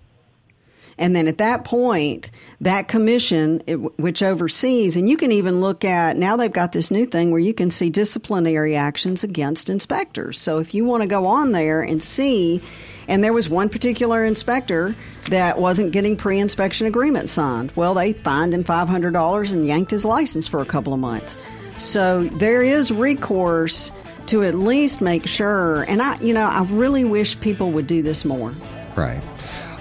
And 0.99 1.15
then 1.15 1.29
at 1.29 1.39
that 1.39 1.65
point, 1.65 2.31
that 2.61 2.89
commission, 2.89 3.63
it, 3.67 3.77
which 3.99 4.23
oversees, 4.23 4.97
and 4.97 5.09
you 5.09 5.17
can 5.17 5.31
even 5.31 5.61
look 5.61 5.85
at 5.85 6.17
now 6.17 6.37
they've 6.37 6.51
got 6.51 6.73
this 6.73 6.91
new 6.91 7.05
thing 7.05 7.31
where 7.31 7.41
you 7.41 7.53
can 7.53 7.71
see 7.71 7.91
disciplinary 7.91 8.75
actions 8.77 9.23
against 9.23 9.69
inspectors. 9.69 10.41
So 10.41 10.59
if 10.59 10.75
you 10.75 10.85
want 10.85 11.03
to 11.03 11.07
go 11.07 11.27
on 11.27 11.53
there 11.53 11.83
and 11.83 12.03
see, 12.03 12.63
and 13.09 13.23
there 13.23 13.33
was 13.33 13.49
one 13.49 13.69
particular 13.69 14.25
inspector 14.25 14.95
that 15.29 15.59
wasn't 15.59 15.93
getting 15.93 16.17
pre 16.17 16.39
inspection 16.39 16.87
agreement 16.87 17.31
signed. 17.31 17.73
Well, 17.77 17.95
they 17.95 18.13
fined 18.13 18.55
him 18.55 18.65
$500 18.65 19.53
and 19.53 19.67
yanked 19.67 19.91
his 19.91 20.05
license 20.05 20.47
for 20.47 20.61
a 20.61 20.67
couple 20.67 20.93
of 20.93 21.01
months. 21.01 21.37
So 21.79 22.25
there 22.25 22.63
is 22.63 22.91
recourse 22.91 23.93
to 24.27 24.43
at 24.43 24.55
least 24.55 25.01
make 25.01 25.27
sure, 25.27 25.83
and 25.83 26.03
I, 26.03 26.19
you 26.21 26.35
know, 26.35 26.47
I 26.47 26.65
really 26.65 27.05
wish 27.05 27.39
people 27.41 27.71
would 27.73 27.87
do 27.87 28.03
this 28.03 28.25
more. 28.25 28.53
Right. 28.97 29.23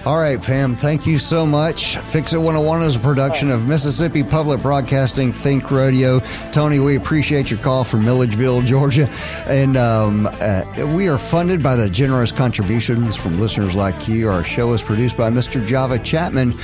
All 0.06 0.20
right, 0.20 0.40
Pam, 0.40 0.76
thank 0.76 1.04
you 1.04 1.18
so 1.18 1.44
much. 1.44 1.96
Fix 1.96 2.32
It 2.32 2.36
101 2.36 2.82
is 2.84 2.94
a 2.94 3.00
production 3.00 3.50
of 3.50 3.66
Mississippi 3.66 4.22
Public 4.22 4.62
Broadcasting 4.62 5.32
Think 5.32 5.72
Radio. 5.72 6.20
Tony, 6.52 6.78
we 6.78 6.94
appreciate 6.94 7.50
your 7.50 7.58
call 7.58 7.82
from 7.82 8.04
Milledgeville, 8.04 8.62
Georgia. 8.62 9.10
And 9.48 9.76
um, 9.76 10.28
uh, 10.30 10.62
we 10.94 11.08
are 11.08 11.18
funded 11.18 11.60
by 11.60 11.74
the 11.74 11.90
generous 11.90 12.30
contributions 12.30 13.16
from 13.16 13.40
listeners 13.40 13.74
like 13.74 14.06
you. 14.06 14.28
Our 14.28 14.44
show 14.44 14.72
is 14.74 14.80
produced 14.80 15.16
by 15.16 15.28
Mr. 15.28 15.66
Java 15.66 15.98
Chapman. 15.98 16.54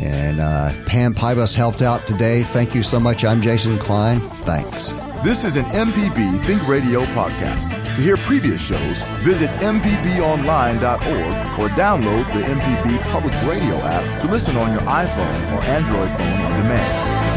And 0.00 0.40
uh, 0.40 0.72
Pam 0.86 1.14
Pybas 1.14 1.54
helped 1.54 1.82
out 1.82 2.06
today. 2.06 2.42
Thank 2.42 2.74
you 2.74 2.82
so 2.82 3.00
much. 3.00 3.24
I'm 3.24 3.40
Jason 3.40 3.78
Klein. 3.78 4.20
Thanks. 4.20 4.92
This 5.24 5.44
is 5.44 5.56
an 5.56 5.64
MPB 5.66 6.44
Think 6.44 6.66
Radio 6.68 7.04
podcast. 7.06 7.68
To 7.96 8.02
hear 8.02 8.16
previous 8.16 8.60
shows, 8.60 9.02
visit 9.24 9.50
MPBOnline.org 9.58 11.58
or 11.58 11.68
download 11.74 12.32
the 12.32 12.42
MPB 12.42 13.00
Public 13.10 13.34
Radio 13.42 13.74
app 13.82 14.22
to 14.22 14.28
listen 14.28 14.56
on 14.56 14.70
your 14.70 14.82
iPhone 14.82 15.52
or 15.52 15.64
Android 15.64 16.08
phone 16.10 16.40
on 16.42 16.62
demand. 16.62 17.27